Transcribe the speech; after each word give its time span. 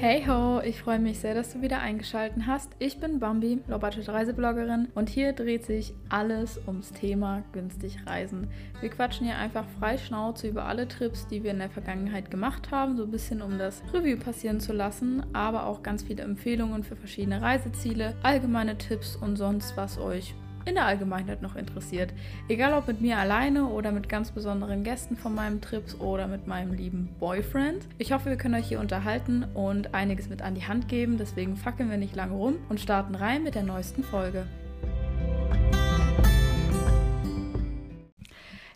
Hey 0.00 0.24
ho, 0.28 0.60
ich 0.60 0.80
freue 0.80 1.00
mich 1.00 1.18
sehr, 1.18 1.34
dass 1.34 1.52
du 1.52 1.60
wieder 1.60 1.80
eingeschaltet 1.80 2.44
hast. 2.46 2.70
Ich 2.78 3.00
bin 3.00 3.18
Bambi, 3.18 3.58
Low-Budget 3.66 4.08
Reisebloggerin 4.08 4.86
und 4.94 5.08
hier 5.08 5.32
dreht 5.32 5.64
sich 5.64 5.92
alles 6.08 6.60
ums 6.68 6.92
Thema 6.92 7.42
günstig 7.50 8.06
reisen. 8.06 8.46
Wir 8.80 8.90
quatschen 8.90 9.26
hier 9.26 9.38
einfach 9.38 9.64
frei 9.80 9.98
Schnauze 9.98 10.46
über 10.46 10.66
alle 10.66 10.86
Trips, 10.86 11.26
die 11.26 11.42
wir 11.42 11.50
in 11.50 11.58
der 11.58 11.68
Vergangenheit 11.68 12.30
gemacht 12.30 12.70
haben, 12.70 12.96
so 12.96 13.02
ein 13.02 13.10
bisschen 13.10 13.42
um 13.42 13.58
das 13.58 13.82
Review 13.92 14.18
passieren 14.18 14.60
zu 14.60 14.72
lassen, 14.72 15.26
aber 15.32 15.66
auch 15.66 15.82
ganz 15.82 16.04
viele 16.04 16.22
Empfehlungen 16.22 16.84
für 16.84 16.94
verschiedene 16.94 17.42
Reiseziele, 17.42 18.14
allgemeine 18.22 18.78
Tipps 18.78 19.16
und 19.16 19.34
sonst 19.34 19.76
was 19.76 19.98
euch 19.98 20.32
in 20.68 20.74
der 20.74 20.84
Allgemeinheit 20.84 21.40
noch 21.40 21.56
interessiert. 21.56 22.12
Egal 22.48 22.74
ob 22.74 22.86
mit 22.86 23.00
mir 23.00 23.16
alleine 23.16 23.66
oder 23.66 23.90
mit 23.90 24.08
ganz 24.08 24.30
besonderen 24.30 24.84
Gästen 24.84 25.16
von 25.16 25.34
meinem 25.34 25.60
Trips 25.62 25.94
oder 25.94 26.28
mit 26.28 26.46
meinem 26.46 26.74
lieben 26.74 27.08
Boyfriend. 27.18 27.86
Ich 27.96 28.12
hoffe, 28.12 28.28
wir 28.28 28.36
können 28.36 28.54
euch 28.54 28.68
hier 28.68 28.80
unterhalten 28.80 29.44
und 29.54 29.94
einiges 29.94 30.28
mit 30.28 30.42
an 30.42 30.54
die 30.54 30.66
Hand 30.66 30.88
geben. 30.88 31.16
Deswegen 31.16 31.56
fackeln 31.56 31.90
wir 31.90 31.96
nicht 31.96 32.14
lange 32.14 32.34
rum 32.34 32.58
und 32.68 32.80
starten 32.80 33.14
rein 33.14 33.42
mit 33.42 33.54
der 33.54 33.62
neuesten 33.62 34.04
Folge. 34.04 34.46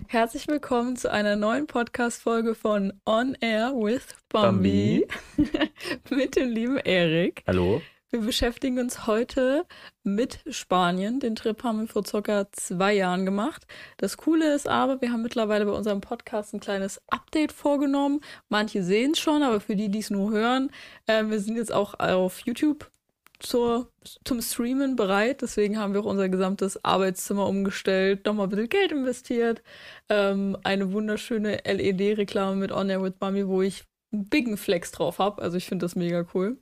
Herzlich 0.08 0.48
willkommen 0.48 0.96
zu 0.96 1.10
einer 1.10 1.36
neuen 1.36 1.66
Podcast-Folge 1.66 2.54
von 2.54 2.92
On 3.06 3.34
Air 3.40 3.72
with 3.74 4.08
Bambi. 4.28 5.06
mit 6.10 6.36
dem 6.36 6.50
lieben 6.50 6.78
Erik. 6.78 7.42
Hallo. 7.46 7.80
Wir 8.14 8.20
beschäftigen 8.20 8.78
uns 8.78 9.06
heute 9.06 9.64
mit 10.02 10.40
Spanien. 10.50 11.18
Den 11.18 11.34
Trip 11.34 11.64
haben 11.64 11.80
wir 11.80 11.88
vor 11.88 12.04
circa 12.04 12.46
zwei 12.52 12.92
Jahren 12.92 13.24
gemacht. 13.24 13.66
Das 13.96 14.18
Coole 14.18 14.54
ist 14.54 14.68
aber, 14.68 15.00
wir 15.00 15.10
haben 15.10 15.22
mittlerweile 15.22 15.64
bei 15.64 15.72
unserem 15.72 16.02
Podcast 16.02 16.52
ein 16.52 16.60
kleines 16.60 17.00
Update 17.08 17.52
vorgenommen. 17.52 18.20
Manche 18.50 18.82
sehen 18.82 19.12
es 19.12 19.18
schon, 19.18 19.42
aber 19.42 19.60
für 19.60 19.76
die, 19.76 19.88
die 19.88 20.00
es 20.00 20.10
nur 20.10 20.30
hören, 20.30 20.70
äh, 21.06 21.24
wir 21.24 21.40
sind 21.40 21.56
jetzt 21.56 21.72
auch 21.72 21.98
auf 22.00 22.40
YouTube 22.40 22.90
zur, 23.38 23.90
zum 24.24 24.42
Streamen 24.42 24.94
bereit. 24.94 25.40
Deswegen 25.40 25.78
haben 25.78 25.94
wir 25.94 26.02
auch 26.02 26.04
unser 26.04 26.28
gesamtes 26.28 26.84
Arbeitszimmer 26.84 27.46
umgestellt, 27.46 28.26
nochmal 28.26 28.48
ein 28.48 28.50
bisschen 28.50 28.68
Geld 28.68 28.92
investiert. 28.92 29.62
Ähm, 30.10 30.58
eine 30.64 30.92
wunderschöne 30.92 31.62
LED-Reklame 31.64 32.56
mit 32.56 32.72
On 32.72 32.90
Air 32.90 33.02
with 33.02 33.14
Mummy, 33.20 33.48
wo 33.48 33.62
ich 33.62 33.84
einen 34.12 34.28
bigen 34.28 34.56
Flex 34.56 34.92
drauf 34.92 35.18
habe. 35.18 35.42
Also 35.42 35.56
ich 35.56 35.66
finde 35.66 35.84
das 35.84 35.96
mega 35.96 36.26
cool. 36.34 36.58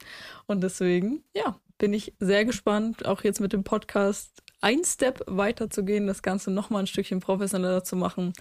Und 0.46 0.62
deswegen, 0.62 1.24
ja, 1.34 1.58
bin 1.78 1.92
ich 1.92 2.14
sehr 2.18 2.44
gespannt, 2.44 3.06
auch 3.06 3.22
jetzt 3.22 3.40
mit 3.40 3.52
dem 3.52 3.64
Podcast 3.64 4.42
ein 4.60 4.84
Step 4.84 5.22
weiter 5.26 5.70
zu 5.70 5.84
gehen, 5.84 6.06
das 6.06 6.22
Ganze 6.22 6.50
nochmal 6.50 6.82
ein 6.82 6.86
Stückchen 6.86 7.20
professioneller 7.20 7.82
zu 7.84 7.96
machen. 7.96 8.32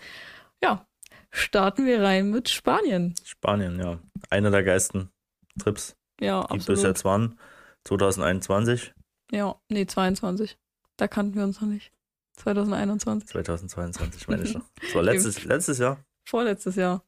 Ja, 0.62 0.86
starten 1.32 1.86
wir 1.86 2.02
rein 2.04 2.30
mit 2.30 2.50
Spanien. 2.50 3.16
Spanien, 3.24 3.80
ja. 3.80 4.00
Einer 4.30 4.52
der 4.52 4.64
geilsten 4.64 5.10
Trips, 5.58 5.96
ja, 6.20 6.42
die 6.42 6.52
absolut. 6.52 6.68
bis 6.68 6.84
jetzt 6.84 7.06
waren. 7.06 7.40
2021. 7.86 8.94
Ja, 9.32 9.60
nee, 9.70 9.86
22. 9.86 10.58
Da 10.98 11.08
kannten 11.08 11.36
wir 11.36 11.44
uns 11.44 11.62
noch 11.62 11.68
nicht. 11.68 11.94
2021. 12.38 13.30
2022, 13.30 14.28
meine 14.28 14.44
ich 14.44 14.52
schon. 14.52 14.64
Das 14.82 14.96
war 14.96 15.04
letztes, 15.04 15.44
letztes 15.46 15.78
Jahr. 15.78 16.04
Vorletztes 16.28 16.76
Jahr. 16.76 17.04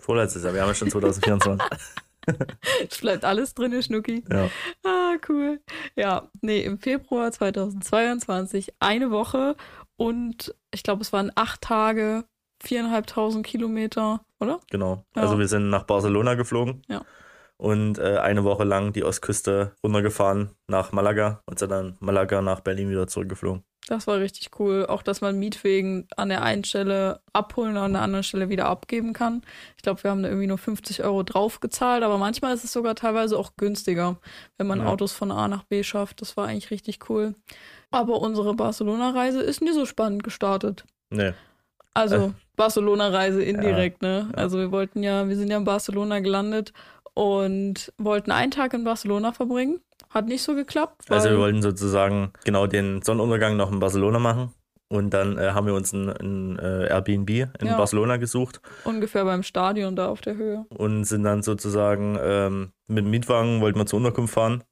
Vorletztes 0.00 0.44
Jahr, 0.44 0.54
wir 0.54 0.62
haben 0.62 0.68
ja 0.68 0.74
schon 0.74 0.90
2024. 0.90 1.66
Es 2.90 2.98
bleibt 2.98 3.24
alles 3.24 3.54
drin, 3.54 3.82
Schnucki. 3.82 4.22
ja. 4.30 4.50
Ah, 4.84 5.16
cool. 5.30 5.60
Ja, 5.96 6.28
nee, 6.42 6.60
im 6.60 6.78
Februar 6.78 7.32
2022, 7.32 8.74
eine 8.80 9.10
Woche 9.10 9.56
und 9.96 10.54
ich 10.70 10.82
glaube, 10.82 11.00
es 11.00 11.12
waren 11.12 11.32
acht 11.34 11.62
Tage, 11.62 12.24
viereinhalbtausend 12.60 13.46
Kilometer, 13.46 14.20
oder? 14.40 14.60
Genau. 14.70 15.06
Ja. 15.16 15.22
Also 15.22 15.38
wir 15.38 15.48
sind 15.48 15.70
nach 15.70 15.84
Barcelona 15.84 16.34
geflogen. 16.34 16.82
Ja. 16.88 17.02
Und 17.56 17.98
äh, 17.98 18.18
eine 18.18 18.44
Woche 18.44 18.64
lang 18.64 18.92
die 18.92 19.02
Ostküste 19.02 19.74
runtergefahren 19.82 20.50
nach 20.68 20.92
Malaga 20.92 21.42
und 21.46 21.58
sind 21.58 21.70
dann 21.70 21.96
Malaga 21.98 22.40
nach 22.40 22.60
Berlin 22.60 22.90
wieder 22.90 23.08
zurückgeflogen. 23.08 23.64
Das 23.88 24.06
war 24.06 24.18
richtig 24.18 24.50
cool. 24.58 24.84
Auch, 24.86 25.02
dass 25.02 25.20
man 25.22 25.38
Mietwegen 25.38 26.06
an 26.16 26.28
der 26.28 26.42
einen 26.42 26.62
Stelle 26.64 27.20
abholen 27.32 27.72
und 27.76 27.82
an 27.82 27.92
der 27.94 28.02
anderen 28.02 28.22
Stelle 28.22 28.48
wieder 28.50 28.66
abgeben 28.66 29.14
kann. 29.14 29.42
Ich 29.76 29.82
glaube, 29.82 30.02
wir 30.04 30.10
haben 30.10 30.22
da 30.22 30.28
irgendwie 30.28 30.46
nur 30.46 30.58
50 30.58 31.02
Euro 31.04 31.22
drauf 31.22 31.60
gezahlt, 31.60 32.02
aber 32.02 32.18
manchmal 32.18 32.54
ist 32.54 32.64
es 32.64 32.72
sogar 32.72 32.94
teilweise 32.94 33.38
auch 33.38 33.52
günstiger, 33.56 34.16
wenn 34.58 34.66
man 34.66 34.80
Ja. 34.80 34.86
Autos 34.86 35.12
von 35.12 35.30
A 35.32 35.48
nach 35.48 35.64
B 35.64 35.82
schafft. 35.82 36.20
Das 36.20 36.36
war 36.36 36.46
eigentlich 36.48 36.70
richtig 36.70 37.08
cool. 37.08 37.34
Aber 37.90 38.20
unsere 38.20 38.52
Barcelona-Reise 38.54 39.40
ist 39.40 39.62
nie 39.62 39.72
so 39.72 39.86
spannend 39.86 40.22
gestartet. 40.22 40.84
Nee. 41.10 41.32
Also 41.94 42.16
Äh. 42.16 42.30
Barcelona-Reise 42.56 43.42
indirekt, 43.42 44.02
ne? 44.02 44.28
ja. 44.30 44.34
Also 44.36 44.58
wir 44.58 44.70
wollten 44.70 45.02
ja, 45.02 45.26
wir 45.28 45.36
sind 45.36 45.50
ja 45.50 45.56
in 45.56 45.64
Barcelona 45.64 46.20
gelandet 46.20 46.72
und 47.14 47.92
wollten 47.98 48.30
einen 48.32 48.50
Tag 48.50 48.74
in 48.74 48.84
Barcelona 48.84 49.32
verbringen. 49.32 49.80
Hat 50.10 50.26
nicht 50.26 50.42
so 50.42 50.54
geklappt. 50.54 51.10
Also 51.10 51.30
wir 51.30 51.38
wollten 51.38 51.62
sozusagen 51.62 52.32
genau 52.44 52.66
den 52.66 53.02
Sonnenuntergang 53.02 53.56
noch 53.56 53.70
in 53.70 53.78
Barcelona 53.78 54.18
machen. 54.18 54.52
Und 54.90 55.12
dann 55.12 55.36
äh, 55.36 55.50
haben 55.50 55.66
wir 55.66 55.74
uns 55.74 55.92
ein, 55.92 56.08
ein 56.08 56.58
äh, 56.58 56.86
Airbnb 56.88 57.28
in 57.28 57.66
Ja. 57.66 57.76
Barcelona 57.76 58.16
gesucht 58.16 58.62
ungefähr 58.84 59.22
beim 59.26 59.42
Stadion 59.42 59.96
da 59.96 60.08
auf 60.08 60.22
der 60.22 60.36
Höhe. 60.36 60.64
und 60.70 61.04
sind 61.04 61.24
dann 61.24 61.42
sozusagen 61.42 62.18
ähm, 62.22 62.72
mit 62.86 63.04
dem 63.04 63.10
Mietwagen, 63.10 63.60
wollten 63.60 63.78
wir 63.78 63.84
zur 63.84 63.98
Unterkunft 63.98 64.32
fahren. 64.32 64.64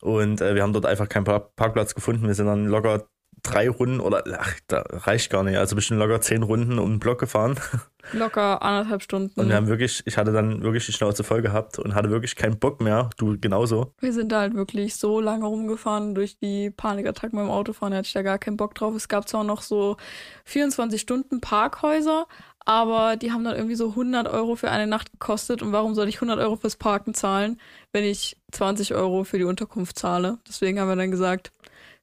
Und 0.00 0.40
äh, 0.40 0.54
wir 0.54 0.62
haben 0.62 0.72
dort 0.74 0.86
einfach 0.86 1.08
keinen 1.08 1.24
Park 1.24 1.56
Parkplatz 1.56 1.94
gefunden. 1.96 2.26
Wir 2.28 2.34
sind 2.34 2.46
dann 2.46 2.66
locker 2.66 3.08
drei 3.44 3.68
Runden 3.68 4.00
oder 4.00 4.24
ach, 4.38 4.54
da 4.66 4.84
reicht 4.90 5.30
gar 5.30 5.44
nicht. 5.44 5.56
Also 5.56 5.76
bestimmt 5.76 6.00
locker 6.00 6.20
zehn 6.20 6.42
Runden 6.42 6.78
um 6.78 6.94
den 6.94 6.98
Block 6.98 7.20
gefahren. 7.20 7.60
Locker 8.12 8.60
anderthalb 8.62 9.02
Stunden. 9.02 9.40
Und 9.40 9.48
wir 9.48 9.56
haben 9.56 9.66
wirklich, 9.66 10.02
ich 10.04 10.18
hatte 10.18 10.32
dann 10.32 10.62
wirklich 10.62 10.84
die 10.84 10.92
Schnauze 10.92 11.24
voll 11.24 11.40
gehabt 11.40 11.78
und 11.78 11.94
hatte 11.94 12.10
wirklich 12.10 12.36
keinen 12.36 12.58
Bock 12.58 12.82
mehr. 12.82 13.08
Du 13.16 13.38
genauso. 13.40 13.94
Wir 14.00 14.12
sind 14.12 14.30
da 14.30 14.40
halt 14.40 14.54
wirklich 14.54 14.96
so 14.96 15.20
lange 15.20 15.46
rumgefahren 15.46 16.14
durch 16.14 16.38
die 16.38 16.70
Panikattacken 16.70 17.38
beim 17.38 17.48
Autofahren, 17.48 17.92
da 17.92 17.98
hatte 17.98 18.06
ich 18.06 18.12
da 18.12 18.22
gar 18.22 18.38
keinen 18.38 18.58
Bock 18.58 18.74
drauf. 18.74 18.94
Es 18.94 19.08
gab 19.08 19.26
zwar 19.28 19.44
noch 19.44 19.62
so 19.62 19.96
24 20.44 21.00
Stunden 21.00 21.40
Parkhäuser, 21.40 22.26
aber 22.66 23.16
die 23.16 23.32
haben 23.32 23.44
dann 23.44 23.56
irgendwie 23.56 23.74
so 23.74 23.90
100 23.90 24.28
Euro 24.28 24.56
für 24.56 24.70
eine 24.70 24.86
Nacht 24.86 25.12
gekostet. 25.12 25.62
Und 25.62 25.72
warum 25.72 25.94
soll 25.94 26.08
ich 26.08 26.16
100 26.16 26.38
Euro 26.38 26.56
fürs 26.56 26.76
Parken 26.76 27.14
zahlen, 27.14 27.58
wenn 27.92 28.04
ich 28.04 28.36
20 28.52 28.94
Euro 28.94 29.24
für 29.24 29.38
die 29.38 29.44
Unterkunft 29.44 29.98
zahle? 29.98 30.38
Deswegen 30.48 30.78
haben 30.78 30.88
wir 30.88 30.96
dann 30.96 31.10
gesagt, 31.10 31.52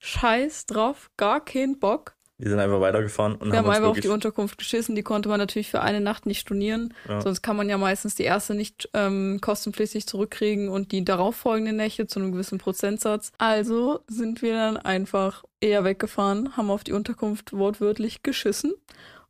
scheiß 0.02 0.66
drauf, 0.66 1.10
gar 1.16 1.46
keinen 1.46 1.80
Bock. 1.80 2.16
Wir 2.38 2.50
sind 2.50 2.60
einfach 2.60 2.82
weitergefahren 2.82 3.36
und 3.36 3.52
Wir 3.52 3.60
haben 3.60 3.68
uns 3.68 3.78
einfach 3.78 3.90
auf 3.92 4.00
die 4.00 4.08
Unterkunft 4.08 4.58
geschissen. 4.58 4.96
Die 4.96 5.04
konnte 5.04 5.30
man 5.30 5.38
natürlich 5.38 5.70
für 5.70 5.82
eine 5.82 6.02
Nacht 6.02 6.26
nicht 6.26 6.40
stornieren. 6.40 6.92
Ja. 7.08 7.22
Sonst 7.22 7.44
kann 7.44 7.56
man 7.56 7.70
ja 7.70 7.78
meistens 7.78 8.16
die 8.16 8.24
erste 8.24 8.56
nicht 8.56 8.90
ähm, 8.96 9.38
kostenpflichtig 9.42 10.08
zurückkriegen 10.08 10.68
und 10.68 10.92
die 10.92 11.06
darauffolgende 11.06 11.72
Nächte 11.72 12.08
zu 12.08 12.20
einem 12.20 12.32
gewissen 12.32 12.58
Prozentsatz. 12.58 13.32
Also 13.38 14.00
sind 14.08 14.42
wir 14.42 14.54
dann 14.54 14.78
einfach 14.78 15.44
eher 15.60 15.84
weggefahren, 15.84 16.58
haben 16.58 16.72
auf 16.72 16.84
die 16.84 16.94
Unterkunft 16.94 17.54
wortwörtlich 17.54 18.24
geschissen. 18.24 18.74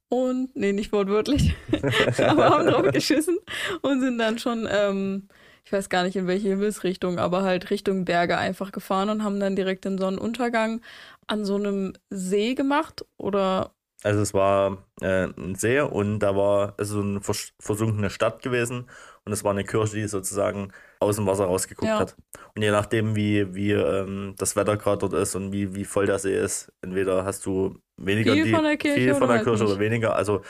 Und, 0.08 0.56
nee, 0.56 0.72
nicht 0.72 0.94
wortwörtlich, 0.94 1.53
aber 2.18 2.50
haben 2.50 2.68
drauf 2.68 2.86
geschissen 2.94 3.38
und 3.82 4.00
sind 4.00 4.18
dann 4.18 4.40
schon, 4.40 4.68
ähm, 4.72 5.28
ich 5.63 5.72
weiß 5.73 5.89
gar 5.89 6.03
nicht 6.03 6.16
in 6.16 6.27
welche 6.27 6.49
Himmelsrichtung, 6.49 7.19
aber 7.19 7.44
halt 7.44 7.69
Richtung 7.69 8.05
Berge 8.05 8.38
einfach 8.38 8.72
gefahren 8.72 9.09
und 9.09 9.23
haben 9.23 9.39
dann 9.39 9.55
direkt 9.55 9.85
den 9.85 9.97
Sonnenuntergang 9.97 10.81
an 11.27 11.45
so 11.45 11.55
einem 11.55 11.94
See 12.09 12.55
gemacht 12.55 13.05
oder 13.17 13.73
Also 14.03 14.22
es 14.22 14.33
war 14.33 14.83
äh, 15.01 15.25
ein 15.38 15.53
See 15.55 15.79
und 15.79 16.19
da 16.19 16.35
war 16.35 16.73
es 16.79 16.89
so 16.89 17.01
eine 17.01 17.22
vers 17.22 17.53
versunkene 17.59 18.09
Stadt 18.09 18.41
gewesen 18.41 18.89
und 19.25 19.31
es 19.31 19.44
war 19.44 19.51
eine 19.51 19.63
Kirche, 19.63 19.95
die 19.97 20.07
sozusagen 20.07 20.73
aus 20.99 21.17
dem 21.17 21.27
Wasser 21.27 21.45
rausgeguckt 21.45 21.88
Ja. 21.88 21.99
hat. 21.99 22.17
Und 22.55 22.63
je 22.63 22.72
nachdem, 22.72 23.16
wie, 23.16 23.53
wie 23.53 23.72
ähm, 23.73 24.33
das 24.38 24.55
Wetter 24.55 24.78
gerade 24.78 24.97
dort 25.07 25.13
ist 25.13 25.35
und 25.35 25.51
wie, 25.51 25.75
wie 25.75 25.85
voll 25.85 26.07
der 26.07 26.17
See 26.17 26.35
ist, 26.35 26.72
entweder 26.81 27.25
hast 27.25 27.45
du 27.45 27.79
weniger 27.97 28.35
Viel 28.35 28.38
die, 28.38 28.47
von 28.47 28.63
der 28.63 28.78
Kirche 28.78 29.11
viel 29.11 29.13
oder 29.16 29.28
von 29.28 29.29
der 29.29 29.39
halt 29.39 29.41
Kirche 29.41 29.63
nicht. 29.63 29.67
oder 29.67 29.79
weniger. 29.79 30.16
Also 30.16 30.41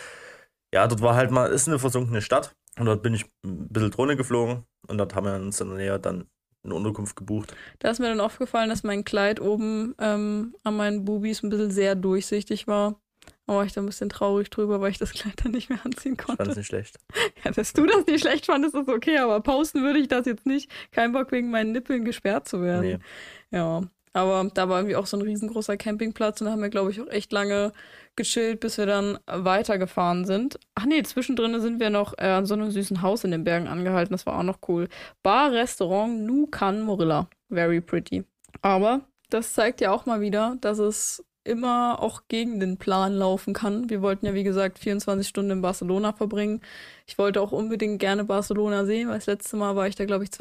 ja, 0.74 0.88
dort 0.88 1.02
war 1.02 1.16
halt 1.16 1.32
mal, 1.32 1.52
ist 1.52 1.68
eine 1.68 1.80
versunkene 1.80 2.22
Stadt 2.22 2.56
und 2.80 2.86
dort 2.86 3.04
bin 3.04 3.14
ich 3.14 3.26
ein 3.46 3.68
bisschen 3.70 3.92
Drohne 3.92 4.16
geflogen 4.18 4.66
und 4.92 4.98
dort 4.98 5.16
haben 5.16 5.26
wir 5.26 5.36
uns 5.36 5.60
in 5.62 5.70
der 5.70 5.78
Nähe 5.78 6.00
dann 6.00 6.28
eine 6.64 6.76
Unterkunft 6.76 7.16
gebucht. 7.16 7.56
Da 7.80 7.90
ist 7.90 8.00
mir 8.00 8.08
dann 8.10 8.20
aufgefallen, 8.20 8.70
dass 8.70 8.84
mein 8.84 9.04
Kleid 9.04 9.42
oben 9.42 9.96
ähm, 10.00 10.56
an 10.64 10.78
meinen 10.78 11.06
Bubis 11.06 11.42
ein 11.42 11.50
bisschen 11.50 11.72
sehr 11.72 11.96
durchsichtig 11.96 12.68
war. 12.68 13.02
Da 13.48 13.56
war 13.56 13.66
ich 13.66 13.74
da 13.74 13.82
ein 13.82 13.86
bisschen 13.88 14.10
traurig 14.10 14.50
drüber, 14.52 14.80
weil 14.82 14.92
ich 14.92 14.98
das 15.00 15.12
Kleid 15.14 15.34
dann 15.44 15.52
nicht 15.54 15.70
mehr 15.70 15.80
anziehen 15.84 16.14
Ich 16.20 16.22
fand 16.24 16.38
konnte. 16.38 16.52
es 16.52 16.58
nicht 16.58 16.68
schlecht. 16.68 17.00
Ja, 17.44 17.50
dass 17.52 17.74
du 17.74 17.88
das 17.88 18.06
nicht 18.06 18.22
schlecht 18.22 18.46
fandest, 18.46 18.76
ist 18.76 18.88
okay, 18.88 19.18
aber 19.18 19.42
posten 19.42 19.82
würde 19.82 19.98
ich 19.98 20.08
das 20.08 20.28
jetzt 20.28 20.46
nicht. 20.46 20.70
Kein 20.92 21.12
Bock 21.12 21.32
wegen 21.32 21.50
meinen 21.50 21.72
Nippeln 21.72 22.06
gesperrt 22.06 22.48
zu 22.48 22.62
werden. 22.62 22.82
Nee. 22.82 23.58
Ja, 23.58 23.82
aber 24.14 24.50
da 24.54 24.68
war 24.70 24.80
irgendwie 24.80 24.96
auch 24.96 25.06
so 25.06 25.18
ein 25.18 25.22
riesengroßer 25.22 25.78
Campingplatz 25.78 26.42
und 26.42 26.46
da 26.46 26.52
haben 26.52 26.62
wir, 26.62 26.70
glaube 26.70 26.92
ich, 26.92 27.02
auch 27.02 27.08
echt 27.08 27.32
lange 27.32 27.72
gechillt, 28.16 28.60
bis 28.60 28.78
wir 28.78 28.86
dann 28.86 29.18
weitergefahren 29.26 30.26
sind. 30.26 30.60
Ach 30.76 30.86
nee, 30.86 31.02
zwischendrin 31.04 31.60
sind 31.62 31.80
wir 31.80 31.90
noch 31.90 32.18
äh, 32.18 32.26
an 32.26 32.46
so 32.46 32.54
einem 32.54 32.72
süßen 32.72 33.02
Haus 33.02 33.24
in 33.24 33.32
den 33.32 33.44
Bergen 33.44 33.68
angehalten. 33.68 34.14
Das 34.14 34.26
war 34.26 34.38
auch 34.38 34.44
noch 34.44 34.60
cool. 34.68 34.90
Bar, 35.24 35.52
Restaurant, 35.52 36.22
Nu 36.24 36.48
Can 36.48 36.82
Morilla. 36.82 37.30
Very 37.50 37.80
pretty. 37.80 38.26
Aber 38.62 39.02
das 39.30 39.54
zeigt 39.54 39.82
ja 39.82 39.92
auch 39.92 40.06
mal 40.06 40.20
wieder, 40.20 40.58
dass 40.60 40.80
es 40.80 41.24
immer 41.44 42.02
auch 42.02 42.24
gegen 42.28 42.60
den 42.60 42.78
Plan 42.78 43.14
laufen 43.14 43.54
kann. 43.54 43.90
Wir 43.90 44.02
wollten 44.02 44.26
ja, 44.26 44.34
wie 44.34 44.44
gesagt, 44.44 44.78
24 44.78 45.28
Stunden 45.28 45.52
in 45.52 45.62
Barcelona 45.62 46.14
verbringen. 46.14 46.62
Ich 47.08 47.18
wollte 47.18 47.42
auch 47.42 47.52
unbedingt 47.52 48.00
gerne 48.00 48.26
Barcelona 48.26 48.86
sehen, 48.86 49.08
weil 49.08 49.16
das 49.16 49.26
letzte 49.26 49.58
Mal 49.58 49.76
war 49.76 49.88
ich 49.88 49.96
da, 49.96 50.06
glaube 50.06 50.24
ich, 50.24 50.32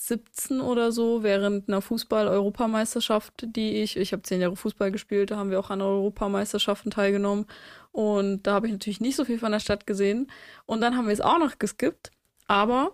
17 0.00 0.60
oder 0.60 0.92
so 0.92 1.24
während 1.24 1.68
einer 1.68 1.82
Fußball-Europameisterschaft, 1.82 3.34
die 3.56 3.82
ich, 3.82 3.96
ich 3.96 4.12
habe 4.12 4.22
zehn 4.22 4.40
Jahre 4.40 4.54
Fußball 4.54 4.92
gespielt, 4.92 5.32
da 5.32 5.36
haben 5.36 5.50
wir 5.50 5.58
auch 5.58 5.70
an 5.70 5.82
Europameisterschaften 5.82 6.92
teilgenommen 6.92 7.46
und 7.90 8.44
da 8.44 8.54
habe 8.54 8.68
ich 8.68 8.72
natürlich 8.72 9.00
nicht 9.00 9.16
so 9.16 9.24
viel 9.24 9.40
von 9.40 9.50
der 9.50 9.58
Stadt 9.58 9.88
gesehen 9.88 10.30
und 10.66 10.80
dann 10.80 10.96
haben 10.96 11.06
wir 11.06 11.12
es 11.12 11.20
auch 11.20 11.40
noch 11.40 11.58
geskippt, 11.58 12.12
aber 12.46 12.92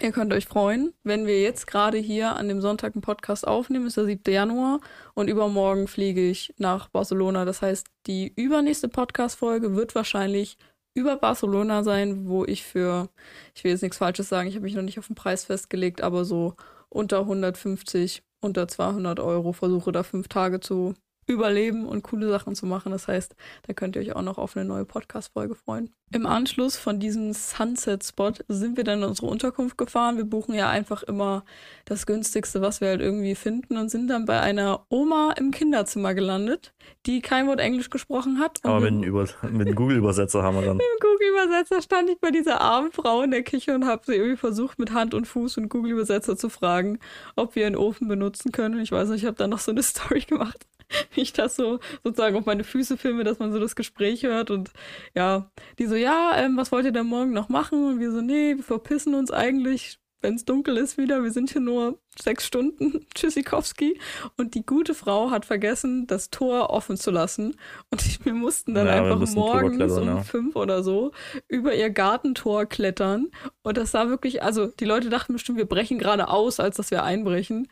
ihr 0.00 0.12
könnt 0.12 0.32
euch 0.32 0.46
freuen, 0.46 0.94
wenn 1.02 1.26
wir 1.26 1.42
jetzt 1.42 1.66
gerade 1.66 1.98
hier 1.98 2.36
an 2.36 2.46
dem 2.46 2.60
Sonntag 2.60 2.94
einen 2.94 3.02
Podcast 3.02 3.44
aufnehmen, 3.44 3.88
ist 3.88 3.96
der 3.96 4.04
7. 4.04 4.32
Januar 4.32 4.78
und 5.14 5.28
übermorgen 5.28 5.88
fliege 5.88 6.30
ich 6.30 6.54
nach 6.58 6.88
Barcelona. 6.90 7.44
Das 7.44 7.60
heißt, 7.60 7.88
die 8.06 8.32
übernächste 8.36 8.88
Podcast-Folge 8.88 9.74
wird 9.74 9.96
wahrscheinlich 9.96 10.58
über 10.94 11.16
Barcelona 11.16 11.82
sein, 11.82 12.28
wo 12.28 12.44
ich 12.44 12.64
für, 12.64 13.08
ich 13.54 13.64
will 13.64 13.70
jetzt 13.72 13.82
nichts 13.82 13.98
Falsches 13.98 14.28
sagen, 14.28 14.48
ich 14.48 14.54
habe 14.56 14.64
mich 14.64 14.74
noch 14.74 14.82
nicht 14.82 14.98
auf 14.98 15.06
den 15.06 15.14
Preis 15.16 15.44
festgelegt, 15.44 16.02
aber 16.02 16.24
so 16.24 16.54
unter 16.88 17.20
150, 17.20 18.22
unter 18.40 18.68
200 18.68 19.20
Euro 19.20 19.52
versuche 19.52 19.92
da 19.92 20.02
fünf 20.02 20.28
Tage 20.28 20.60
zu 20.60 20.94
überleben 21.26 21.86
und 21.86 22.02
coole 22.02 22.28
Sachen 22.28 22.54
zu 22.54 22.66
machen. 22.66 22.92
Das 22.92 23.08
heißt, 23.08 23.34
da 23.66 23.72
könnt 23.72 23.96
ihr 23.96 24.02
euch 24.02 24.14
auch 24.14 24.22
noch 24.22 24.38
auf 24.38 24.56
eine 24.56 24.66
neue 24.66 24.84
Podcast-Folge 24.84 25.54
freuen. 25.54 25.90
Im 26.12 26.26
Anschluss 26.26 26.76
von 26.76 26.98
diesem 26.98 27.32
Sunset-Spot 27.32 28.32
sind 28.48 28.76
wir 28.76 28.82
dann 28.82 28.98
in 28.98 29.04
unsere 29.04 29.28
Unterkunft 29.28 29.78
gefahren. 29.78 30.16
Wir 30.16 30.24
buchen 30.24 30.54
ja 30.54 30.68
einfach 30.68 31.04
immer 31.04 31.44
das 31.84 32.04
günstigste, 32.04 32.60
was 32.60 32.80
wir 32.80 32.88
halt 32.88 33.00
irgendwie 33.00 33.36
finden 33.36 33.76
und 33.76 33.90
sind 33.90 34.08
dann 34.08 34.24
bei 34.24 34.40
einer 34.40 34.86
Oma 34.88 35.34
im 35.38 35.52
Kinderzimmer 35.52 36.14
gelandet, 36.14 36.74
die 37.06 37.20
kein 37.20 37.46
Wort 37.46 37.60
Englisch 37.60 37.90
gesprochen 37.90 38.40
hat. 38.40 38.58
Aber 38.64 38.80
mit 38.80 38.88
einem, 38.88 39.04
Über 39.04 39.24
einem 39.42 39.72
Google-Übersetzer 39.72 40.42
haben 40.42 40.56
wir 40.56 40.62
dann. 40.62 40.76
Mit 40.78 40.86
dem 40.86 41.00
Google-Übersetzer 41.00 41.80
stand 41.80 42.10
ich 42.10 42.18
bei 42.18 42.32
dieser 42.32 42.60
armen 42.60 42.90
Frau 42.90 43.22
in 43.22 43.30
der 43.30 43.44
Küche 43.44 43.72
und 43.72 43.86
habe 43.86 44.02
sie 44.04 44.14
irgendwie 44.14 44.36
versucht, 44.36 44.80
mit 44.80 44.92
Hand 44.92 45.14
und 45.14 45.28
Fuß 45.28 45.58
und 45.58 45.68
Google-Übersetzer 45.68 46.36
zu 46.36 46.48
fragen, 46.48 46.98
ob 47.36 47.54
wir 47.54 47.68
einen 47.68 47.76
Ofen 47.76 48.08
benutzen 48.08 48.50
können. 48.50 48.80
Ich 48.80 48.90
weiß 48.90 49.10
nicht, 49.10 49.22
ich 49.22 49.26
habe 49.26 49.36
dann 49.36 49.50
noch 49.50 49.60
so 49.60 49.70
eine 49.70 49.82
Story 49.84 50.22
gemacht 50.22 50.66
ich 51.14 51.32
das 51.32 51.56
so 51.56 51.80
sozusagen 52.04 52.36
auf 52.36 52.46
meine 52.46 52.64
Füße 52.64 52.96
filme, 52.96 53.24
dass 53.24 53.38
man 53.38 53.52
so 53.52 53.58
das 53.58 53.76
Gespräch 53.76 54.22
hört 54.22 54.50
und 54.50 54.70
ja, 55.14 55.50
die 55.78 55.86
so, 55.86 55.94
ja, 55.94 56.32
ähm, 56.36 56.56
was 56.56 56.72
wollt 56.72 56.84
ihr 56.84 56.92
denn 56.92 57.06
morgen 57.06 57.32
noch 57.32 57.48
machen? 57.48 57.84
Und 57.86 58.00
wir 58.00 58.10
so, 58.12 58.20
nee, 58.20 58.56
wir 58.56 58.64
verpissen 58.64 59.14
uns 59.14 59.30
eigentlich, 59.30 59.98
wenn 60.22 60.34
es 60.34 60.44
dunkel 60.44 60.76
ist 60.76 60.98
wieder, 60.98 61.22
wir 61.22 61.30
sind 61.30 61.50
hier 61.50 61.62
nur 61.62 61.98
sechs 62.20 62.46
Stunden, 62.46 63.06
Tschüssikowski. 63.14 63.98
Und 64.36 64.54
die 64.54 64.66
gute 64.66 64.94
Frau 64.94 65.30
hat 65.30 65.46
vergessen, 65.46 66.06
das 66.06 66.30
Tor 66.30 66.70
offen 66.70 66.96
zu 66.96 67.10
lassen. 67.10 67.56
Und 67.90 68.02
wir 68.24 68.34
mussten 68.34 68.74
dann 68.74 68.86
ja, 68.86 69.02
einfach 69.02 69.26
morgens 69.34 69.96
um 69.96 70.06
ja. 70.06 70.22
fünf 70.22 70.56
oder 70.56 70.82
so 70.82 71.12
über 71.48 71.74
ihr 71.74 71.90
Gartentor 71.90 72.66
klettern. 72.66 73.30
Und 73.62 73.76
das 73.76 73.92
sah 73.92 74.08
wirklich, 74.08 74.42
also 74.42 74.66
die 74.66 74.84
Leute 74.84 75.08
dachten 75.08 75.32
bestimmt, 75.32 75.58
wir 75.58 75.66
brechen 75.66 75.98
gerade 75.98 76.28
aus, 76.28 76.60
als 76.60 76.76
dass 76.76 76.90
wir 76.90 77.02
einbrechen. 77.02 77.68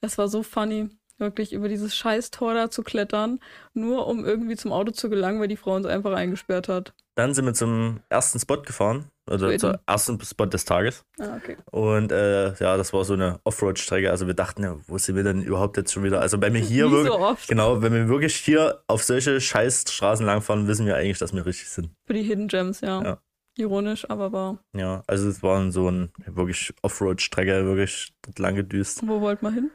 Das 0.00 0.18
war 0.18 0.26
so 0.26 0.42
funny 0.42 0.88
wirklich 1.22 1.52
über 1.52 1.68
dieses 1.68 1.96
Scheißtor 1.96 2.54
da 2.54 2.70
zu 2.70 2.82
klettern, 2.82 3.40
nur 3.72 4.06
um 4.06 4.24
irgendwie 4.24 4.56
zum 4.56 4.72
Auto 4.72 4.90
zu 4.92 5.08
gelangen, 5.08 5.40
weil 5.40 5.48
die 5.48 5.56
Frau 5.56 5.74
uns 5.74 5.86
einfach 5.86 6.12
eingesperrt 6.12 6.68
hat. 6.68 6.92
Dann 7.14 7.34
sind 7.34 7.44
wir 7.44 7.54
zum 7.54 8.00
ersten 8.08 8.38
Spot 8.38 8.62
gefahren, 8.62 9.10
also 9.26 9.54
zum 9.56 9.76
ersten 9.86 10.20
Spot 10.22 10.46
des 10.46 10.64
Tages. 10.64 11.04
Ah, 11.18 11.36
okay. 11.36 11.56
Und 11.70 12.10
äh, 12.10 12.54
ja, 12.54 12.76
das 12.76 12.92
war 12.92 13.04
so 13.04 13.12
eine 13.12 13.38
Offroad-Strecke. 13.44 14.10
Also 14.10 14.26
wir 14.26 14.34
dachten, 14.34 14.62
ja, 14.62 14.76
wo 14.86 14.96
sind 14.96 15.16
wir 15.16 15.22
denn 15.22 15.42
überhaupt 15.42 15.76
jetzt 15.76 15.92
schon 15.92 16.04
wieder? 16.04 16.20
Also 16.20 16.40
wenn 16.40 16.54
wir 16.54 16.60
hier 16.60 16.90
wirklich, 16.90 17.12
so 17.12 17.36
genau, 17.48 17.82
wenn 17.82 17.92
wir 17.92 18.08
wirklich 18.08 18.36
hier 18.36 18.82
auf 18.86 19.02
solche 19.02 19.40
Scheißstraßen 19.40 20.24
langfahren, 20.24 20.68
wissen 20.68 20.86
wir 20.86 20.96
eigentlich, 20.96 21.18
dass 21.18 21.34
wir 21.34 21.44
richtig 21.44 21.68
sind. 21.68 21.90
Für 22.06 22.14
die 22.14 22.22
Hidden 22.22 22.48
Gems, 22.48 22.80
ja. 22.80 23.02
ja. 23.02 23.18
Ironisch, 23.58 24.08
aber 24.08 24.32
wahr. 24.32 24.58
Ja, 24.74 25.02
also 25.06 25.28
es 25.28 25.42
war 25.42 25.70
so 25.70 25.88
eine 25.88 26.08
wirklich 26.26 26.72
Offroad-Strecke, 26.80 27.66
wirklich 27.66 28.14
dort 28.22 28.38
lang 28.38 28.54
gedüst. 28.54 29.06
Wo 29.06 29.20
wollt 29.20 29.42
man 29.42 29.52
hin? 29.52 29.70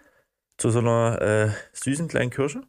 Zu 0.58 0.70
so 0.70 0.80
einer 0.80 1.22
äh, 1.22 1.50
süßen 1.74 2.08
kleinen 2.08 2.32
Kirsche. 2.32 2.62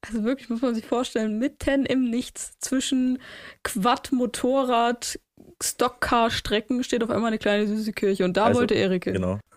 Also 0.00 0.22
wirklich 0.24 0.48
muss 0.48 0.62
man 0.62 0.74
sich 0.74 0.86
vorstellen, 0.86 1.38
mitten 1.38 1.86
im 1.86 2.08
Nichts 2.08 2.58
zwischen 2.60 3.18
Quad, 3.64 4.12
Motorrad, 4.12 5.18
Stockcar-Strecken 5.60 6.84
steht 6.84 7.02
auf 7.02 7.10
einmal 7.10 7.28
eine 7.28 7.38
kleine 7.38 7.66
süße 7.66 7.92
Kirche 7.92 8.24
und 8.24 8.36
da 8.36 8.46
also, 8.46 8.60
wollte 8.60 8.74
Erik 8.74 9.04
hin. 9.04 9.14
Genau. 9.14 9.38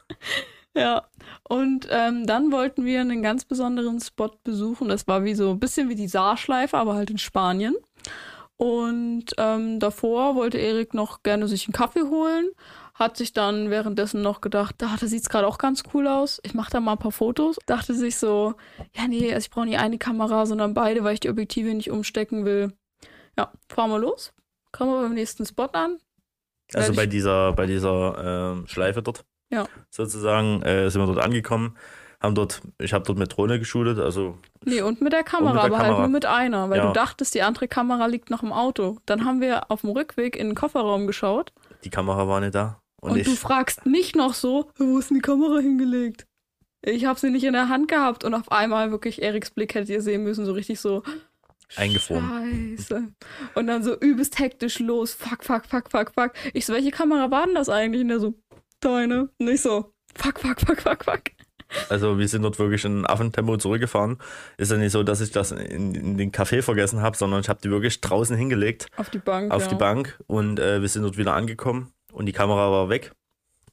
Ja, 0.77 1.05
und 1.47 1.87
ähm, 1.89 2.27
dann 2.27 2.51
wollten 2.51 2.83
wir 2.83 2.99
einen 2.99 3.23
ganz 3.23 3.45
besonderen 3.45 4.01
Spot 4.01 4.31
besuchen. 4.43 4.89
Das 4.89 5.07
war 5.07 5.23
wie 5.23 5.33
so 5.33 5.51
ein 5.51 5.59
bisschen 5.59 5.87
wie 5.87 5.95
die 5.95 6.09
Saarschleife, 6.09 6.77
aber 6.77 6.95
halt 6.95 7.09
in 7.09 7.17
Spanien. 7.17 7.77
Und 8.57 9.27
ähm, 9.37 9.79
davor 9.79 10.35
wollte 10.35 10.57
Erik 10.57 10.93
noch 10.93 11.23
gerne 11.23 11.47
sich 11.47 11.65
einen 11.65 11.73
Kaffee 11.73 12.03
holen, 12.03 12.49
hat 12.95 13.17
sich 13.17 13.33
dann 13.33 13.69
währenddessen 13.69 14.21
noch 14.21 14.41
gedacht, 14.41 14.75
da, 14.77 14.97
sieht 14.97 15.21
es 15.21 15.29
gerade 15.29 15.47
auch 15.47 15.57
ganz 15.57 15.83
cool 15.93 16.07
aus. 16.07 16.39
Ich 16.43 16.53
mache 16.53 16.71
da 16.71 16.79
mal 16.79 16.93
ein 16.93 16.97
paar 16.97 17.11
Fotos. 17.11 17.57
Dachte 17.65 17.93
sich 17.93 18.17
so, 18.17 18.55
ja, 18.95 19.07
nee, 19.07 19.33
also 19.33 19.45
ich 19.45 19.51
brauche 19.51 19.65
nicht 19.65 19.79
eine 19.79 19.97
Kamera, 19.97 20.45
sondern 20.45 20.73
beide, 20.73 21.03
weil 21.03 21.13
ich 21.13 21.19
die 21.19 21.29
Objektive 21.29 21.73
nicht 21.73 21.91
umstecken 21.91 22.45
will. 22.45 22.73
Ja, 23.37 23.51
fahren 23.67 23.91
wir 23.91 23.99
los. 23.99 24.33
Kommen 24.71 24.91
wir 24.91 25.01
beim 25.01 25.13
nächsten 25.13 25.45
Spot 25.45 25.69
an. 25.73 25.97
Also 26.73 26.93
bei 26.93 27.05
dieser, 27.05 27.53
bei 27.53 27.65
dieser 27.65 28.63
äh, 28.63 28.67
Schleife 28.67 29.01
dort. 29.01 29.25
Ja. 29.51 29.65
Sozusagen 29.89 30.61
äh, 30.63 30.89
sind 30.89 31.01
wir 31.01 31.05
dort 31.05 31.23
angekommen 31.23 31.77
haben 32.21 32.35
dort, 32.35 32.61
ich 32.79 32.93
habe 32.93 33.05
dort 33.05 33.17
mit 33.17 33.35
Drohne 33.35 33.59
geschult, 33.59 33.99
also. 33.99 34.37
Nee, 34.63 34.81
und 34.81 35.01
mit 35.01 35.13
der 35.13 35.23
Kamera, 35.23 35.53
mit 35.53 35.57
der 35.57 35.65
aber 35.65 35.77
halt 35.77 35.85
Kamera. 35.85 36.01
halt 36.01 36.09
nur 36.09 36.13
mit 36.13 36.25
einer, 36.25 36.69
weil 36.69 36.77
ja. 36.79 36.87
du 36.87 36.93
dachtest, 36.93 37.35
die 37.35 37.41
andere 37.41 37.67
Kamera 37.67 38.07
liegt 38.07 38.29
noch 38.29 38.43
im 38.43 38.51
Auto. 38.51 38.97
Dann 39.05 39.25
haben 39.25 39.41
wir 39.41 39.71
auf 39.71 39.81
dem 39.81 39.91
Rückweg 39.91 40.35
in 40.35 40.47
den 40.47 40.55
Kofferraum 40.55 41.07
geschaut. 41.07 41.53
Die 41.83 41.89
Kamera 41.89 42.27
war 42.27 42.39
nicht 42.41 42.55
da. 42.55 42.81
Und, 43.05 43.11
und 43.11 43.27
du 43.27 43.35
fragst 43.35 43.85
mich 43.85 44.15
noch 44.15 44.33
so, 44.33 44.71
wo 44.77 44.97
ist 44.97 45.11
denn 45.11 45.17
die 45.17 45.21
Kamera 45.21 45.59
hingelegt? 45.59 46.25
Ich 46.81 47.05
habe 47.05 47.19
sie 47.19 47.29
nicht 47.29 47.43
in 47.43 47.53
der 47.53 47.69
Hand 47.69 47.87
gehabt 47.87 48.23
und 48.23 48.33
auf 48.33 48.51
einmal 48.51 48.89
wirklich 48.89 49.21
Eriks 49.21 49.51
Blick 49.51 49.75
hättet 49.75 49.89
ihr 49.89 50.01
sehen 50.01 50.23
müssen, 50.23 50.45
so 50.45 50.53
richtig 50.53 50.79
so 50.79 51.03
eingefroren. 51.75 52.75
Scheiße. 52.77 53.07
Und 53.53 53.67
dann 53.67 53.83
so 53.83 53.95
übelst 53.99 54.39
hektisch 54.39 54.79
los, 54.79 55.13
fuck, 55.13 55.43
fuck, 55.43 55.65
fuck, 55.67 55.91
fuck, 55.91 56.11
fuck. 56.15 56.33
Ich 56.53 56.65
so, 56.65 56.73
welche 56.73 56.89
Kamera 56.89 57.29
war 57.29 57.45
denn 57.45 57.53
das 57.53 57.69
eigentlich? 57.69 58.01
Und 58.01 58.07
der 58.07 58.19
so, 58.19 58.33
deine. 58.79 59.29
Und 59.37 59.47
ich 59.49 59.61
so, 59.61 59.93
fuck, 60.15 60.39
fuck, 60.39 60.59
fuck, 60.61 60.81
fuck, 60.81 61.03
fuck. 61.05 61.21
Also 61.89 62.17
wir 62.17 62.27
sind 62.27 62.41
dort 62.41 62.57
wirklich 62.57 62.85
in 62.85 63.05
Affentempo 63.05 63.57
zurückgefahren. 63.57 64.17
Ist 64.57 64.71
ja 64.71 64.77
nicht 64.77 64.91
so, 64.91 65.03
dass 65.03 65.21
ich 65.21 65.31
das 65.31 65.51
in, 65.51 65.93
in 65.93 66.17
den 66.17 66.31
Café 66.31 66.63
vergessen 66.63 67.01
habe, 67.01 67.17
sondern 67.17 67.41
ich 67.41 67.49
habe 67.49 67.59
die 67.61 67.69
wirklich 67.69 68.01
draußen 68.01 68.35
hingelegt. 68.35 68.87
Auf 68.97 69.11
die 69.11 69.19
Bank. 69.19 69.51
Auf 69.51 69.63
ja. 69.63 69.69
die 69.69 69.75
Bank. 69.75 70.19
Und 70.25 70.59
äh, 70.59 70.81
wir 70.81 70.89
sind 70.89 71.03
dort 71.03 71.17
wieder 71.17 71.33
angekommen 71.33 71.91
und 72.15 72.25
die 72.25 72.31
Kamera 72.31 72.71
war 72.71 72.89
weg. 72.89 73.11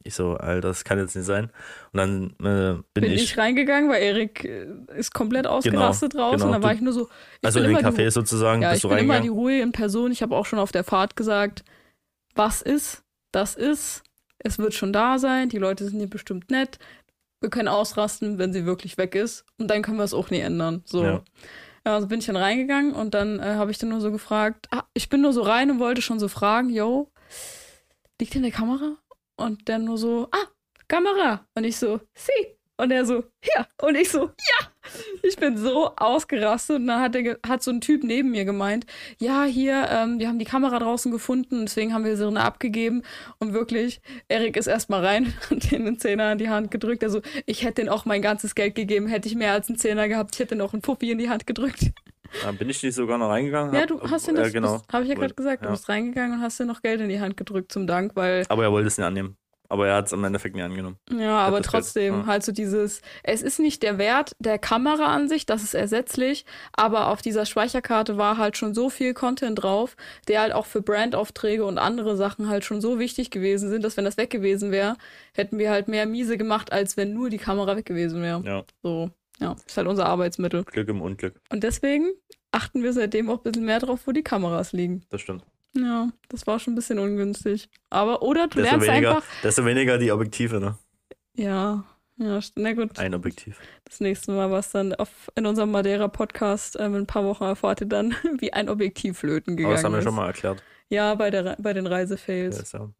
Ich 0.04 0.14
so, 0.14 0.34
Alter, 0.34 0.68
das 0.68 0.82
kann 0.82 0.98
jetzt 0.98 1.14
nicht 1.14 1.26
sein. 1.26 1.50
Und 1.92 1.98
dann 1.98 2.30
äh, 2.40 2.82
bin, 2.92 3.04
bin 3.04 3.12
ich, 3.12 3.22
ich, 3.22 3.38
reingegangen, 3.38 3.88
weil 3.88 4.02
Erik 4.02 4.44
äh, 4.44 4.66
ist 4.96 5.14
komplett 5.14 5.44
genau, 5.44 5.56
ausgerastet 5.56 6.12
genau, 6.12 6.24
draußen. 6.24 6.38
Genau. 6.38 6.46
Und 6.46 6.52
dann 6.52 6.62
war 6.62 6.74
ich 6.74 6.80
nur 6.80 6.92
so. 6.92 7.02
Ich 7.40 7.46
also 7.46 7.60
in 7.60 7.72
den 7.72 7.78
Café 7.78 8.10
sozusagen. 8.10 8.62
Ja, 8.62 8.74
ich 8.74 8.82
bin 8.82 8.98
immer 8.98 9.20
die 9.20 9.28
Ruhe 9.28 9.60
in 9.60 9.70
Person. 9.70 10.10
Ich 10.10 10.22
habe 10.22 10.36
auch 10.36 10.46
schon 10.46 10.58
auf 10.58 10.72
der 10.72 10.82
Fahrt 10.82 11.14
gesagt, 11.14 11.64
was 12.34 12.62
ist, 12.62 13.04
das 13.30 13.54
ist. 13.54 14.02
Es 14.38 14.58
wird 14.58 14.74
schon 14.74 14.92
da 14.92 15.20
sein. 15.20 15.48
Die 15.48 15.58
Leute 15.58 15.84
sind 15.84 15.98
hier 15.98 16.10
bestimmt 16.10 16.50
nett. 16.50 16.80
Wir 17.40 17.50
können 17.50 17.68
ausrasten, 17.68 18.38
wenn 18.38 18.52
sie 18.52 18.66
wirklich 18.66 18.98
weg 18.98 19.14
ist. 19.14 19.44
Und 19.58 19.68
dann 19.68 19.82
können 19.82 19.98
wir 19.98 20.04
es 20.04 20.14
auch 20.14 20.30
nie 20.30 20.40
ändern. 20.40 20.82
So. 20.84 21.04
Ja. 21.04 21.22
Ja, 21.84 21.94
also 21.94 22.06
bin 22.06 22.20
ich 22.20 22.26
dann 22.26 22.36
reingegangen 22.36 22.92
und 22.92 23.12
dann 23.12 23.40
äh, 23.40 23.54
habe 23.56 23.72
ich 23.72 23.78
dann 23.78 23.88
nur 23.88 24.00
so 24.00 24.12
gefragt, 24.12 24.68
ah, 24.70 24.84
ich 24.94 25.08
bin 25.08 25.20
nur 25.20 25.32
so 25.32 25.42
rein 25.42 25.68
und 25.68 25.80
wollte 25.80 26.00
schon 26.00 26.20
so 26.20 26.28
fragen, 26.28 26.70
yo, 26.70 27.10
liegt 28.22 28.34
hier 28.34 28.40
eine 28.40 28.52
Kamera? 28.52 28.98
Und 29.36 29.66
der 29.66 29.80
nur 29.80 29.98
so, 29.98 30.28
ah, 30.30 30.46
Kamera. 30.86 31.44
Und 31.56 31.64
ich 31.64 31.76
so, 31.76 32.00
sie. 32.14 32.56
Und 32.76 32.92
er 32.92 33.04
so, 33.04 33.24
hier. 33.40 33.66
Und 33.82 33.96
ich 33.96 34.10
so, 34.10 34.26
ja. 34.26 34.68
Ich 35.24 35.36
bin 35.36 35.56
so 35.56 35.96
ausgerastet. 35.96 36.76
Und 36.76 36.86
dann 36.86 37.00
hat, 37.00 37.16
der, 37.16 37.38
hat 37.44 37.64
so 37.64 37.72
ein 37.72 37.80
Typ 37.80 38.04
neben 38.04 38.30
mir 38.30 38.44
gemeint, 38.44 38.86
ja, 39.18 39.42
hier, 39.42 39.88
ähm, 39.90 40.20
wir 40.20 40.28
haben 40.28 40.38
die 40.38 40.44
Kamera 40.44 40.78
draußen 40.78 41.10
gefunden, 41.10 41.62
deswegen 41.62 41.92
haben 41.92 42.04
wir 42.04 42.16
sie 42.16 42.28
abgegeben. 42.36 43.02
Und 43.40 43.54
wirklich, 43.54 44.00
Erik 44.28 44.56
ist 44.56 44.68
erstmal 44.68 45.04
rein 45.04 45.34
und 45.50 45.72
den 45.72 45.84
einen 45.84 45.98
Zehner 45.98 46.30
in 46.30 46.38
die 46.38 46.48
Hand 46.48 46.70
gedrückt. 46.70 47.02
Also, 47.02 47.22
ich 47.46 47.64
hätte 47.64 47.82
den 47.82 47.88
auch 47.88 48.04
mein 48.04 48.22
ganzes 48.22 48.54
Geld 48.54 48.76
gegeben, 48.76 49.08
hätte 49.08 49.28
ich 49.28 49.34
mehr 49.34 49.52
als 49.52 49.68
einen 49.68 49.78
Zehner 49.78 50.06
gehabt. 50.06 50.36
Ich 50.36 50.38
hätte 50.38 50.62
auch 50.62 50.72
einen 50.72 50.82
Puffi 50.82 51.10
in 51.10 51.18
die 51.18 51.28
Hand 51.28 51.44
gedrückt. 51.48 51.90
Dann 52.42 52.56
bin 52.56 52.68
ich 52.68 52.82
nicht 52.82 52.94
sogar 52.94 53.18
noch 53.18 53.28
reingegangen. 53.28 53.74
Ja, 53.74 53.86
du 53.86 54.00
hast 54.00 54.28
das, 54.28 54.48
äh, 54.48 54.50
genau. 54.50 54.82
habe 54.92 55.04
ich 55.04 55.10
ja 55.10 55.14
gerade 55.14 55.34
gesagt, 55.34 55.62
ja. 55.62 55.68
du 55.68 55.72
bist 55.72 55.88
reingegangen 55.88 56.38
und 56.38 56.42
hast 56.42 56.58
dir 56.58 56.66
noch 56.66 56.82
Geld 56.82 57.00
in 57.00 57.08
die 57.08 57.20
Hand 57.20 57.36
gedrückt 57.36 57.72
zum 57.72 57.86
Dank, 57.86 58.12
weil. 58.14 58.44
Aber 58.48 58.62
er 58.64 58.72
wollte 58.72 58.88
es 58.88 58.98
nicht 58.98 59.06
annehmen. 59.06 59.36
Aber 59.72 59.88
er 59.88 59.96
hat 59.96 60.06
es 60.06 60.12
im 60.12 60.22
Endeffekt 60.22 60.54
nicht 60.54 60.64
angenommen. 60.66 60.98
Ja, 61.10 61.38
aber 61.38 61.62
trotzdem, 61.62 62.14
ja. 62.14 62.26
halt 62.26 62.42
so 62.42 62.52
dieses, 62.52 63.00
es 63.22 63.40
ist 63.40 63.58
nicht 63.58 63.82
der 63.82 63.96
Wert 63.96 64.36
der 64.38 64.58
Kamera 64.58 65.06
an 65.06 65.30
sich, 65.30 65.46
das 65.46 65.62
ist 65.62 65.72
ersetzlich, 65.72 66.44
aber 66.74 67.08
auf 67.08 67.22
dieser 67.22 67.46
Speicherkarte 67.46 68.18
war 68.18 68.36
halt 68.36 68.58
schon 68.58 68.74
so 68.74 68.90
viel 68.90 69.14
Content 69.14 69.62
drauf, 69.62 69.96
der 70.28 70.42
halt 70.42 70.52
auch 70.52 70.66
für 70.66 70.82
Brandaufträge 70.82 71.64
und 71.64 71.78
andere 71.78 72.18
Sachen 72.18 72.50
halt 72.50 72.66
schon 72.66 72.82
so 72.82 72.98
wichtig 72.98 73.30
gewesen 73.30 73.70
sind, 73.70 73.82
dass 73.82 73.96
wenn 73.96 74.04
das 74.04 74.18
weg 74.18 74.28
gewesen 74.28 74.72
wäre, 74.72 74.96
hätten 75.32 75.58
wir 75.58 75.70
halt 75.70 75.88
mehr 75.88 76.04
Miese 76.04 76.36
gemacht, 76.36 76.70
als 76.70 76.98
wenn 76.98 77.14
nur 77.14 77.30
die 77.30 77.38
Kamera 77.38 77.74
weg 77.74 77.86
gewesen 77.86 78.20
wäre. 78.20 78.42
Ja. 78.44 78.64
So. 78.82 79.10
Ja, 79.42 79.56
ist 79.66 79.76
halt 79.76 79.86
unser 79.88 80.06
Arbeitsmittel. 80.06 80.64
Glück 80.64 80.88
im 80.88 81.00
Unglück. 81.02 81.34
Und 81.50 81.62
deswegen 81.64 82.10
achten 82.52 82.82
wir 82.82 82.92
seitdem 82.92 83.28
auch 83.30 83.38
ein 83.38 83.42
bisschen 83.50 83.64
mehr 83.64 83.78
drauf, 83.80 84.00
wo 84.06 84.12
die 84.12 84.22
Kameras 84.22 84.72
liegen. 84.72 85.02
Das 85.10 85.20
stimmt. 85.20 85.44
Ja, 85.76 86.08
das 86.28 86.46
war 86.46 86.58
schon 86.58 86.72
ein 86.72 86.76
bisschen 86.76 86.98
ungünstig. 86.98 87.68
Aber, 87.90 88.22
oder 88.22 88.46
du 88.46 88.58
desto 88.58 88.62
lernst 88.76 88.86
weniger, 88.88 89.16
einfach. 89.16 89.28
Desto 89.42 89.64
weniger 89.64 89.96
die 89.98 90.12
Objektive, 90.12 90.60
ne? 90.60 90.76
Ja, 91.34 91.84
ja, 92.18 92.40
na 92.56 92.72
gut. 92.74 92.98
Ein 92.98 93.14
Objektiv. 93.14 93.58
Das 93.84 94.00
nächste 94.00 94.32
Mal, 94.32 94.50
was 94.50 94.70
dann 94.70 94.94
auf, 94.94 95.08
in 95.34 95.46
unserem 95.46 95.70
Madeira-Podcast 95.70 96.76
ähm, 96.78 96.94
in 96.94 97.00
ein 97.02 97.06
paar 97.06 97.24
Wochen 97.24 97.44
erfahrt 97.44 97.80
ihr 97.80 97.86
dann, 97.88 98.14
wie 98.38 98.52
ein 98.52 98.68
Objektiv 98.68 99.18
flöten 99.18 99.56
gegangen 99.56 99.74
das 99.74 99.82
haben 99.84 99.92
wir 99.92 99.98
ist. 100.00 100.04
schon 100.04 100.14
mal 100.14 100.26
erklärt. 100.26 100.62
Ja, 100.90 101.14
bei, 101.14 101.30
der, 101.30 101.56
bei 101.58 101.72
den 101.72 101.86
Reisefails. 101.86 102.60
Ist 102.60 102.74
ja- 102.74 102.90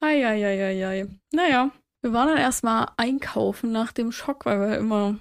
Eieieiei. 0.00 1.06
Naja, 1.32 1.70
wir 2.02 2.12
waren 2.12 2.28
dann 2.28 2.36
erstmal 2.38 2.88
einkaufen 2.98 3.72
nach 3.72 3.92
dem 3.92 4.12
Schock, 4.12 4.44
weil 4.44 4.60
wir 4.60 4.76
immer 4.76 5.16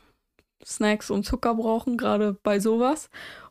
Snacks 0.66 1.12
und 1.12 1.24
Zucker 1.26 1.56
brauchen, 1.56 1.98
gerade 1.98 2.38
bei 2.44 2.60
sowas. 2.60 3.10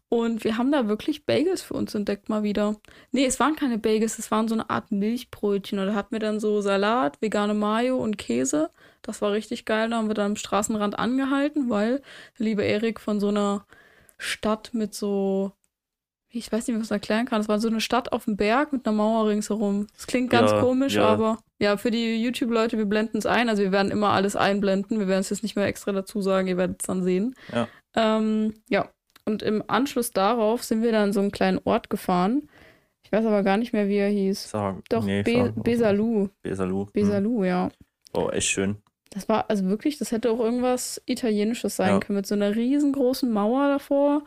Und 0.08 0.44
wir 0.44 0.58
haben 0.58 0.70
da 0.70 0.86
wirklich 0.86 1.26
Bagels 1.26 1.62
für 1.62 1.74
uns 1.74 1.94
entdeckt 1.94 2.28
mal 2.28 2.42
wieder. 2.42 2.76
Nee, 3.10 3.24
es 3.26 3.40
waren 3.40 3.56
keine 3.56 3.78
Bagels, 3.78 4.18
es 4.18 4.30
waren 4.30 4.46
so 4.48 4.54
eine 4.54 4.70
Art 4.70 4.92
Milchbrötchen. 4.92 5.78
Und 5.78 5.86
da 5.88 5.94
hatten 5.94 6.12
wir 6.12 6.20
dann 6.20 6.38
so 6.40 6.60
Salat, 6.60 7.20
vegane 7.20 7.54
Mayo 7.54 7.96
und 7.98 8.16
Käse. 8.18 8.70
Das 9.02 9.22
war 9.22 9.32
richtig 9.32 9.64
geil. 9.64 9.90
Da 9.90 9.96
haben 9.96 10.08
wir 10.08 10.14
dann 10.14 10.32
am 10.32 10.36
Straßenrand 10.36 10.98
angehalten, 10.98 11.68
weil 11.70 12.00
der 12.38 12.46
liebe 12.46 12.62
Erik 12.62 13.00
von 13.00 13.18
so 13.18 13.28
einer 13.28 13.66
Stadt 14.18 14.70
mit 14.72 14.94
so, 14.94 15.52
ich 16.30 16.50
weiß 16.52 16.60
nicht, 16.66 16.68
wie 16.68 16.72
man 16.72 16.82
das 16.82 16.90
erklären 16.90 17.26
kann. 17.26 17.40
Es 17.40 17.48
war 17.48 17.60
so 17.60 17.68
eine 17.68 17.80
Stadt 17.80 18.12
auf 18.12 18.24
dem 18.24 18.36
Berg 18.36 18.72
mit 18.72 18.86
einer 18.86 18.96
Mauer 18.96 19.28
ringsherum. 19.28 19.86
Das 19.94 20.06
klingt 20.06 20.30
ganz 20.30 20.52
Ja, 20.52 20.60
komisch, 20.60 20.96
ja. 20.96 21.06
aber 21.08 21.38
ja, 21.64 21.76
für 21.76 21.90
die 21.90 22.22
YouTube-Leute, 22.22 22.78
wir 22.78 22.84
blenden 22.86 23.18
es 23.18 23.26
ein. 23.26 23.48
Also 23.48 23.62
wir 23.62 23.72
werden 23.72 23.90
immer 23.90 24.10
alles 24.10 24.36
einblenden. 24.36 24.98
Wir 25.00 25.08
werden 25.08 25.20
es 25.20 25.30
jetzt 25.30 25.42
nicht 25.42 25.56
mehr 25.56 25.66
extra 25.66 25.92
dazu 25.92 26.20
sagen, 26.22 26.46
ihr 26.46 26.56
werdet 26.56 26.80
es 26.82 26.86
dann 26.86 27.02
sehen. 27.02 27.34
Ja. 27.52 27.68
Ähm, 27.96 28.54
ja, 28.68 28.88
und 29.24 29.42
im 29.42 29.62
Anschluss 29.66 30.10
darauf 30.12 30.62
sind 30.62 30.82
wir 30.82 30.92
dann 30.92 31.12
so 31.12 31.20
einen 31.20 31.30
kleinen 31.32 31.60
Ort 31.64 31.90
gefahren. 31.90 32.48
Ich 33.04 33.12
weiß 33.12 33.24
aber 33.26 33.42
gar 33.42 33.56
nicht 33.56 33.72
mehr, 33.72 33.88
wie 33.88 33.96
er 33.96 34.08
hieß. 34.08 34.50
Sag, 34.50 34.82
Doch, 34.88 35.04
nee, 35.04 35.22
Be 35.22 35.52
sag- 35.54 35.62
Besalú. 35.64 36.28
Besalú. 36.42 36.88
Hm. 36.94 37.44
Ja. 37.44 37.68
Oh, 38.14 38.28
echt 38.30 38.48
schön. 38.48 38.76
Das 39.10 39.28
war 39.28 39.48
also 39.50 39.64
wirklich, 39.66 39.98
das 39.98 40.10
hätte 40.12 40.30
auch 40.30 40.40
irgendwas 40.40 41.00
Italienisches 41.06 41.76
sein 41.76 41.88
Ja. 41.94 42.00
können, 42.00 42.16
mit 42.16 42.26
so 42.26 42.34
einer 42.34 42.54
riesengroßen 42.56 43.30
Mauer 43.30 43.68
davor 43.68 44.22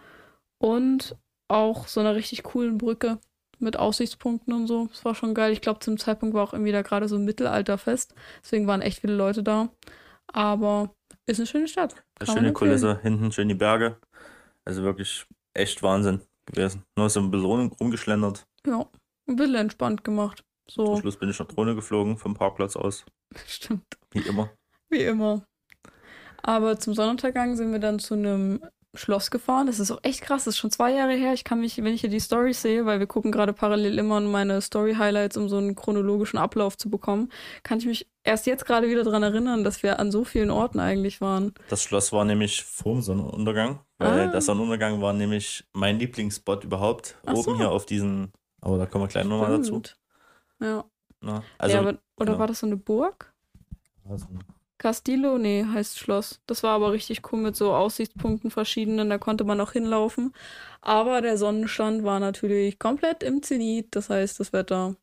und 0.59 1.15
auch 1.49 1.87
so 1.87 1.99
einer 1.99 2.15
richtig 2.15 2.43
coolen 2.43 2.77
Brücke 2.77 3.19
mit 3.59 3.77
Aussichtspunkten 3.77 4.53
und 4.53 4.67
so. 4.67 4.87
Das 4.87 5.03
war 5.05 5.15
schon 5.15 5.33
geil. 5.33 5.51
Ich 5.51 5.61
glaube, 5.61 5.79
zum 5.79 5.97
Zeitpunkt 5.97 6.35
war 6.35 6.43
auch 6.43 6.53
irgendwie 6.53 6.71
da 6.71 6.81
gerade 6.81 7.07
so 7.07 7.15
ein 7.15 7.25
Mittelalterfest. 7.25 8.13
Deswegen 8.43 8.67
waren 8.67 8.81
echt 8.81 8.99
viele 9.01 9.15
Leute 9.15 9.43
da. 9.43 9.69
Aber 10.27 10.93
ist 11.25 11.39
eine 11.39 11.47
schöne 11.47 11.67
Stadt. 11.67 11.95
Eine 12.19 12.25
Kann 12.27 12.37
schöne. 12.37 12.53
Kulisse, 12.53 12.99
hinten 13.01 13.31
schön 13.31 13.49
die 13.49 13.55
Berge. 13.55 13.97
Also 14.65 14.83
wirklich 14.83 15.25
echt 15.53 15.81
Wahnsinn 15.83 16.21
gewesen. 16.45 16.83
Nur 16.97 17.09
so 17.09 17.19
ein 17.21 17.31
bisschen 17.31 17.45
rum- 17.45 17.71
rumgeschlendert. 17.79 18.45
Ja, 18.65 18.85
ein 19.27 19.35
bisschen 19.35 19.55
entspannt 19.55 20.03
gemacht. 20.03 20.43
Zum 20.67 20.85
So, 20.85 20.97
Schluss 20.97 21.17
bin 21.17 21.29
ich 21.29 21.39
noch 21.39 21.47
Drohne 21.47 21.75
geflogen 21.75 22.17
vom 22.17 22.33
Parkplatz 22.33 22.75
aus. 22.75 23.05
stimmt. 23.47 23.85
Wie 24.11 24.19
immer. 24.19 24.49
Wie 24.89 25.03
immer. 25.03 25.45
Aber 26.43 26.79
zum 26.79 26.93
Sonnenuntergang 26.93 27.55
sind 27.55 27.71
wir 27.71 27.79
dann 27.79 27.99
zu 27.99 28.13
einem 28.13 28.61
Schloss 28.97 29.31
gefahren. 29.31 29.67
Das 29.67 29.79
ist 29.79 29.91
auch 29.91 29.99
echt 30.03 30.21
krass. 30.21 30.45
Das 30.45 30.55
ist 30.55 30.57
schon 30.57 30.71
zwei 30.71 30.91
Jahre 30.93 31.13
her. 31.13 31.33
Ich 31.33 31.43
kann 31.43 31.59
mich, 31.59 31.77
wenn 31.77 31.93
ich 31.93 32.01
hier 32.01 32.09
die 32.09 32.19
Storys 32.19 32.61
sehe, 32.61 32.85
weil 32.85 32.99
wir 32.99 33.07
gucken 33.07 33.31
gerade 33.31 33.53
parallel 33.53 33.97
immer 33.99 34.17
in 34.17 34.29
meine 34.29 34.61
Story-Highlights, 34.61 35.37
um 35.37 35.49
so 35.49 35.57
einen 35.57 35.75
chronologischen 35.75 36.37
Ablauf 36.37 36.77
zu 36.77 36.89
bekommen, 36.89 37.31
kann 37.63 37.79
ich 37.79 37.85
mich 37.85 38.07
erst 38.23 38.45
jetzt 38.45 38.65
gerade 38.65 38.89
wieder 38.89 39.03
daran 39.03 39.23
erinnern, 39.23 39.63
dass 39.63 39.83
wir 39.83 39.99
an 39.99 40.11
so 40.11 40.23
vielen 40.23 40.51
Orten 40.51 40.79
eigentlich 40.79 41.21
waren. 41.21 41.53
Das 41.69 41.83
Schloss 41.83 42.11
war 42.11 42.25
nämlich 42.25 42.63
vorm 42.63 43.01
Sonnenuntergang, 43.01 43.79
weil 43.97 44.27
Ah. 44.27 44.31
der 44.31 44.41
Sonnenuntergang 44.41 45.01
war 45.01 45.13
nämlich 45.13 45.63
mein 45.73 45.97
Lieblingsspot 45.99 46.63
überhaupt. 46.63 47.17
Ach 47.25 47.33
oben 47.33 47.43
so. 47.43 47.57
hier 47.57 47.71
auf 47.71 47.85
diesen, 47.85 48.33
aber 48.61 48.77
da 48.77 48.85
kommen 48.85 49.05
wir 49.05 49.07
gleich 49.09 49.25
nochmal 49.25 49.57
dazu. 49.57 49.81
Ja. 50.59 50.83
Ne? 51.21 51.41
Also, 51.57 51.75
ja, 51.75 51.81
aber, 51.81 51.97
oder 52.17 52.25
genau. 52.25 52.39
war 52.39 52.47
das 52.47 52.59
so 52.59 52.67
eine 52.67 52.77
Burg? 52.77 53.33
also, 54.09 54.25
Castillo? 54.77 55.37
Nee, 55.37 55.65
heißt 55.65 55.99
Schloss. 55.99 56.39
Das 56.47 56.63
war 56.63 56.71
aber 56.71 56.91
richtig 56.91 57.21
cool 57.31 57.39
mit 57.39 57.55
so 57.55 57.73
Aussichtspunkten 57.73 58.51
verschiedenen, 58.51 59.09
da 59.09 59.17
konnte 59.17 59.43
man 59.43 59.59
auch 59.59 59.71
hinlaufen. 59.71 60.33
Aber 60.81 61.21
der 61.21 61.37
Sonnenstand 61.37 62.03
war 62.03 62.19
natürlich 62.19 62.79
komplett 62.79 63.23
im 63.23 63.41
Zenit. 63.41 63.95
Das 63.95 64.09
heißt, 64.09 64.39
das 64.39 64.53
Wetter 64.53 64.95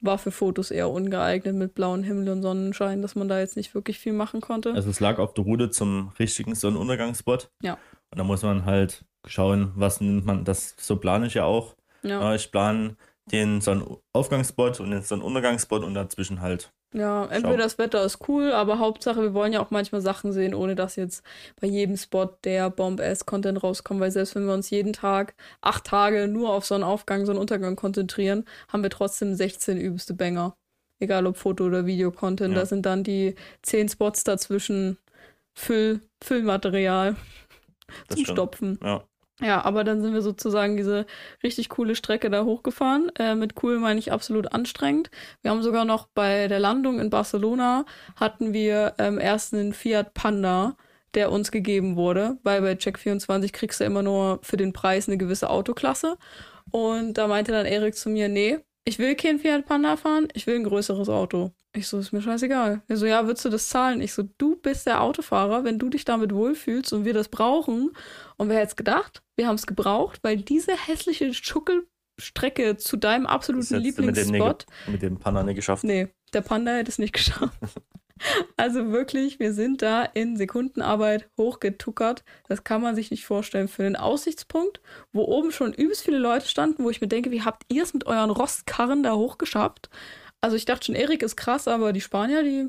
war 0.00 0.18
für 0.18 0.32
Fotos 0.32 0.70
eher 0.70 0.90
ungeeignet 0.90 1.54
mit 1.54 1.74
blauem 1.74 2.02
Himmel 2.02 2.28
und 2.28 2.42
Sonnenschein, 2.42 3.02
dass 3.02 3.14
man 3.14 3.28
da 3.28 3.38
jetzt 3.38 3.56
nicht 3.56 3.74
wirklich 3.74 3.98
viel 3.98 4.12
machen 4.12 4.40
konnte. 4.40 4.72
also 4.72 4.90
es 4.90 5.00
lag 5.00 5.18
auf 5.18 5.32
der 5.32 5.44
Route 5.44 5.70
zum 5.70 6.12
richtigen 6.18 6.54
Sonnenuntergangsspot. 6.54 7.50
Ja. 7.62 7.74
Und 8.10 8.18
da 8.18 8.24
muss 8.24 8.42
man 8.42 8.64
halt 8.66 9.04
schauen, 9.26 9.72
was 9.76 10.00
nimmt 10.00 10.26
man, 10.26 10.44
das 10.44 10.74
so 10.76 10.96
plane 10.96 11.26
ich 11.26 11.34
ja 11.34 11.44
auch. 11.44 11.76
ja. 12.02 12.34
Ich 12.34 12.50
plane 12.50 12.96
den 13.30 13.60
Sonnenaufgangsspot 13.60 14.80
und 14.80 14.90
den 14.90 15.02
Sonnenuntergangsspot 15.02 15.84
und 15.84 15.94
dazwischen 15.94 16.40
halt. 16.40 16.72
Ja, 16.94 17.22
entweder 17.24 17.54
Schau. 17.54 17.56
das 17.56 17.78
Wetter 17.78 18.04
ist 18.04 18.28
cool, 18.28 18.52
aber 18.52 18.78
Hauptsache, 18.78 19.22
wir 19.22 19.32
wollen 19.34 19.52
ja 19.54 19.60
auch 19.64 19.70
manchmal 19.70 20.02
Sachen 20.02 20.30
sehen, 20.32 20.54
ohne 20.54 20.74
dass 20.74 20.96
jetzt 20.96 21.24
bei 21.60 21.66
jedem 21.66 21.96
Spot 21.96 22.26
der 22.44 22.68
Bomb-Ass-Content 22.68 23.62
rauskommt, 23.62 23.98
weil 24.00 24.10
selbst 24.10 24.34
wenn 24.34 24.44
wir 24.46 24.52
uns 24.52 24.68
jeden 24.68 24.92
Tag 24.92 25.34
acht 25.62 25.84
Tage 25.84 26.28
nur 26.28 26.50
auf 26.52 26.66
Sonnenaufgang, 26.66 27.24
Sonnenuntergang 27.24 27.76
konzentrieren, 27.76 28.44
haben 28.68 28.82
wir 28.82 28.90
trotzdem 28.90 29.34
16 29.34 29.78
übelste 29.78 30.12
Banger. 30.12 30.54
Egal 31.00 31.26
ob 31.26 31.36
Foto- 31.38 31.64
oder 31.64 31.86
Video-Content, 31.86 32.52
Ja. 32.54 32.60
da 32.60 32.66
sind 32.66 32.84
dann 32.84 33.04
die 33.04 33.36
10 33.62 33.88
Spots 33.88 34.22
dazwischen 34.24 34.98
Füll, 35.54 36.00
Füllmaterial 36.22 37.16
Das 38.08 38.16
zum 38.16 38.24
stimmt. 38.24 38.28
Stopfen. 38.36 38.78
Ja. 38.82 39.02
Ja, 39.40 39.64
aber 39.64 39.82
dann 39.82 40.02
sind 40.02 40.14
wir 40.14 40.22
sozusagen 40.22 40.76
diese 40.76 41.06
richtig 41.42 41.68
coole 41.70 41.96
Strecke 41.96 42.30
da 42.30 42.44
hochgefahren. 42.44 43.10
Äh, 43.18 43.34
mit 43.34 43.62
cool 43.62 43.78
meine 43.78 43.98
ich 43.98 44.12
absolut 44.12 44.52
anstrengend. 44.52 45.10
Wir 45.40 45.50
haben 45.50 45.62
sogar 45.62 45.84
noch 45.84 46.06
bei 46.14 46.48
der 46.48 46.60
Landung 46.60 47.00
in 47.00 47.10
Barcelona 47.10 47.84
hatten 48.16 48.52
wir 48.52 48.94
ähm, 48.98 49.18
erst 49.18 49.54
einen 49.54 49.72
Fiat 49.72 50.14
Panda, 50.14 50.76
der 51.14 51.32
uns 51.32 51.50
gegeben 51.50 51.96
wurde, 51.96 52.38
weil 52.42 52.60
bei 52.62 52.72
Check24 52.72 53.52
kriegst 53.52 53.80
du 53.80 53.84
immer 53.84 54.02
nur 54.02 54.38
für 54.42 54.56
den 54.56 54.72
Preis 54.72 55.08
eine 55.08 55.18
gewisse 55.18 55.50
Autoklasse. 55.50 56.18
Und 56.70 57.14
da 57.18 57.26
meinte 57.26 57.52
dann 57.52 57.66
Erik 57.66 57.96
zu 57.96 58.10
mir, 58.10 58.28
nee, 58.28 58.58
ich 58.84 58.98
will 58.98 59.14
kein 59.16 59.38
Fiat 59.38 59.66
Panda 59.66 59.96
fahren, 59.96 60.28
ich 60.34 60.46
will 60.46 60.56
ein 60.56 60.64
größeres 60.64 61.08
Auto. 61.08 61.52
Ich 61.74 61.88
so, 61.88 61.98
ist 61.98 62.12
mir 62.12 62.20
scheißegal. 62.20 62.82
Er 62.86 62.96
so, 62.98 63.06
ja, 63.06 63.26
würdest 63.26 63.46
du 63.46 63.48
das 63.48 63.68
zahlen? 63.68 64.02
Ich 64.02 64.12
so, 64.12 64.24
du 64.36 64.56
bist 64.56 64.86
der 64.86 65.00
Autofahrer, 65.00 65.64
wenn 65.64 65.78
du 65.78 65.88
dich 65.88 66.04
damit 66.04 66.34
wohlfühlst 66.34 66.92
und 66.92 67.06
wir 67.06 67.14
das 67.14 67.28
brauchen. 67.28 67.92
Und 68.36 68.50
wer 68.50 68.56
hätte 68.56 68.68
es 68.68 68.76
gedacht? 68.76 69.22
Wir 69.36 69.48
haben 69.48 69.54
es 69.54 69.66
gebraucht, 69.66 70.18
weil 70.22 70.36
diese 70.36 70.76
hässliche 70.76 71.32
Schuckelstrecke 71.32 72.76
zu 72.76 72.98
deinem 72.98 73.26
absoluten 73.26 73.74
mit 73.74 73.84
Lieblingsspot. 73.84 74.66
mit 74.86 75.00
dem 75.00 75.18
Panna 75.18 75.42
nicht 75.42 75.56
geschafft. 75.56 75.84
Nee, 75.84 76.08
der 76.34 76.42
Panda 76.42 76.72
hätte 76.72 76.90
es 76.90 76.98
nicht 76.98 77.14
geschafft. 77.14 77.58
Also 78.56 78.92
wirklich, 78.92 79.40
wir 79.40 79.52
sind 79.52 79.82
da 79.82 80.04
in 80.04 80.36
Sekundenarbeit 80.36 81.28
hochgetuckert. 81.36 82.22
Das 82.46 82.62
kann 82.62 82.80
man 82.80 82.94
sich 82.94 83.10
nicht 83.10 83.24
vorstellen. 83.24 83.66
Für 83.66 83.84
einen 83.84 83.96
Aussichtspunkt, 83.96 84.80
wo 85.12 85.24
oben 85.24 85.50
schon 85.50 85.72
übelst 85.72 86.04
viele 86.04 86.18
Leute 86.18 86.46
standen, 86.46 86.84
wo 86.84 86.90
ich 86.90 87.00
mir 87.00 87.08
denke, 87.08 87.32
wie 87.32 87.42
habt 87.42 87.64
ihr 87.68 87.82
es 87.82 87.94
mit 87.94 88.06
euren 88.06 88.30
Rostkarren 88.30 89.02
da 89.02 89.14
hochgeschafft? 89.14 89.90
Also 90.42 90.56
ich 90.56 90.64
dachte 90.64 90.86
schon, 90.86 90.94
Erik 90.94 91.22
ist 91.22 91.36
krass, 91.36 91.68
aber 91.68 91.92
die 91.92 92.00
Spanier, 92.00 92.42
die, 92.42 92.68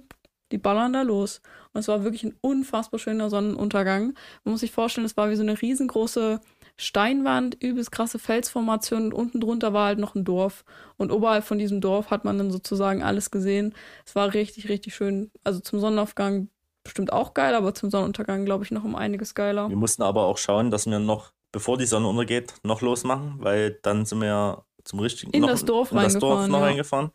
die 0.51 0.59
ballern 0.59 0.93
da 0.93 1.01
los. 1.01 1.41
Und 1.73 1.79
es 1.79 1.87
war 1.87 2.03
wirklich 2.03 2.23
ein 2.23 2.35
unfassbar 2.39 2.99
schöner 2.99 3.29
Sonnenuntergang. 3.29 4.13
Man 4.43 4.51
muss 4.51 4.61
sich 4.61 4.71
vorstellen, 4.71 5.05
es 5.05 5.17
war 5.17 5.31
wie 5.31 5.35
so 5.35 5.41
eine 5.41 5.59
riesengroße 5.59 6.39
Steinwand, 6.77 7.61
übelst 7.61 7.91
krasse 7.91 8.19
Felsformation 8.19 9.05
und 9.05 9.13
unten 9.13 9.39
drunter 9.39 9.73
war 9.73 9.87
halt 9.87 9.99
noch 9.99 10.13
ein 10.13 10.23
Dorf. 10.23 10.63
Und 10.97 11.11
oberhalb 11.11 11.43
von 11.43 11.57
diesem 11.57 11.81
Dorf 11.81 12.11
hat 12.11 12.25
man 12.25 12.37
dann 12.37 12.51
sozusagen 12.51 13.01
alles 13.01 13.31
gesehen. 13.31 13.73
Es 14.05 14.15
war 14.15 14.33
richtig, 14.33 14.69
richtig 14.69 14.93
schön. 14.95 15.31
Also 15.43 15.59
zum 15.59 15.79
Sonnenaufgang 15.79 16.49
bestimmt 16.83 17.11
auch 17.11 17.33
geil, 17.33 17.55
aber 17.55 17.73
zum 17.73 17.89
Sonnenuntergang 17.89 18.45
glaube 18.45 18.63
ich 18.63 18.71
noch 18.71 18.83
um 18.83 18.95
einiges 18.95 19.33
geiler. 19.33 19.69
Wir 19.69 19.75
mussten 19.75 20.03
aber 20.03 20.25
auch 20.25 20.37
schauen, 20.37 20.69
dass 20.69 20.85
wir 20.85 20.99
noch, 20.99 21.31
bevor 21.51 21.77
die 21.77 21.85
Sonne 21.85 22.07
untergeht, 22.07 22.53
noch 22.63 22.81
losmachen, 22.81 23.35
weil 23.39 23.79
dann 23.81 24.05
sind 24.05 24.19
wir 24.19 24.27
ja 24.27 24.65
zum 24.83 24.99
richtigen 24.99 25.31
In 25.31 25.41
noch, 25.41 25.49
das 25.49 25.65
Dorf 25.65 25.91
in 25.91 25.97
das 25.97 26.13
Dorf 26.13 26.23
reingefahren, 26.23 26.51
noch 26.51 26.59
ja. 26.59 26.65
reingefahren. 26.65 27.11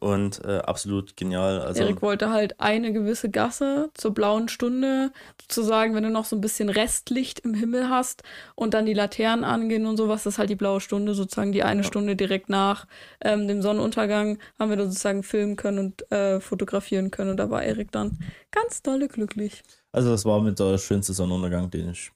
Und 0.00 0.44
äh, 0.44 0.58
absolut 0.58 1.16
genial. 1.16 1.60
Also 1.60 1.82
Erik 1.82 2.02
wollte 2.02 2.30
halt 2.30 2.60
eine 2.60 2.92
gewisse 2.92 3.30
Gasse 3.30 3.90
zur 3.94 4.14
blauen 4.14 4.48
Stunde, 4.48 5.10
sozusagen, 5.42 5.94
wenn 5.94 6.04
du 6.04 6.10
noch 6.10 6.24
so 6.24 6.36
ein 6.36 6.40
bisschen 6.40 6.68
Restlicht 6.68 7.40
im 7.40 7.52
Himmel 7.54 7.88
hast 7.88 8.22
und 8.54 8.74
dann 8.74 8.86
die 8.86 8.94
Laternen 8.94 9.44
angehen 9.44 9.86
und 9.86 9.96
sowas, 9.96 10.22
das 10.22 10.34
ist 10.34 10.38
halt 10.38 10.50
die 10.50 10.54
blaue 10.54 10.80
Stunde, 10.80 11.14
sozusagen 11.14 11.50
die 11.50 11.64
eine 11.64 11.80
Ja. 11.80 11.86
Stunde 11.86 12.14
direkt 12.14 12.48
nach 12.48 12.86
ähm, 13.20 13.48
dem 13.48 13.60
Sonnenuntergang, 13.60 14.38
haben 14.58 14.70
wir 14.70 14.76
dann 14.76 14.88
sozusagen 14.88 15.24
filmen 15.24 15.56
können 15.56 15.78
und 15.78 16.12
äh, 16.12 16.40
fotografieren 16.40 17.10
können 17.10 17.30
und 17.30 17.36
da 17.38 17.50
war 17.50 17.64
Erik 17.64 17.90
dann 17.90 18.18
ganz 18.52 18.82
dolle 18.82 19.08
glücklich. 19.08 19.62
Also 19.90 20.10
das 20.10 20.24
war 20.24 20.40
mit 20.40 20.60
der 20.60 20.78
schönste 20.78 21.12
Sonnenuntergang, 21.12 21.70
den 21.70 21.90
ich 21.90 22.12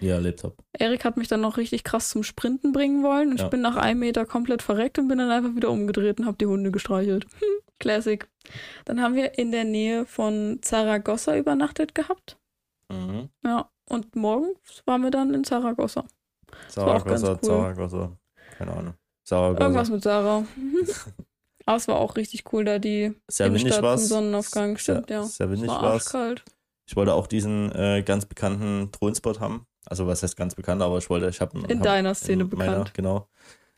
erlebt 0.00 0.44
habe. 0.44 0.54
Erik 0.72 1.04
hat 1.04 1.16
mich 1.16 1.28
dann 1.28 1.40
noch 1.40 1.56
richtig 1.56 1.84
krass 1.84 2.08
zum 2.10 2.22
Sprinten 2.22 2.72
bringen 2.72 3.02
wollen 3.02 3.30
und 3.30 3.38
Ja. 3.38 3.44
ich 3.44 3.50
bin 3.50 3.60
nach 3.60 3.76
einem 3.76 4.00
Meter 4.00 4.26
komplett 4.26 4.62
verreckt 4.62 4.98
und 4.98 5.08
bin 5.08 5.18
dann 5.18 5.30
einfach 5.30 5.54
wieder 5.54 5.70
umgedreht 5.70 6.18
und 6.20 6.26
habe 6.26 6.36
die 6.38 6.46
Hunde 6.46 6.70
gestreichelt. 6.70 7.26
Hm, 7.40 7.48
Classic. 7.80 8.28
Dann 8.84 9.00
haben 9.02 9.14
wir 9.14 9.38
in 9.38 9.50
der 9.50 9.64
Nähe 9.64 10.06
von 10.06 10.58
Zaragoza 10.62 11.36
übernachtet 11.36 11.94
gehabt. 11.94 12.38
Mhm. 12.88 13.28
Ja, 13.44 13.68
und 13.86 14.14
morgens 14.16 14.82
waren 14.86 15.02
wir 15.02 15.10
dann 15.10 15.34
in 15.34 15.44
Zaragoza. 15.44 16.04
Zaragoza, 16.68 17.32
cool. 17.32 17.38
Zaragoza, 17.42 18.12
keine 18.58 18.72
Ahnung. 18.72 18.94
Zaragoza. 19.24 19.62
Irgendwas 19.64 19.90
mit 19.90 20.02
Sarah. 20.02 20.44
Aber 21.66 21.76
es 21.76 21.88
war 21.88 21.96
auch 21.96 22.16
richtig 22.16 22.44
cool, 22.52 22.64
da 22.64 22.78
die 22.78 23.14
Sehr 23.28 23.46
windig 23.46 23.62
Innenstadt 23.62 23.82
war 23.84 23.96
zum. 23.98 24.06
Sonnenaufgang. 24.06 24.76
Stimmt, 24.76 25.08
sehr, 25.08 25.16
ja. 25.16 25.22
Sehr 25.24 25.50
windig 25.50 25.70
war 25.70 25.96
es. 25.96 26.14
Ich 26.86 26.96
wollte 26.96 27.14
auch 27.14 27.26
diesen 27.26 27.72
äh, 27.72 28.02
ganz 28.04 28.26
bekannten 28.26 28.90
Drohnenspot 28.92 29.40
haben. 29.40 29.66
Also 29.86 30.06
was 30.06 30.22
heißt 30.22 30.36
ganz 30.36 30.54
bekannt, 30.54 30.82
aber 30.82 30.98
ich 30.98 31.10
wollte, 31.10 31.28
ich 31.28 31.40
habe 31.40 31.58
In 31.68 31.82
deiner 31.82 32.14
Szene 32.14 32.44
meiner, 32.44 32.72
bekannt. 32.72 32.94
Genau. 32.94 33.28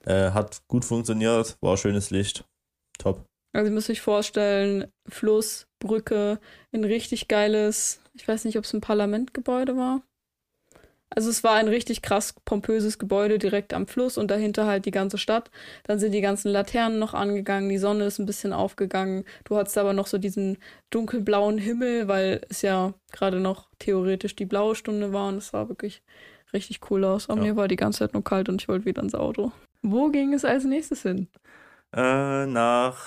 Äh, 0.04 0.30
hat 0.30 0.62
gut 0.68 0.84
funktioniert, 0.84 1.56
war 1.60 1.76
schönes 1.76 2.10
Licht. 2.10 2.44
Top. 2.98 3.24
Also 3.52 3.70
ihr 3.70 3.74
müsst 3.74 3.90
euch 3.90 4.00
vorstellen, 4.00 4.92
Fluss, 5.08 5.66
Brücke, 5.78 6.38
ein 6.72 6.84
richtig 6.84 7.26
geiles, 7.28 8.00
ich 8.14 8.26
weiß 8.26 8.44
nicht, 8.44 8.58
ob 8.58 8.64
es 8.64 8.72
ein 8.74 8.80
Parlamentgebäude 8.80 9.76
war. 9.76 10.02
Also 11.08 11.30
es 11.30 11.44
war 11.44 11.54
ein 11.54 11.68
richtig 11.68 12.02
krass 12.02 12.34
pompöses 12.44 12.98
Gebäude 12.98 13.38
direkt 13.38 13.72
am 13.72 13.86
Fluss 13.86 14.18
und 14.18 14.28
dahinter 14.30 14.66
halt 14.66 14.86
die 14.86 14.90
ganze 14.90 15.18
Stadt. 15.18 15.50
Dann 15.84 15.98
sind 16.00 16.12
die 16.12 16.20
ganzen 16.20 16.50
Laternen 16.50 16.98
noch 16.98 17.14
angegangen, 17.14 17.68
die 17.68 17.78
Sonne 17.78 18.04
ist 18.04 18.18
ein 18.18 18.26
bisschen 18.26 18.52
aufgegangen. 18.52 19.24
Du 19.44 19.56
hattest 19.56 19.78
aber 19.78 19.92
noch 19.92 20.08
so 20.08 20.18
diesen 20.18 20.58
dunkelblauen 20.90 21.58
Himmel, 21.58 22.08
weil 22.08 22.40
es 22.48 22.62
ja 22.62 22.92
gerade 23.12 23.38
noch 23.38 23.68
theoretisch 23.78 24.34
die 24.34 24.46
blaue 24.46 24.74
Stunde 24.74 25.12
war 25.12 25.28
und 25.28 25.36
es 25.36 25.48
sah 25.48 25.68
wirklich 25.68 26.02
richtig 26.52 26.80
cool 26.90 27.04
aus. 27.04 27.30
Aber 27.30 27.40
Ja. 27.40 27.52
mir 27.52 27.56
war 27.56 27.68
die 27.68 27.76
ganze 27.76 28.00
Zeit 28.00 28.12
nur 28.12 28.24
kalt 28.24 28.48
und 28.48 28.60
ich 28.60 28.68
wollte 28.68 28.84
wieder 28.84 29.02
ins 29.02 29.14
Auto. 29.14 29.52
Wo 29.82 30.08
ging 30.08 30.34
es 30.34 30.44
als 30.44 30.64
nächstes 30.64 31.02
hin? 31.02 31.28
Äh, 31.94 32.46
nach, 32.46 32.98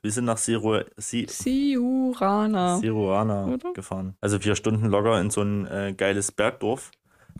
wir 0.00 0.10
sind 0.10 0.24
nach 0.24 0.38
Siru, 0.38 0.80
si, 0.96 1.26
Siurana. 1.28 2.78
Siruana 2.78 3.46
Oder? 3.46 3.72
gefahren. 3.74 4.16
Also 4.20 4.38
vier 4.38 4.56
Stunden 4.56 4.86
locker 4.86 5.20
in 5.20 5.30
so 5.30 5.42
ein 5.42 5.66
äh, 5.66 5.94
geiles 5.96 6.32
Bergdorf. 6.32 6.90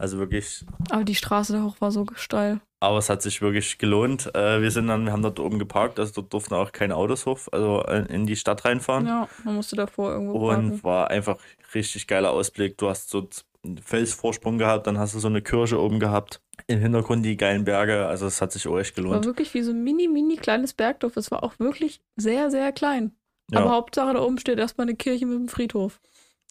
Also 0.03 0.19
wirklich, 0.19 0.65
Aber 0.91 1.05
die 1.05 1.15
Straße 1.15 1.53
da 1.53 1.63
hoch 1.63 1.77
war 1.81 1.93
so 1.93 2.05
steil. 2.17 2.61
aber 2.81 2.99
es 2.99 3.09
hat 3.09 3.23
sich 3.23 3.41
wirklich 3.41 3.79
gelohnt. 3.79 4.35
Äh, 4.35 4.61
wir 4.61 4.73
sind 4.73 4.89
dann, 4.89 5.05
wir 5.05 5.13
haben 5.13 5.23
dort 5.23 5.39
oben 5.39 5.61
geparkt, 5.61 6.01
also 6.01 6.13
dort 6.21 6.33
durften 6.33 6.55
auch 6.55 6.73
keine 6.73 6.97
Autos 6.97 7.25
hoch, 7.25 7.39
also 7.53 7.83
in 7.85 8.27
die 8.27 8.35
Stadt 8.35 8.65
reinfahren. 8.65 9.07
Ja, 9.07 9.29
man 9.45 9.55
musste 9.55 9.77
davor 9.77 10.11
irgendwo 10.11 10.49
Und 10.51 10.55
parken. 10.71 10.83
war 10.83 11.09
einfach 11.11 11.37
richtig 11.73 12.09
geiler 12.09 12.33
Ausblick. 12.33 12.77
Du 12.79 12.89
hast 12.89 13.11
so 13.11 13.29
einen 13.65 13.79
Felsvorsprung 13.79 14.59
gehabt, 14.59 14.89
dann 14.89 14.99
hast 14.99 15.15
du 15.15 15.21
so 15.21 15.29
eine 15.29 15.41
Kirche 15.41 15.81
oben 15.81 16.01
gehabt. 16.01 16.41
Im 16.67 16.81
Hintergrund 16.81 17.25
die 17.25 17.37
geilen 17.37 17.63
Berge, 17.65 18.07
also 18.09 18.27
es 18.27 18.43
hat 18.43 18.51
sich 18.51 18.67
auch 18.67 18.79
echt 18.81 18.97
War 18.97 19.05
gelohnt. 19.05 19.25
wirklich 19.25 19.55
wie 19.55 19.63
so 19.63 19.71
ein 19.71 19.85
mini, 19.85 20.09
mini 20.09 20.35
kleines 20.37 20.73
Bergdorf. 20.75 21.17
Es 21.17 21.31
war 21.31 21.45
auch 21.45 21.61
wirklich 21.61 22.01
sehr, 22.17 22.51
sehr 22.51 22.73
klein. 22.73 23.13
Ja, 23.53 23.61
Aber 23.61 23.71
Hauptsache, 23.71 24.15
da 24.15 24.21
oben 24.21 24.39
steht 24.39 24.59
erstmal 24.59 24.89
eine 24.89 24.97
Kirche 24.97 25.27
mit 25.27 25.37
einem 25.37 25.49
Friedhof. 25.49 26.01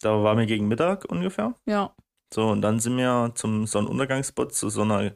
da 0.02 0.24
waren 0.24 0.38
wir 0.38 0.46
gegen 0.46 0.70
Mittag 0.70 1.04
ungefähr. 1.12 1.54
Ja. 1.66 1.94
So, 2.34 2.48
und 2.50 2.62
dann 2.62 2.80
sind 2.80 2.98
wir 2.98 3.32
zum 3.36 3.68
Sonnenuntergangsspot 3.68 4.54
zu 4.54 4.70
so 4.70 4.82
einer 4.84 5.12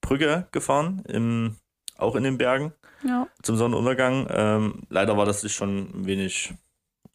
Brücke 0.00 0.46
gefahren, 0.52 1.02
im, 1.08 1.56
auch 1.98 2.14
in 2.14 2.22
den 2.22 2.38
Bergen, 2.38 2.72
Ja. 3.02 3.26
zum 3.42 3.56
Sonnenuntergang. 3.56 4.26
Ähm, 4.30 4.82
leider 4.88 5.16
war 5.16 5.26
das 5.26 5.50
schon 5.52 5.90
ein 5.92 6.06
wenig 6.06 6.54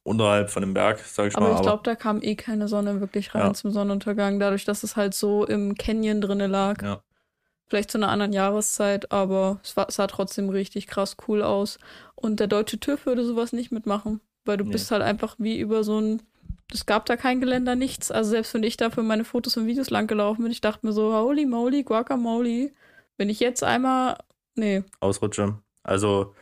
unterhalb 0.04 0.50
von 0.50 0.62
dem 0.62 0.74
Berg, 0.74 1.00
sag 1.00 1.30
ich 1.30 1.38
Aber 1.38 1.50
mal. 1.50 1.56
ich 1.56 1.62
glaube, 1.62 1.84
da 1.84 1.96
kam 1.96 2.22
eh 2.22 2.36
keine 2.36 2.68
Sonne 2.68 3.00
wirklich 3.00 3.34
rein 3.34 3.42
Ja. 3.48 3.54
zum 3.54 3.72
Sonnenuntergang, 3.72 4.40
dadurch, 4.40 4.66
dass 4.66 4.84
es 4.84 4.96
halt 4.96 5.14
so 5.14 5.46
im 5.46 5.76
Canyon 5.76 6.22
drinne 6.22 6.48
lag. 6.48 6.82
Ja. 6.82 7.02
Vielleicht 7.68 7.90
zu 7.90 7.98
einer 7.98 8.10
anderen 8.10 8.32
Jahreszeit, 8.34 9.12
aber 9.12 9.60
es 9.64 9.76
war, 9.76 9.90
sah 9.90 10.06
trotzdem 10.06 10.50
richtig 10.50 10.86
krass 10.86 11.18
cool 11.28 11.42
aus. 11.42 11.80
Und 12.14 12.40
der 12.40 12.46
deutsche 12.48 12.80
TÜV 12.80 13.08
würde 13.08 13.26
sowas 13.26 13.54
nicht 13.54 13.72
mitmachen, 13.72 14.22
weil 14.46 14.58
du 14.58 14.66
Nee. 14.66 14.72
bist 14.74 14.92
halt 14.92 15.02
einfach 15.02 15.36
wie 15.40 15.60
über 15.60 15.84
so 15.84 16.00
ein. 16.00 16.22
Es 16.76 16.86
gab 16.86 17.06
da 17.06 17.16
kein 17.16 17.40
Geländer, 17.42 17.76
nichts. 17.76 18.12
Also 18.12 18.32
selbst 18.32 18.54
wenn 18.54 18.64
ich 18.64 18.78
da 18.78 18.90
für 18.90 19.02
meine 19.04 19.24
Fotos 19.26 19.56
und 19.58 19.66
Videos 19.66 19.90
lang 19.90 20.08
gelaufen 20.08 20.44
bin, 20.44 20.52
ich 20.52 20.62
dachte 20.62 20.86
mir 20.86 20.92
so, 20.94 21.14
holy 21.14 21.46
moly, 21.46 21.84
guacamole. 21.84 22.72
Wenn 23.18 23.30
ich 23.30 23.40
jetzt 23.40 23.64
einmal. 23.64 24.18
Nee. 24.56 24.84
Ausrutsche. 25.00 25.60
Also, 25.84 26.34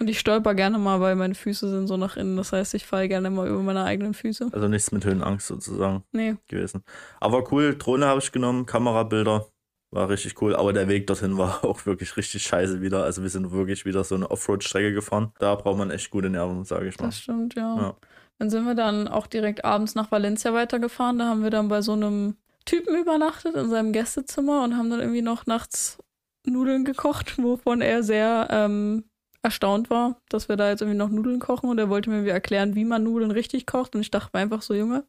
Und 0.00 0.08
ich 0.08 0.18
stolper 0.18 0.54
gerne 0.54 0.78
mal, 0.78 1.00
weil 1.00 1.14
meine 1.16 1.34
Füße 1.34 1.68
sind 1.70 1.86
so 1.86 1.96
nach 1.96 2.16
innen. 2.16 2.36
Das 2.36 2.52
heißt, 2.52 2.74
ich 2.74 2.86
falle 2.86 3.08
gerne 3.08 3.30
mal 3.30 3.46
über 3.48 3.60
meine 3.62 3.84
eigenen 3.84 4.14
Füße. 4.14 4.48
also 4.52 4.68
nichts 4.68 4.90
mit 4.92 5.04
Höhenangst 5.04 5.46
sozusagen 5.46 6.02
Nee. 6.12 6.36
gewesen. 6.48 6.82
Aber 7.20 7.50
cool, 7.52 7.76
Drohne 7.76 8.06
habe 8.06 8.20
ich 8.20 8.32
genommen, 8.32 8.66
Kamerabilder. 8.66 9.46
War 9.90 10.08
richtig 10.10 10.40
cool, 10.42 10.54
aber 10.54 10.72
der 10.74 10.86
Weg 10.88 11.06
dorthin 11.06 11.38
war 11.38 11.64
auch 11.64 11.86
wirklich 11.86 12.16
richtig 12.16 12.42
scheiße 12.42 12.80
wieder. 12.82 13.04
Also 13.04 13.22
wir 13.22 13.30
sind 13.30 13.50
wirklich 13.52 13.84
wieder 13.86 14.04
so 14.04 14.14
eine 14.16 14.30
Offroad-Strecke 14.30 14.92
gefahren. 14.92 15.32
Da 15.38 15.54
braucht 15.54 15.78
man 15.78 15.90
echt 15.90 16.10
gute 16.10 16.28
Nerven, 16.30 16.64
sage 16.64 16.88
ich 16.88 16.98
mal. 16.98 17.06
Das 17.06 17.18
stimmt, 17.20 17.54
ja. 17.54 17.76
Ja. 17.76 17.96
Dann 18.38 18.50
sind 18.50 18.64
wir 18.64 18.74
dann 18.74 19.08
auch 19.08 19.26
direkt 19.26 19.64
abends 19.64 19.94
nach 19.94 20.12
Valencia 20.12 20.54
weitergefahren. 20.54 21.18
Da 21.18 21.26
haben 21.26 21.42
wir 21.42 21.50
dann 21.50 21.68
bei 21.68 21.82
so 21.82 21.92
einem 21.92 22.36
Typen 22.64 22.96
übernachtet 22.96 23.54
in 23.54 23.70
seinem 23.70 23.92
Gästezimmer 23.92 24.62
und 24.62 24.76
haben 24.76 24.90
dann 24.90 25.00
irgendwie 25.00 25.22
noch 25.22 25.46
nachts 25.46 25.98
Nudeln 26.46 26.84
gekocht, 26.84 27.38
wovon 27.42 27.80
er 27.80 28.02
sehr 28.02 28.48
ähm, 28.50 29.04
erstaunt 29.42 29.90
war, 29.90 30.20
dass 30.28 30.48
wir 30.48 30.56
da 30.56 30.68
jetzt 30.70 30.82
irgendwie 30.82 30.98
noch 30.98 31.08
Nudeln 31.08 31.40
kochen 31.40 31.70
und 31.70 31.78
er 31.78 31.88
wollte 31.88 32.10
mir 32.10 32.16
irgendwie 32.16 32.32
erklären, 32.32 32.74
wie 32.74 32.84
man 32.84 33.04
Nudeln 33.04 33.30
richtig 33.30 33.66
kocht 33.66 33.94
und 33.94 34.00
ich 34.00 34.10
dachte 34.10 34.30
mir 34.32 34.40
einfach 34.40 34.62
so, 34.62 34.74
Junge, 34.74 35.04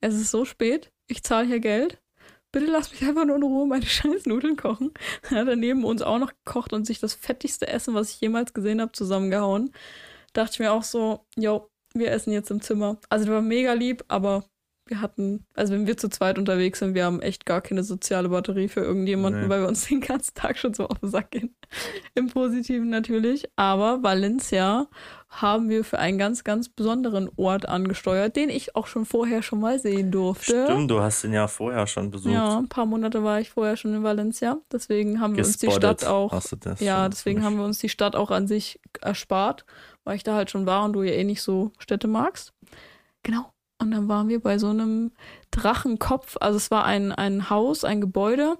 es 0.00 0.14
ist 0.14 0.30
so 0.30 0.44
spät, 0.44 0.92
ich 1.06 1.22
zahle 1.22 1.46
hier 1.46 1.60
Geld. 1.60 2.00
Bitte 2.52 2.66
lass 2.66 2.92
mich 2.92 3.02
einfach 3.04 3.24
nur 3.24 3.36
in 3.36 3.42
Ruhe 3.42 3.66
meine 3.66 3.86
scheiß 3.86 4.26
Nudeln 4.26 4.56
kochen. 4.56 4.92
Er 5.30 5.40
hat 5.40 5.48
dann 5.48 5.60
neben 5.60 5.84
uns 5.84 6.02
auch 6.02 6.18
noch 6.18 6.32
gekocht 6.44 6.72
und 6.72 6.86
sich 6.86 7.00
das 7.00 7.14
fettigste 7.14 7.66
Essen, 7.66 7.94
was 7.94 8.10
ich 8.10 8.20
jemals 8.20 8.54
gesehen 8.54 8.80
habe, 8.80 8.92
zusammengehauen. 8.92 9.72
Dachte 10.32 10.54
ich 10.54 10.58
mir 10.60 10.72
auch 10.72 10.82
so, 10.82 11.26
yo, 11.36 11.68
wir 11.96 12.10
essen 12.10 12.32
jetzt 12.32 12.50
im 12.50 12.60
Zimmer. 12.60 12.98
Also 13.08 13.26
der 13.26 13.34
war 13.34 13.42
mega 13.42 13.72
lieb, 13.72 14.04
aber 14.08 14.44
wir 14.86 15.00
hatten, 15.00 15.46
also 15.54 15.72
wenn 15.72 15.86
wir 15.86 15.96
zu 15.96 16.10
zweit 16.10 16.36
unterwegs 16.38 16.80
sind, 16.80 16.94
wir 16.94 17.06
haben 17.06 17.22
echt 17.22 17.46
gar 17.46 17.62
keine 17.62 17.82
soziale 17.82 18.28
Batterie 18.28 18.68
für 18.68 18.80
irgendjemanden, 18.80 19.44
Nee. 19.44 19.48
weil 19.48 19.62
wir 19.62 19.68
uns 19.68 19.86
den 19.88 20.02
ganzen 20.02 20.34
Tag 20.34 20.58
schon 20.58 20.74
so 20.74 20.86
auf 20.88 20.98
den 20.98 21.08
Sack 21.08 21.30
gehen. 21.30 21.56
Im 22.14 22.28
Positiven 22.28 22.90
natürlich. 22.90 23.48
Aber 23.56 24.02
Valencia 24.02 24.88
haben 25.30 25.70
wir 25.70 25.84
für 25.84 25.98
einen 25.98 26.18
ganz, 26.18 26.44
ganz 26.44 26.68
besonderen 26.68 27.30
Ort 27.36 27.66
angesteuert, 27.66 28.36
den 28.36 28.50
ich 28.50 28.76
auch 28.76 28.86
schon 28.86 29.06
vorher 29.06 29.42
schon 29.42 29.58
mal 29.60 29.78
sehen 29.78 30.10
durfte. 30.10 30.66
Stimmt, 30.66 30.90
du 30.90 31.00
hast 31.00 31.24
ihn 31.24 31.32
ja 31.32 31.48
vorher 31.48 31.86
schon 31.86 32.10
besucht. 32.10 32.34
Ja, 32.34 32.58
ein 32.58 32.68
paar 32.68 32.84
Monate 32.84 33.24
war 33.24 33.40
ich 33.40 33.50
vorher 33.50 33.78
schon 33.78 33.94
in 33.94 34.02
Valencia. 34.02 34.58
Deswegen 34.70 35.18
haben 35.18 35.34
wir 35.34 35.44
uns 35.44 35.56
die 35.56 35.66
Gespottet 35.66 36.00
Stadt 36.02 36.10
auch 36.10 36.30
Hast 36.32 36.52
du 36.52 36.56
das 36.56 36.80
ja, 36.80 37.08
deswegen 37.08 37.42
haben 37.42 37.56
wir 37.56 37.64
uns 37.64 37.78
die 37.78 37.88
Stadt 37.88 38.14
auch 38.16 38.30
an 38.30 38.46
sich 38.46 38.80
erspart, 39.00 39.64
weil 40.04 40.16
ich 40.16 40.22
da 40.22 40.34
halt 40.34 40.50
schon 40.50 40.66
war 40.66 40.84
und 40.84 40.92
du 40.92 41.02
ja 41.02 41.12
eh 41.12 41.24
nicht 41.24 41.42
so 41.42 41.72
Städte 41.78 42.08
magst. 42.08 42.52
Genau. 43.22 43.50
Und 43.80 43.90
dann 43.90 44.08
waren 44.08 44.28
wir 44.28 44.40
bei 44.40 44.58
so 44.58 44.68
einem 44.68 45.12
Drachenkopf. 45.50 46.36
Also 46.40 46.56
es 46.56 46.70
war 46.70 46.84
ein, 46.84 47.12
ein 47.12 47.50
Haus, 47.50 47.84
ein 47.84 48.00
Gebäude, 48.00 48.56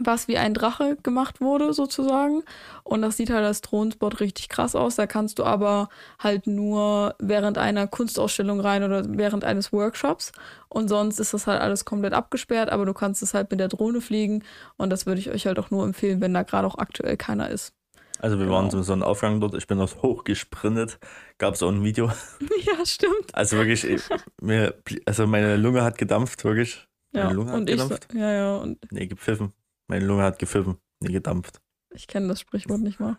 was 0.00 0.28
wie 0.28 0.38
ein 0.38 0.54
Drache 0.54 0.96
gemacht 1.02 1.40
wurde 1.40 1.72
sozusagen. 1.74 2.42
Und 2.82 3.02
das 3.02 3.16
sieht 3.16 3.30
halt 3.30 3.44
als 3.44 3.60
Thronspot 3.60 4.20
richtig 4.20 4.48
krass 4.48 4.74
aus. 4.74 4.96
Da 4.96 5.06
kannst 5.06 5.38
du 5.38 5.44
aber 5.44 5.88
halt 6.18 6.46
nur 6.46 7.14
während 7.18 7.58
einer 7.58 7.86
Kunstausstellung 7.86 8.60
rein 8.60 8.82
oder 8.84 9.04
während 9.06 9.44
eines 9.44 9.72
Workshops. 9.72 10.32
Und 10.68 10.88
sonst 10.88 11.20
ist 11.20 11.34
das 11.34 11.46
halt 11.46 11.60
alles 11.60 11.84
komplett 11.84 12.14
abgesperrt, 12.14 12.70
aber 12.70 12.86
du 12.86 12.94
kannst 12.94 13.22
es 13.22 13.34
halt 13.34 13.50
mit 13.50 13.60
der 13.60 13.68
Drohne 13.68 14.00
fliegen. 14.00 14.44
Und 14.76 14.90
das 14.90 15.06
würde 15.06 15.20
ich 15.20 15.30
euch 15.30 15.46
halt 15.46 15.58
auch 15.58 15.70
nur 15.70 15.84
empfehlen, 15.84 16.20
wenn 16.20 16.34
da 16.34 16.42
gerade 16.42 16.66
auch 16.66 16.78
aktuell 16.78 17.16
keiner 17.16 17.50
ist. 17.50 17.77
Also 18.20 18.38
wir 18.38 18.46
Genau. 18.46 18.56
waren 18.56 18.70
zum 18.70 18.82
Sonnenaufgang 18.82 19.40
dort, 19.40 19.54
ich 19.54 19.66
bin 19.66 19.78
dort 19.78 20.02
hochgesprintet, 20.02 20.98
gab 21.38 21.54
es 21.54 21.62
auch 21.62 21.70
ein 21.70 21.84
Video. 21.84 22.10
Ja, 22.62 22.84
stimmt. 22.84 23.32
Also 23.34 23.56
wirklich, 23.56 23.84
ich- 23.84 24.02
mir, 24.40 24.74
also 25.06 25.26
meine 25.26 25.56
Lunge 25.56 25.82
hat 25.82 25.96
gedampft, 25.98 26.44
wirklich. 26.44 26.86
Meine 27.12 27.28
Ja, 27.28 27.32
Lunge 27.32 27.50
hat 27.52 27.58
und 27.60 27.70
ich, 27.70 27.76
gedampft. 27.80 28.08
ja, 28.14 28.32
ja, 28.32 28.56
und 28.56 28.78
Nee, 28.90 29.06
gepfiffen. 29.06 29.52
Meine 29.86 30.04
Lunge 30.04 30.22
hat 30.24 30.38
gepfiffen, 30.38 30.76
nee, 31.00 31.12
gedampft. 31.12 31.60
ich 31.94 32.06
kenne 32.06 32.28
das 32.28 32.40
Sprichwort 32.40 32.80
nicht 32.80 33.00
mal. 33.00 33.16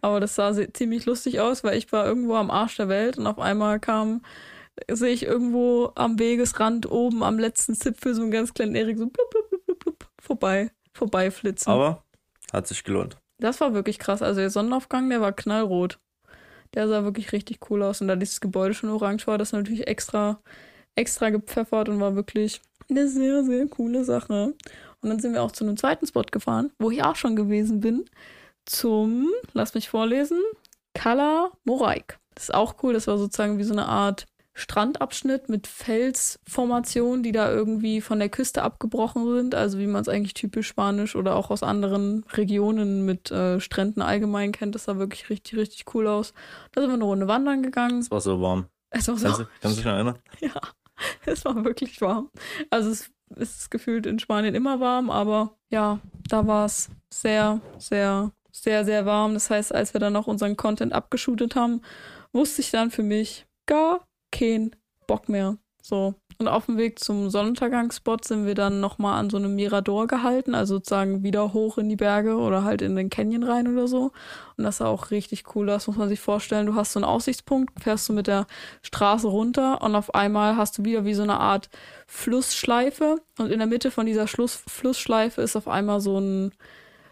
Aber 0.00 0.20
das 0.20 0.34
sah 0.34 0.52
ziemlich 0.74 1.06
lustig 1.06 1.40
aus, 1.40 1.64
weil 1.64 1.76
ich 1.78 1.90
war 1.92 2.04
irgendwo 2.06 2.34
am 2.36 2.50
Arsch 2.50 2.76
der 2.76 2.88
Welt 2.88 3.16
und 3.18 3.26
auf 3.26 3.38
einmal 3.38 3.80
kam, 3.80 4.22
sehe 4.90 5.12
ich 5.12 5.24
irgendwo 5.24 5.90
am 5.96 6.18
Wegesrand 6.18 6.90
oben 6.90 7.22
am 7.22 7.38
letzten 7.38 7.74
Zipfel 7.74 8.14
so 8.14 8.22
einen 8.22 8.30
ganz 8.30 8.52
kleinen 8.54 8.74
Erik 8.76 8.98
so 8.98 9.06
blub, 9.06 9.30
blub, 9.30 9.48
blub, 9.50 9.64
blub, 9.66 9.78
blub, 9.80 10.08
vorbei, 10.20 10.70
vorbeiflitzen. 10.92 11.72
Aber 11.72 12.04
hat 12.52 12.66
sich 12.68 12.84
gelohnt. 12.84 13.16
Das 13.40 13.60
war 13.60 13.74
wirklich 13.74 13.98
krass. 13.98 14.22
Also 14.22 14.40
der 14.40 14.50
Sonnenaufgang, 14.50 15.08
der 15.08 15.20
war 15.20 15.32
knallrot. 15.32 15.98
Der 16.74 16.88
sah 16.88 17.04
wirklich 17.04 17.32
richtig 17.32 17.70
cool 17.70 17.82
aus. 17.82 18.00
Und 18.00 18.08
da 18.08 18.16
dieses 18.16 18.40
Gebäude 18.40 18.74
schon 18.74 18.90
orange 18.90 19.26
war, 19.26 19.38
das 19.38 19.52
natürlich 19.52 19.86
extra, 19.86 20.40
extra 20.96 21.30
gepfeffert 21.30 21.88
und 21.88 22.00
war 22.00 22.14
wirklich 22.14 22.60
eine 22.90 23.08
sehr, 23.08 23.44
sehr 23.44 23.66
coole 23.68 24.04
Sache. 24.04 24.54
Und 25.00 25.10
dann 25.10 25.20
sind 25.20 25.32
wir 25.32 25.42
auch 25.42 25.52
zu 25.52 25.64
einem 25.64 25.76
zweiten 25.76 26.06
Spot 26.06 26.22
gefahren, 26.22 26.72
wo 26.78 26.90
ich 26.90 27.02
auch 27.02 27.16
schon 27.16 27.36
gewesen 27.36 27.80
bin. 27.80 28.04
Zum, 28.66 29.28
lass 29.54 29.74
mich 29.74 29.88
vorlesen, 29.88 30.40
Kala 30.94 31.52
Moraik. 31.64 32.18
Das 32.34 32.44
ist 32.44 32.54
auch 32.54 32.76
cool. 32.82 32.92
Das 32.92 33.06
war 33.06 33.18
sozusagen 33.18 33.58
wie 33.58 33.64
so 33.64 33.72
eine 33.72 33.86
Art 33.86 34.26
Strandabschnitt 34.58 35.48
mit 35.48 35.68
Felsformationen, 35.68 37.22
die 37.22 37.30
da 37.30 37.50
irgendwie 37.50 38.00
von 38.00 38.18
der 38.18 38.28
Küste 38.28 38.62
abgebrochen 38.62 39.32
sind. 39.32 39.54
Also 39.54 39.78
wie 39.78 39.86
man 39.86 40.02
es 40.02 40.08
eigentlich 40.08 40.34
typisch 40.34 40.66
spanisch 40.66 41.14
oder 41.14 41.36
auch 41.36 41.50
aus 41.50 41.62
anderen 41.62 42.24
Regionen 42.32 43.04
mit 43.04 43.30
äh, 43.30 43.60
Stränden 43.60 44.02
allgemein 44.02 44.50
kennt. 44.50 44.74
Das 44.74 44.84
sah 44.84 44.98
wirklich 44.98 45.30
richtig, 45.30 45.56
richtig 45.56 45.94
cool 45.94 46.08
aus. 46.08 46.34
Da 46.72 46.80
sind 46.80 46.90
wir 46.90 46.94
eine 46.94 47.04
Runde 47.04 47.28
wandern 47.28 47.62
gegangen. 47.62 48.00
Es 48.00 48.10
war 48.10 48.20
so 48.20 48.40
warm. 48.40 48.66
Es 48.90 49.06
war 49.06 49.16
so, 49.16 49.26
Kannst, 49.26 49.40
du, 49.40 49.44
kannst 49.60 49.76
du 49.76 49.80
dich 49.80 49.84
noch 49.84 49.92
erinnern? 49.92 50.18
ja, 50.40 50.60
es 51.24 51.44
war 51.44 51.64
wirklich 51.64 52.00
warm. 52.00 52.28
Also 52.70 52.90
es 52.90 53.10
ist 53.36 53.70
gefühlt 53.70 54.06
in 54.06 54.18
Spanien 54.18 54.56
immer 54.56 54.80
warm, 54.80 55.08
aber 55.08 55.56
ja, 55.70 56.00
da 56.28 56.48
war 56.48 56.64
es 56.64 56.90
sehr, 57.12 57.60
sehr, 57.78 58.32
sehr, 58.50 58.84
sehr 58.84 59.06
warm. 59.06 59.34
Das 59.34 59.50
heißt, 59.50 59.72
als 59.72 59.94
wir 59.94 60.00
dann 60.00 60.14
noch 60.14 60.26
unseren 60.26 60.56
Content 60.56 60.92
abgeschootet 60.92 61.54
haben, 61.54 61.82
wusste 62.32 62.60
ich 62.60 62.72
dann 62.72 62.90
für 62.90 63.04
mich 63.04 63.46
gar 63.66 64.07
keinen 64.30 64.76
Bock 65.06 65.28
mehr. 65.28 65.58
So. 65.82 66.14
Und 66.40 66.46
auf 66.46 66.66
dem 66.66 66.76
Weg 66.76 67.00
zum 67.00 67.30
Sonnenuntergangsspot 67.30 68.24
sind 68.24 68.46
wir 68.46 68.54
dann 68.54 68.78
nochmal 68.80 69.18
an 69.18 69.28
so 69.28 69.38
einem 69.38 69.56
Mirador 69.56 70.06
gehalten, 70.06 70.54
also 70.54 70.76
sozusagen 70.76 71.24
wieder 71.24 71.52
hoch 71.52 71.78
in 71.78 71.88
die 71.88 71.96
Berge 71.96 72.36
oder 72.36 72.62
halt 72.62 72.80
in 72.80 72.94
den 72.94 73.10
Canyon 73.10 73.42
rein 73.42 73.66
oder 73.66 73.88
so. 73.88 74.12
Und 74.56 74.64
das 74.64 74.76
sah 74.76 74.86
auch 74.86 75.10
richtig 75.10 75.56
cool 75.56 75.68
aus, 75.70 75.88
muss 75.88 75.96
man 75.96 76.08
sich 76.08 76.20
vorstellen. 76.20 76.66
Du 76.66 76.76
hast 76.76 76.92
so 76.92 77.00
einen 77.00 77.04
Aussichtspunkt, 77.04 77.82
fährst 77.82 78.08
du 78.08 78.12
mit 78.12 78.28
der 78.28 78.46
Straße 78.82 79.26
runter 79.26 79.82
und 79.82 79.96
auf 79.96 80.14
einmal 80.14 80.56
hast 80.56 80.78
du 80.78 80.84
wieder 80.84 81.04
wie 81.04 81.14
so 81.14 81.22
eine 81.22 81.40
Art 81.40 81.70
Flussschleife. 82.06 83.20
Und 83.38 83.50
in 83.50 83.58
der 83.58 83.66
Mitte 83.66 83.90
von 83.90 84.06
dieser 84.06 84.28
Schluss 84.28 84.62
Flussschleife 84.68 85.42
ist 85.42 85.56
auf 85.56 85.66
einmal 85.66 86.00
so 86.00 86.20
ein 86.20 86.52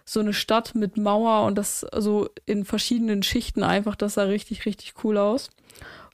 so 0.09 0.21
eine 0.21 0.35
Stadt 0.35 0.77
mit 0.77 0.97
Mauer 0.97 1.47
und 1.47 1.59
das 1.59 1.85
so 1.97 2.29
in 2.45 2.65
verschiedenen 2.65 3.25
Schichten 3.25 3.65
einfach. 3.65 3.97
Das 3.97 4.15
sah 4.15 4.23
richtig, 4.23 4.65
richtig 4.65 4.95
cool 5.03 5.17
aus 5.19 5.51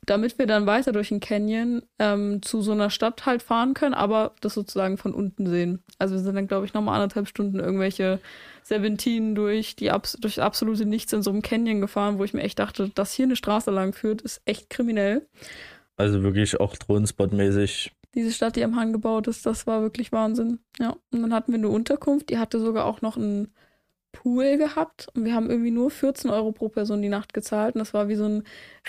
damit 0.06 0.38
wir 0.38 0.46
dann 0.46 0.66
weiter 0.66 0.92
durch 0.92 1.10
den 1.10 1.20
Canyon 1.20 1.82
ähm, 1.98 2.42
zu 2.42 2.60
so 2.60 2.72
einer 2.72 2.90
Stadt 2.90 3.24
halt 3.24 3.42
fahren 3.42 3.74
können, 3.74 3.94
aber 3.94 4.34
das 4.40 4.54
sozusagen 4.54 4.98
von 4.98 5.14
unten 5.14 5.46
sehen. 5.46 5.82
Also 5.98 6.14
wir 6.14 6.22
sind 6.22 6.34
dann, 6.34 6.48
glaube 6.48 6.66
ich, 6.66 6.74
nochmal 6.74 7.00
anderthalb 7.00 7.28
Stunden 7.28 7.60
irgendwelche 7.60 8.18
Serpentinen 8.64 9.34
durch, 9.34 9.76
die 9.76 9.90
abs 9.90 10.16
durch 10.20 10.40
absolute 10.40 10.86
Nichts 10.86 11.12
in 11.12 11.22
so 11.22 11.30
einem 11.30 11.42
Canyon 11.42 11.80
gefahren, 11.80 12.18
wo 12.18 12.24
ich 12.24 12.34
mir 12.34 12.42
echt 12.42 12.58
dachte, 12.58 12.88
dass 12.88 13.12
hier 13.12 13.26
eine 13.26 13.36
Straße 13.36 13.70
lang 13.70 13.92
führt, 13.92 14.22
ist 14.22 14.42
echt 14.44 14.70
kriminell. 14.70 15.26
Also 15.96 16.22
wirklich 16.22 16.58
auch 16.58 16.76
Drohnenspot-mäßig. 16.76 17.92
Diese 18.14 18.32
Stadt, 18.32 18.56
die 18.56 18.64
am 18.64 18.76
Hang 18.76 18.92
gebaut 18.92 19.28
ist, 19.28 19.46
das 19.46 19.66
war 19.66 19.82
wirklich 19.82 20.12
Wahnsinn. 20.12 20.58
Ja, 20.78 20.96
und 21.12 21.22
dann 21.22 21.32
hatten 21.32 21.52
wir 21.52 21.58
eine 21.58 21.68
Unterkunft, 21.68 22.30
die 22.30 22.38
hatte 22.38 22.60
sogar 22.60 22.86
auch 22.86 23.02
noch 23.02 23.16
ein 23.16 23.52
Pool 24.12 24.58
gehabt 24.58 25.08
und 25.14 25.24
wir 25.24 25.34
haben 25.34 25.50
irgendwie 25.50 25.70
nur 25.70 25.90
14 25.90 26.30
Euro 26.30 26.52
pro 26.52 26.68
Person 26.68 27.02
die 27.02 27.08
Nacht 27.08 27.32
gezahlt. 27.32 27.74
Und 27.74 27.80
das 27.80 27.94
war 27.94 28.08
wie 28.08 28.14
so 28.14 28.26
ein 28.26 28.44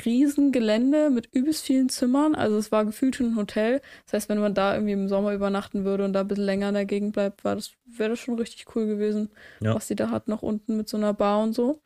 Riesengelände 0.05 1.09
mit 1.09 1.29
übelst 1.31 1.63
vielen 1.63 1.89
Zimmern. 1.89 2.35
Also 2.35 2.57
es 2.57 2.71
war 2.71 2.85
gefühlt 2.85 3.15
schon 3.15 3.27
ein 3.27 3.35
Hotel. 3.37 3.81
Das 4.05 4.13
heißt, 4.13 4.29
wenn 4.29 4.39
man 4.39 4.53
da 4.53 4.73
irgendwie 4.73 4.93
im 4.93 5.07
Sommer 5.07 5.33
übernachten 5.33 5.85
würde 5.85 6.05
und 6.05 6.13
da 6.13 6.21
ein 6.21 6.27
bisschen 6.27 6.45
länger 6.45 6.67
in 6.67 6.75
der 6.75 6.85
Gegend 6.85 7.13
bleibt, 7.13 7.43
war 7.43 7.55
das, 7.55 7.71
wäre 7.85 8.11
das 8.11 8.19
schon 8.19 8.35
richtig 8.35 8.75
cool 8.75 8.85
gewesen, 8.85 9.29
ja. 9.61 9.73
was 9.73 9.87
sie 9.87 9.95
da 9.95 10.11
hat, 10.11 10.27
noch 10.27 10.41
unten 10.41 10.77
mit 10.77 10.89
so 10.89 10.97
einer 10.97 11.13
Bar 11.13 11.41
und 11.41 11.53
so. 11.53 11.81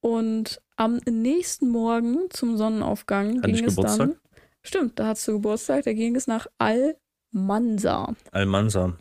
Und 0.00 0.62
am 0.76 0.96
nächsten 1.08 1.68
Morgen 1.68 2.30
zum 2.30 2.56
Sonnenaufgang 2.56 3.38
Hatte 3.38 3.52
ging 3.52 3.64
es 3.64 3.76
Geburtstag? 3.76 4.08
dann. 4.08 4.16
Stimmt, 4.62 4.98
da 4.98 5.06
hattest 5.08 5.28
du 5.28 5.32
Geburtstag, 5.34 5.84
da 5.84 5.92
ging 5.92 6.16
es 6.16 6.26
nach 6.26 6.46
Almansa. 6.58 8.14
Almansa 8.32 8.96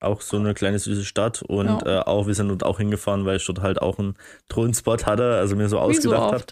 auch 0.00 0.20
so 0.22 0.38
eine 0.38 0.54
kleine 0.54 0.78
süße 0.78 1.04
Stadt 1.04 1.42
und 1.42 1.66
ja. 1.66 2.00
äh, 2.00 2.04
auch 2.04 2.26
wir 2.26 2.34
sind 2.34 2.48
dort 2.48 2.64
auch 2.64 2.78
hingefahren, 2.78 3.24
weil 3.26 3.36
ich 3.36 3.46
dort 3.46 3.60
halt 3.60 3.80
auch 3.80 3.98
einen 3.98 4.16
Thronspot 4.48 5.06
hatte, 5.06 5.34
also 5.34 5.56
mir 5.56 5.68
so 5.68 5.76
Wie 5.76 5.80
ausgedacht 5.80 6.30
so 6.30 6.32
habe. 6.32 6.44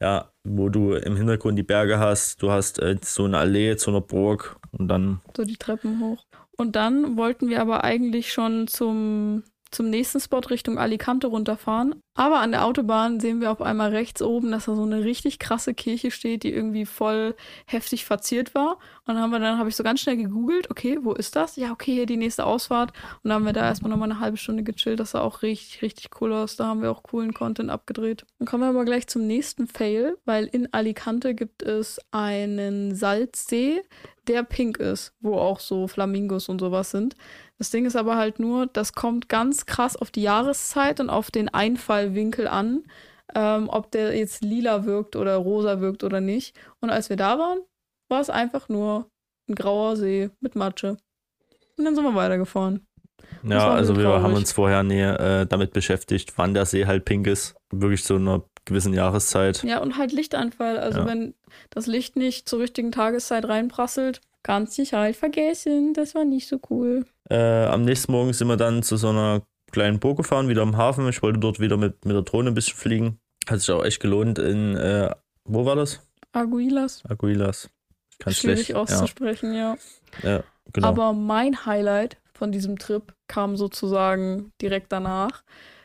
Ja, 0.00 0.30
wo 0.44 0.68
du 0.68 0.92
im 0.92 1.16
Hintergrund 1.16 1.58
die 1.58 1.64
Berge 1.64 1.98
hast, 1.98 2.42
du 2.42 2.50
hast 2.50 2.78
äh, 2.80 2.96
so 3.02 3.24
eine 3.24 3.38
Allee 3.38 3.76
zu 3.76 3.90
einer 3.90 4.00
Burg 4.00 4.56
und 4.72 4.88
dann 4.88 5.20
so 5.36 5.44
die 5.44 5.56
Treppen 5.56 6.00
hoch. 6.00 6.24
Und 6.56 6.76
dann 6.76 7.16
wollten 7.16 7.48
wir 7.48 7.60
aber 7.60 7.84
eigentlich 7.84 8.32
schon 8.32 8.66
zum 8.66 9.44
zum 9.70 9.90
nächsten 9.90 10.20
Spot 10.20 10.38
Richtung 10.38 10.78
Alicante 10.78 11.26
runterfahren. 11.26 12.00
Aber 12.14 12.40
an 12.40 12.50
der 12.50 12.64
Autobahn 12.64 13.20
sehen 13.20 13.40
wir 13.40 13.52
auf 13.52 13.62
einmal 13.62 13.90
rechts 13.90 14.22
oben, 14.22 14.50
dass 14.50 14.64
da 14.64 14.74
so 14.74 14.82
eine 14.82 15.04
richtig 15.04 15.38
krasse 15.38 15.74
Kirche 15.74 16.10
steht, 16.10 16.42
die 16.42 16.52
irgendwie 16.52 16.86
voll 16.86 17.36
heftig 17.66 18.04
verziert 18.04 18.54
war. 18.54 18.78
Und 19.06 19.14
dann 19.14 19.18
haben 19.18 19.30
wir 19.30 19.58
habe 19.58 19.68
ich 19.68 19.76
so 19.76 19.84
ganz 19.84 20.00
schnell 20.00 20.16
gegoogelt, 20.16 20.70
okay, 20.70 20.98
wo 21.02 21.12
ist 21.12 21.36
das? 21.36 21.56
Ja, 21.56 21.70
okay, 21.70 21.94
hier 21.94 22.06
die 22.06 22.16
nächste 22.16 22.44
Ausfahrt. 22.44 22.92
Und 23.22 23.28
dann 23.28 23.34
haben 23.34 23.46
wir 23.46 23.52
da 23.52 23.66
erstmal 23.66 23.90
nochmal 23.90 24.10
eine 24.10 24.20
halbe 24.20 24.36
Stunde 24.36 24.62
gechillt. 24.62 25.00
Das 25.00 25.12
sah 25.12 25.20
auch 25.20 25.42
richtig, 25.42 25.82
richtig 25.82 26.10
cool 26.20 26.32
aus. 26.32 26.56
Da 26.56 26.66
haben 26.66 26.82
wir 26.82 26.90
auch 26.90 27.02
coolen 27.02 27.34
Content 27.34 27.70
abgedreht. 27.70 28.24
Dann 28.38 28.48
kommen 28.48 28.64
wir 28.64 28.70
aber 28.70 28.84
gleich 28.84 29.06
zum 29.06 29.26
nächsten 29.26 29.66
Fail, 29.66 30.16
weil 30.24 30.46
in 30.46 30.72
Alicante 30.72 31.34
gibt 31.34 31.62
es 31.62 32.00
einen 32.10 32.94
Salzsee, 32.94 33.82
der 34.26 34.42
pink 34.42 34.78
ist, 34.78 35.14
wo 35.20 35.36
auch 35.36 35.60
so 35.60 35.88
Flamingos 35.88 36.48
und 36.48 36.60
sowas 36.60 36.90
sind. 36.90 37.16
Das 37.58 37.70
Ding 37.70 37.86
ist 37.86 37.96
aber 37.96 38.16
halt 38.16 38.38
nur, 38.38 38.66
das 38.66 38.92
kommt 38.92 39.28
ganz 39.28 39.66
krass 39.66 39.96
auf 39.96 40.10
die 40.10 40.22
Jahreszeit 40.22 41.00
und 41.00 41.10
auf 41.10 41.30
den 41.30 41.48
Einfallwinkel 41.48 42.46
an, 42.46 42.84
ähm, 43.34 43.68
ob 43.68 43.90
der 43.90 44.16
jetzt 44.16 44.42
lila 44.42 44.84
wirkt 44.84 45.16
oder 45.16 45.36
rosa 45.36 45.80
wirkt 45.80 46.04
oder 46.04 46.20
nicht. 46.20 46.56
Und 46.80 46.90
als 46.90 47.10
wir 47.10 47.16
da 47.16 47.38
waren, 47.38 47.58
war 48.08 48.20
es 48.20 48.30
einfach 48.30 48.68
nur 48.68 49.10
ein 49.48 49.54
grauer 49.54 49.96
See 49.96 50.30
mit 50.40 50.54
Matsche. 50.54 50.98
Und 51.76 51.84
dann 51.84 51.94
sind 51.94 52.04
wir 52.04 52.14
weitergefahren. 52.14 52.86
Ja, 53.42 53.70
also 53.72 53.96
wir 53.96 54.04
traurig. 54.04 54.22
haben 54.22 54.34
uns 54.34 54.52
vorher 54.52 54.82
näher 54.82 55.20
äh, 55.20 55.46
damit 55.46 55.72
beschäftigt, 55.72 56.32
wann 56.36 56.54
der 56.54 56.64
See 56.64 56.86
halt 56.86 57.04
pink 57.04 57.26
ist. 57.26 57.54
Wirklich 57.70 58.04
zu 58.04 58.16
einer 58.16 58.44
gewissen 58.68 58.94
Jahreszeit. 58.94 59.62
Ja, 59.64 59.80
und 59.80 59.98
halt 59.98 60.12
Lichtanfall. 60.12 60.78
Also 60.78 61.00
ja. 61.00 61.06
wenn 61.06 61.34
das 61.70 61.86
Licht 61.86 62.16
nicht 62.16 62.48
zur 62.48 62.60
richtigen 62.60 62.92
Tageszeit 62.92 63.46
reinprasselt, 63.46 64.20
kannst 64.42 64.78
du 64.78 64.82
dich 64.82 64.92
halt 64.92 65.16
vergessen. 65.16 65.94
Das 65.94 66.14
war 66.14 66.24
nicht 66.24 66.48
so 66.48 66.58
cool. 66.70 67.04
Äh, 67.28 67.64
am 67.64 67.84
nächsten 67.84 68.12
Morgen 68.12 68.32
sind 68.32 68.48
wir 68.48 68.56
dann 68.56 68.82
zu 68.82 68.96
so 68.96 69.08
einer 69.08 69.42
kleinen 69.70 69.98
Burg 69.98 70.18
gefahren, 70.18 70.48
wieder 70.48 70.62
am 70.62 70.76
Hafen. 70.76 71.08
Ich 71.08 71.22
wollte 71.22 71.38
dort 71.38 71.60
wieder 71.60 71.76
mit, 71.76 72.04
mit 72.04 72.14
der 72.14 72.22
Drohne 72.22 72.50
ein 72.50 72.54
bisschen 72.54 72.76
fliegen. 72.76 73.18
Hat 73.48 73.60
sich 73.60 73.70
auch 73.70 73.84
echt 73.84 74.00
gelohnt 74.00 74.38
in, 74.38 74.76
äh, 74.76 75.14
wo 75.44 75.64
war 75.64 75.76
das? 75.76 76.00
Aguilas. 76.32 77.02
Aguilas. 77.08 77.70
Kann 78.18 78.32
Schwierig 78.32 78.66
schlecht. 78.66 78.74
auszusprechen, 78.76 79.54
ja. 79.54 79.76
ja. 80.22 80.30
ja. 80.30 80.44
genau. 80.72 80.88
Aber 80.88 81.12
mein 81.12 81.66
Highlight 81.66 82.16
von 82.32 82.52
diesem 82.52 82.78
Trip 82.78 83.14
kam 83.26 83.56
sozusagen 83.56 84.52
direkt 84.60 84.92
danach. 84.92 85.42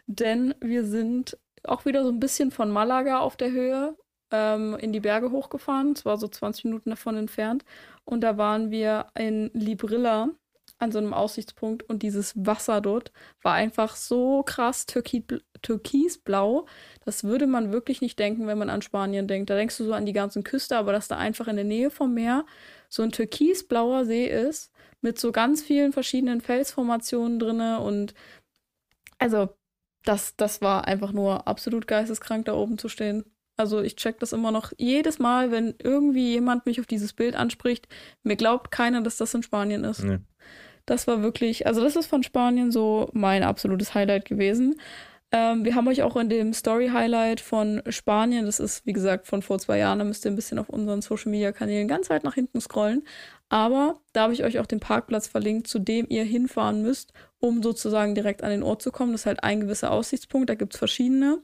Denn 0.07 0.53
wir 0.59 0.85
sind 0.85 1.37
auch 1.67 1.85
wieder 1.85 2.03
so 2.03 2.09
ein 2.09 2.19
bisschen 2.19 2.51
von 2.51 2.71
Malaga 2.71 3.19
auf 3.19 3.37
der 3.37 3.51
Höhe 3.51 3.95
ähm, 4.31 4.75
in 4.79 4.91
die 4.91 4.99
Berge 4.99 5.31
hochgefahren. 5.31 5.93
Es 5.93 6.05
war 6.05 6.17
so 6.17 6.27
20 6.27 6.65
Minuten 6.65 6.89
davon 6.89 7.15
entfernt. 7.17 7.63
Und 8.05 8.21
da 8.21 8.37
waren 8.37 8.71
wir 8.71 9.07
in 9.15 9.49
Librilla 9.53 10.29
an 10.79 10.91
so 10.91 10.99
einem 10.99 11.13
Aussichtspunkt 11.13 11.83
und 11.83 12.03
dieses 12.03 12.33
Wasser 12.35 12.81
dort 12.81 13.11
war 13.41 13.53
einfach 13.53 13.95
so 13.95 14.43
krass 14.43 14.85
türki 14.85 15.23
türkisblau. 15.61 16.65
Das 17.05 17.23
würde 17.23 17.47
man 17.47 17.71
wirklich 17.71 18.01
nicht 18.01 18.19
denken, 18.19 18.47
wenn 18.47 18.57
man 18.57 18.69
an 18.69 18.81
Spanien 18.81 19.27
denkt. 19.27 19.49
Da 19.49 19.55
denkst 19.55 19.77
du 19.77 19.85
so 19.85 19.93
an 19.93 20.05
die 20.05 20.13
ganzen 20.13 20.43
Küste, 20.43 20.77
aber 20.77 20.91
dass 20.91 21.07
da 21.07 21.17
einfach 21.17 21.47
in 21.47 21.55
der 21.55 21.65
Nähe 21.65 21.89
vom 21.89 22.13
Meer 22.13 22.45
so 22.89 23.01
ein 23.01 23.11
türkisblauer 23.11 24.05
See 24.05 24.27
ist 24.27 24.71
mit 25.01 25.19
so 25.19 25.31
ganz 25.31 25.63
vielen 25.63 25.93
verschiedenen 25.93 26.41
Felsformationen 26.41 27.39
drinne 27.39 27.79
und 27.79 28.13
also 29.19 29.49
das, 30.03 30.35
das 30.35 30.61
war 30.61 30.87
einfach 30.87 31.11
nur 31.11 31.47
absolut 31.47 31.87
geisteskrank, 31.87 32.45
da 32.45 32.53
oben 32.53 32.77
zu 32.77 32.89
stehen. 32.89 33.23
Also 33.55 33.81
ich 33.81 33.95
check 33.95 34.19
das 34.19 34.33
immer 34.33 34.51
noch 34.51 34.71
jedes 34.77 35.19
Mal, 35.19 35.51
wenn 35.51 35.75
irgendwie 35.81 36.31
jemand 36.31 36.65
mich 36.65 36.79
auf 36.79 36.87
dieses 36.87 37.13
Bild 37.13 37.35
anspricht. 37.35 37.87
Mir 38.23 38.35
glaubt 38.35 38.71
keiner, 38.71 39.01
dass 39.01 39.17
das 39.17 39.33
in 39.33 39.43
Spanien 39.43 39.83
ist. 39.83 40.03
Nee. 40.03 40.19
Das 40.85 41.07
war 41.07 41.21
wirklich, 41.21 41.65
also 41.67 41.81
das 41.81 41.95
ist 41.95 42.07
von 42.07 42.23
Spanien 42.23 42.71
so 42.71 43.09
mein 43.13 43.43
absolutes 43.43 43.93
Highlight 43.93 44.25
gewesen. 44.25 44.75
Ähm, 45.31 45.65
wir 45.65 45.75
haben 45.75 45.87
euch 45.87 46.03
auch 46.03 46.15
in 46.15 46.29
dem 46.29 46.53
Story-Highlight 46.53 47.41
von 47.41 47.81
Spanien, 47.89 48.45
das 48.45 48.59
ist 48.59 48.85
wie 48.85 48.93
gesagt 48.93 49.25
von 49.25 49.41
vor 49.41 49.57
zwei 49.59 49.79
Jahren, 49.79 49.99
da 49.99 50.05
müsst 50.05 50.25
ihr 50.25 50.31
ein 50.31 50.35
bisschen 50.35 50.59
auf 50.59 50.69
unseren 50.69 51.01
Social-Media-Kanälen 51.01 51.87
ganz 51.87 52.09
weit 52.09 52.23
nach 52.23 52.35
hinten 52.35 52.61
scrollen. 52.61 53.03
Aber 53.49 53.99
da 54.13 54.23
habe 54.23 54.33
ich 54.33 54.43
euch 54.43 54.59
auch 54.59 54.67
den 54.67 54.79
Parkplatz 54.79 55.27
verlinkt, 55.27 55.67
zu 55.67 55.79
dem 55.79 56.05
ihr 56.09 56.23
hinfahren 56.23 56.81
müsst, 56.81 57.13
um 57.43 57.61
sozusagen 57.61 58.15
direkt 58.15 58.41
an 58.41 58.51
den 58.51 58.63
Ort 58.63 58.81
zu 58.81 58.89
kommen. 58.89 59.11
Das 59.11 59.21
ist 59.21 59.25
halt 59.25 59.43
ein 59.43 59.59
gewisser 59.59 59.91
Aussichtspunkt, 59.91 60.49
da 60.49 60.55
gibt 60.55 60.73
es 60.73 60.79
verschiedene. 60.79 61.39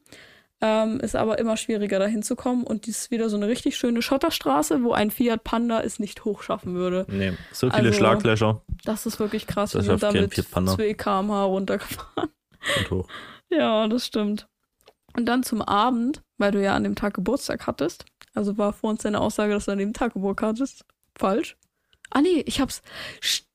Ähm, 0.61 1.01
ist 1.01 1.15
aber 1.15 1.39
immer 1.39 1.57
schwieriger, 1.57 1.99
da 1.99 2.05
hinzukommen. 2.05 2.63
Und 2.63 2.85
dies 2.85 3.01
ist 3.01 3.11
wieder 3.11 3.29
so 3.29 3.35
eine 3.35 3.47
richtig 3.47 3.77
schöne 3.77 4.01
Schotterstraße, 4.01 4.81
wo 4.83 4.93
ein 4.93 5.11
Fiat 5.11 5.43
Panda 5.43 5.81
es 5.81 5.99
nicht 5.99 6.23
hochschaffen 6.23 6.73
würde. 6.73 7.05
Nee, 7.09 7.33
so 7.51 7.69
viele 7.69 7.87
also, 7.87 7.97
Schlaglöcher. 7.97 8.61
Das 8.85 9.05
ist 9.05 9.19
wirklich 9.19 9.45
krass. 9.45 9.71
Das 9.71 9.87
Wir 9.87 9.97
sind 9.97 10.03
damit 10.03 10.33
2 10.33 10.93
km/h 10.93 11.43
runtergefahren. 11.43 12.29
Und 12.77 12.91
hoch. 12.91 13.07
Ja, 13.51 13.87
das 13.87 14.05
stimmt. 14.05 14.47
Und 15.17 15.25
dann 15.25 15.41
zum 15.41 15.63
Abend, 15.63 16.21
weil 16.37 16.51
du 16.51 16.61
ja 16.61 16.75
an 16.75 16.83
dem 16.83 16.93
Tag 16.93 17.15
Geburtstag 17.15 17.65
hattest. 17.65 18.05
Also 18.35 18.59
war 18.59 18.73
vor 18.73 18.91
uns 18.91 19.01
deine 19.01 19.19
Aussage, 19.19 19.53
dass 19.53 19.65
du 19.65 19.71
an 19.71 19.79
dem 19.79 19.93
Tag 19.93 20.13
Geburtstag 20.13 20.49
hattest. 20.49 20.85
Falsch. 21.17 21.57
Ah 22.11 22.21
nee, 22.21 22.43
ich 22.45 22.61
hab's. 22.61 22.83
Stimmt, 23.21 23.48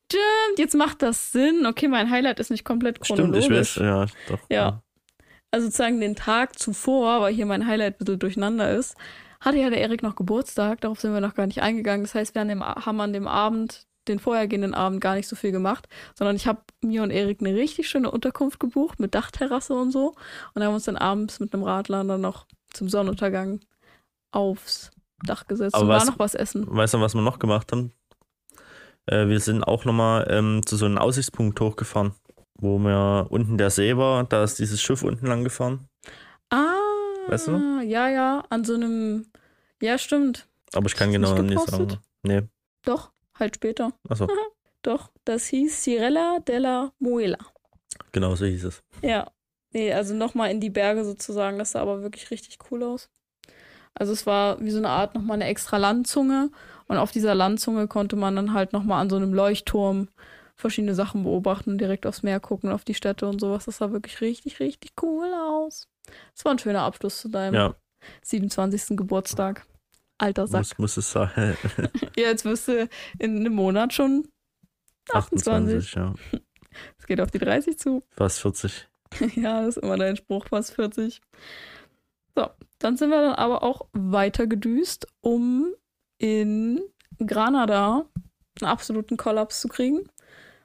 jetzt 0.56 0.74
macht 0.74 1.02
das 1.02 1.32
Sinn. 1.32 1.66
Okay, 1.66 1.88
mein 1.88 2.10
Highlight 2.10 2.40
ist 2.40 2.50
nicht 2.50 2.64
komplett 2.64 3.00
chronologisch. 3.00 3.44
Stimmt, 3.44 3.60
ich 3.60 3.76
weiß, 3.76 3.76
ja, 3.76 4.06
doch. 4.28 4.38
Ja. 4.48 4.56
ja 4.56 4.82
also 5.54 5.66
sozusagen 5.66 6.00
den 6.00 6.16
Tag 6.16 6.58
zuvor, 6.58 7.20
weil 7.20 7.32
hier 7.32 7.46
mein 7.46 7.68
Highlight 7.68 7.94
ein 7.94 7.98
bisschen 7.98 8.18
durcheinander 8.18 8.72
ist, 8.72 8.96
hatte 9.40 9.58
ja 9.58 9.70
der 9.70 9.80
Erik 9.80 10.02
noch 10.02 10.16
Geburtstag, 10.16 10.80
darauf 10.80 11.00
sind 11.00 11.14
wir 11.14 11.20
noch 11.20 11.36
gar 11.36 11.46
nicht 11.46 11.62
eingegangen. 11.62 12.02
Das 12.02 12.16
heißt, 12.16 12.34
wir 12.34 12.40
haben 12.40 13.00
an 13.00 13.12
dem 13.12 13.28
Abend, 13.28 13.86
den 14.08 14.18
vorhergehenden 14.18 14.74
Abend, 14.74 15.00
gar 15.00 15.14
nicht 15.14 15.28
so 15.28 15.36
viel 15.36 15.52
gemacht, 15.52 15.88
sondern 16.16 16.34
ich 16.34 16.48
habe 16.48 16.62
mir 16.80 17.04
und 17.04 17.12
Erik 17.12 17.40
eine 17.40 17.54
richtig 17.54 17.88
schöne 17.88 18.10
Unterkunft 18.10 18.58
gebucht 18.58 18.98
mit 18.98 19.14
Dachterrasse 19.14 19.74
und 19.74 19.92
so 19.92 20.16
und 20.54 20.64
haben 20.64 20.74
uns 20.74 20.86
dann 20.86 20.96
abends 20.96 21.38
mit 21.38 21.54
einem 21.54 21.62
Radler 21.62 22.02
dann 22.02 22.20
noch 22.20 22.46
zum 22.72 22.88
Sonnenuntergang 22.88 23.60
aufs 24.32 24.90
Dach 25.24 25.46
gesetzt 25.46 25.76
Aber 25.76 25.84
und 25.84 25.88
war 25.90 26.04
noch 26.04 26.18
was 26.18 26.34
essen. 26.34 26.66
Weißt 26.66 26.94
du, 26.94 27.00
was 27.00 27.14
wir 27.14 27.22
noch 27.22 27.38
gemacht 27.38 27.70
haben? 27.70 27.92
Äh, 29.06 29.28
wir 29.28 29.40
sind 29.40 29.62
auch 29.64 29.84
nochmal 29.84 30.26
ähm, 30.30 30.62
zu 30.64 30.76
so 30.76 30.86
einem 30.86 30.98
Aussichtspunkt 30.98 31.60
hochgefahren 31.60 32.14
wo 32.56 32.78
mir 32.78 33.26
unten 33.30 33.58
der 33.58 33.70
See 33.70 33.96
war, 33.96 34.24
da 34.24 34.44
ist 34.44 34.58
dieses 34.58 34.80
Schiff 34.80 35.02
unten 35.02 35.26
lang 35.26 35.44
gefahren. 35.44 35.88
Ah, 36.50 36.74
Weißt 37.26 37.48
du? 37.48 37.80
ja, 37.84 38.08
ja, 38.08 38.44
an 38.48 38.64
so 38.64 38.74
einem, 38.74 39.26
ja, 39.80 39.98
stimmt. 39.98 40.46
Aber 40.72 40.86
ich 40.86 40.94
kann 40.94 41.12
genau 41.12 41.34
nicht 41.34 41.54
nicht 41.54 41.70
sagen. 41.70 41.98
Nee, 42.22 42.42
Doch, 42.84 43.12
halt 43.38 43.56
später. 43.56 43.92
achso, 44.08 44.28
Doch, 44.82 45.10
das 45.24 45.46
hieß 45.46 45.82
Cirella 45.82 46.40
della 46.40 46.92
Muela. 46.98 47.38
genau 48.12 48.34
so 48.34 48.44
hieß 48.44 48.64
es. 48.64 48.82
Ja. 49.02 49.30
Nee, 49.72 49.92
also 49.92 50.14
nochmal 50.14 50.50
in 50.52 50.60
die 50.60 50.70
Berge 50.70 51.04
sozusagen. 51.04 51.58
Das 51.58 51.72
sah 51.72 51.80
aber 51.80 52.02
wirklich 52.02 52.30
richtig 52.30 52.58
cool 52.70 52.84
aus. 52.84 53.10
Also 53.94 54.12
es 54.12 54.26
war 54.26 54.60
wie 54.60 54.70
so 54.70 54.78
eine 54.78 54.88
Art 54.88 55.14
nochmal 55.14 55.36
eine 55.36 55.46
extra 55.46 55.76
Landzunge. 55.76 56.50
Und 56.86 56.96
auf 56.98 57.12
dieser 57.12 57.34
Landzunge 57.34 57.88
konnte 57.88 58.16
man 58.16 58.36
dann 58.36 58.52
halt 58.52 58.72
nochmal 58.72 59.00
an 59.00 59.10
so 59.10 59.16
einem 59.16 59.32
Leuchtturm 59.32 60.08
verschiedene 60.56 60.94
Sachen 60.94 61.24
beobachten 61.24 61.70
und 61.70 61.78
direkt 61.78 62.06
aufs 62.06 62.22
Meer 62.22 62.40
gucken, 62.40 62.70
auf 62.70 62.84
die 62.84 62.94
Städte 62.94 63.26
und 63.26 63.40
sowas. 63.40 63.64
Das 63.64 63.78
sah 63.78 63.90
wirklich 63.92 64.20
richtig, 64.20 64.60
richtig 64.60 64.92
cool 65.02 65.32
aus. 65.34 65.88
Das 66.34 66.44
war 66.44 66.52
ein 66.52 66.58
schöner 66.58 66.82
Abschluss 66.82 67.20
zu 67.20 67.28
deinem 67.28 67.54
Ja, 67.54 67.74
27. 68.22 68.96
Geburtstag. 68.96 69.66
Alter 70.18 70.46
Sack. 70.46 70.60
muss, 70.60 70.78
muss 70.78 70.96
es 70.96 71.10
sein. 71.10 71.56
Ja, 72.16 72.28
jetzt 72.28 72.44
wirst 72.44 72.68
du 72.68 72.88
in 73.18 73.38
einem 73.38 73.54
Monat 73.54 73.92
schon 73.92 74.28
28. 75.12 75.76
28, 75.76 75.94
ja. 75.94 76.14
Es 76.98 77.06
geht 77.06 77.20
auf 77.20 77.30
die 77.30 77.38
30 77.38 77.78
zu. 77.78 78.02
Fast 78.10 78.40
40. 78.40 78.88
Ja, 79.36 79.62
das 79.62 79.76
ist 79.76 79.82
immer 79.82 79.96
dein 79.96 80.16
Spruch, 80.16 80.46
fast 80.48 80.74
40. 80.74 81.20
So, 82.34 82.48
dann 82.78 82.96
sind 82.96 83.10
wir 83.10 83.20
dann 83.20 83.34
aber 83.34 83.62
auch 83.62 83.86
weiter 83.92 84.46
gedüst, 84.46 85.06
um 85.20 85.72
in 86.18 86.80
Granada 87.24 88.06
einen 88.60 88.70
absoluten 88.70 89.16
Kollaps 89.16 89.60
zu 89.60 89.68
kriegen, 89.68 90.08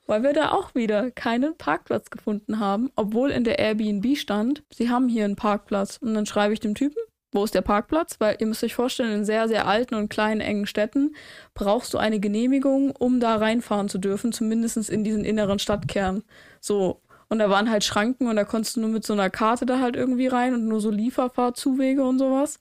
weil 0.07 0.23
wir 0.23 0.33
da 0.33 0.51
auch 0.51 0.73
wieder 0.75 1.11
keinen 1.11 1.55
Parkplatz 1.57 2.09
gefunden 2.09 2.59
haben, 2.59 2.91
obwohl 2.95 3.31
in 3.31 3.43
der 3.43 3.59
Airbnb 3.59 4.17
stand, 4.17 4.63
sie 4.73 4.89
haben 4.89 5.07
hier 5.07 5.25
einen 5.25 5.35
Parkplatz. 5.35 5.97
Und 5.97 6.13
dann 6.13 6.25
schreibe 6.25 6.53
ich 6.53 6.59
dem 6.59 6.75
Typen, 6.75 6.97
wo 7.31 7.43
ist 7.43 7.53
der 7.53 7.61
Parkplatz? 7.61 8.19
Weil 8.19 8.37
ihr 8.39 8.47
müsst 8.47 8.63
euch 8.63 8.73
vorstellen, 8.73 9.11
in 9.11 9.25
sehr, 9.25 9.47
sehr 9.47 9.67
alten 9.67 9.95
und 9.95 10.09
kleinen, 10.09 10.41
engen 10.41 10.65
Städten 10.65 11.15
brauchst 11.53 11.93
du 11.93 11.99
eine 11.99 12.19
Genehmigung, 12.19 12.91
um 12.95 13.19
da 13.19 13.35
reinfahren 13.35 13.87
zu 13.87 13.99
dürfen, 13.99 14.31
zumindest 14.31 14.89
in 14.89 15.03
diesen 15.03 15.23
inneren 15.25 15.59
Stadtkern. 15.59 16.23
So, 16.59 17.01
und 17.29 17.39
da 17.39 17.49
waren 17.49 17.69
halt 17.69 17.83
Schranken 17.83 18.27
und 18.27 18.35
da 18.35 18.43
konntest 18.43 18.75
du 18.75 18.81
nur 18.81 18.89
mit 18.89 19.05
so 19.05 19.13
einer 19.13 19.29
Karte 19.29 19.65
da 19.65 19.79
halt 19.79 19.95
irgendwie 19.95 20.27
rein 20.27 20.53
und 20.53 20.67
nur 20.67 20.81
so 20.81 20.89
Lieferfahrzuwege 20.89 22.03
und 22.03 22.19
sowas. 22.19 22.59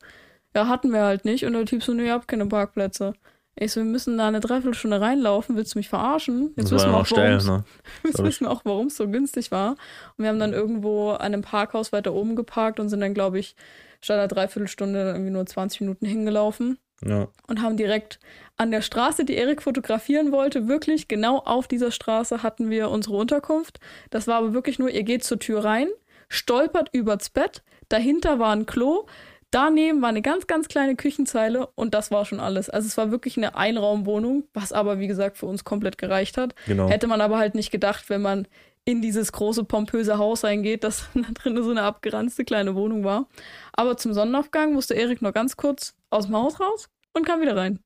Ja, 0.55 0.69
hatten 0.69 0.93
wir 0.93 1.03
halt 1.03 1.25
nicht. 1.25 1.45
Und 1.45 1.53
der 1.55 1.65
Typ 1.67 1.83
so, 1.83 1.93
nee, 1.93 2.07
ihr 2.07 2.13
habt 2.13 2.29
keine 2.29 2.47
Parkplätze. 2.47 3.15
Ich 3.61 3.73
so, 3.73 3.81
wir 3.81 3.87
müssen 3.87 4.17
da 4.19 4.29
eine 4.29 4.41
Dreiviertelstunde 4.41 5.01
reinlaufen. 5.01 5.57
Willst 5.57 5.75
du 5.75 5.79
mich 5.81 5.89
verarschen? 5.89 6.53
Jetzt 6.57 6.71
wissen 6.71 6.91
wir 6.91 6.97
auch, 6.97 7.07
warum's- 7.07 7.47
ne? 7.47 7.65
Jetzt 8.05 8.15
glaub 8.15 8.27
ich. 8.27 8.33
wissen 8.35 8.45
wir 8.47 8.51
auch, 8.53 8.61
warum 8.65 8.87
es 8.87 8.97
so 8.97 9.09
günstig 9.09 9.51
war. 9.51 9.71
Und 9.71 9.79
wir 10.19 10.29
haben 10.29 10.39
dann 10.39 10.53
irgendwo 10.53 11.11
an 11.11 11.21
einem 11.33 11.43
Parkhaus 11.43 11.93
weiter 11.93 12.13
oben 12.15 12.37
geparkt 12.37 12.79
und 12.79 12.89
sind 12.89 13.01
dann, 13.01 13.15
glaube 13.15 13.39
ich, 13.41 13.57
statt 14.01 14.19
einer 14.19 14.29
Dreiviertelstunde 14.29 15.01
irgendwie 15.11 15.31
nur 15.33 15.45
20 15.45 15.81
Minuten 15.81 16.07
hingelaufen 16.07 16.79
Ja. 17.05 17.29
und 17.47 17.63
haben 17.63 17.77
direkt 17.77 18.19
an 18.57 18.73
der 18.73 18.83
Straße, 18.83 19.25
die 19.25 19.37
Erik 19.37 19.63
fotografieren 19.63 20.33
wollte, 20.33 20.67
wirklich 20.67 21.07
genau 21.07 21.39
auf 21.39 21.69
dieser 21.69 21.93
Straße 21.93 22.43
hatten 22.43 22.71
wir 22.71 22.91
unsere 22.91 23.17
Unterkunft. 23.17 23.79
Das 24.11 24.27
war 24.27 24.37
aber 24.37 24.53
wirklich 24.53 24.81
nur, 24.81 24.91
ihr 24.91 25.05
geht 25.05 25.23
zur 25.23 25.39
Tür 25.39 25.65
rein, 25.65 25.89
stolpert 26.29 26.89
übers 26.93 27.31
Bett, 27.31 27.63
dahinter 27.89 28.41
war 28.41 28.53
ein 28.53 28.67
Klo, 28.67 29.07
daneben 29.51 30.03
war 30.03 30.09
eine 30.09 30.23
ganz, 30.23 30.47
ganz 30.47 30.69
kleine 30.69 30.97
Küchenzeile 30.97 31.69
und 31.75 31.95
das 31.95 32.11
war 32.11 32.25
schon 32.25 32.41
alles. 32.41 32.69
Also 32.69 32.87
es 32.87 32.97
war 32.97 33.11
wirklich 33.11 33.37
eine 33.37 33.57
Einraumwohnung, 33.57 34.45
was 34.53 34.73
aber, 34.73 34.99
wie 34.99 35.07
gesagt, 35.07 35.39
für 35.39 35.47
uns 35.47 35.65
komplett 35.65 35.99
gereicht 35.99 36.37
hat. 36.37 36.55
Genau. 36.67 36.89
Hätte 36.89 37.07
man 37.07 37.21
aber 37.21 37.39
halt 37.39 37.55
nicht 37.55 37.71
gedacht, 37.71 38.11
wenn 38.11 38.23
man 38.23 38.49
in 38.85 39.03
dieses 39.03 39.33
große, 39.33 39.65
pompöse 39.65 40.19
Haus 40.19 40.45
reingeht, 40.45 40.83
dass 40.83 41.09
da 41.15 41.21
drin 41.35 41.63
so 41.63 41.71
eine 41.71 41.83
abgeranzte 41.83 42.45
kleine 42.45 42.75
Wohnung 42.75 43.05
war. 43.05 43.29
Aber 43.73 43.97
zum 43.97 44.13
Sonnenaufgang 44.13 44.73
musste 44.73 44.95
Erik 44.95 45.23
noch 45.23 45.33
ganz 45.33 45.57
kurz 45.57 45.95
aus 46.11 46.27
dem 46.27 46.37
Haus 46.37 46.61
raus 46.61 46.89
und 47.15 47.27
kam 47.27 47.41
wieder 47.41 47.57
rein. 47.57 47.79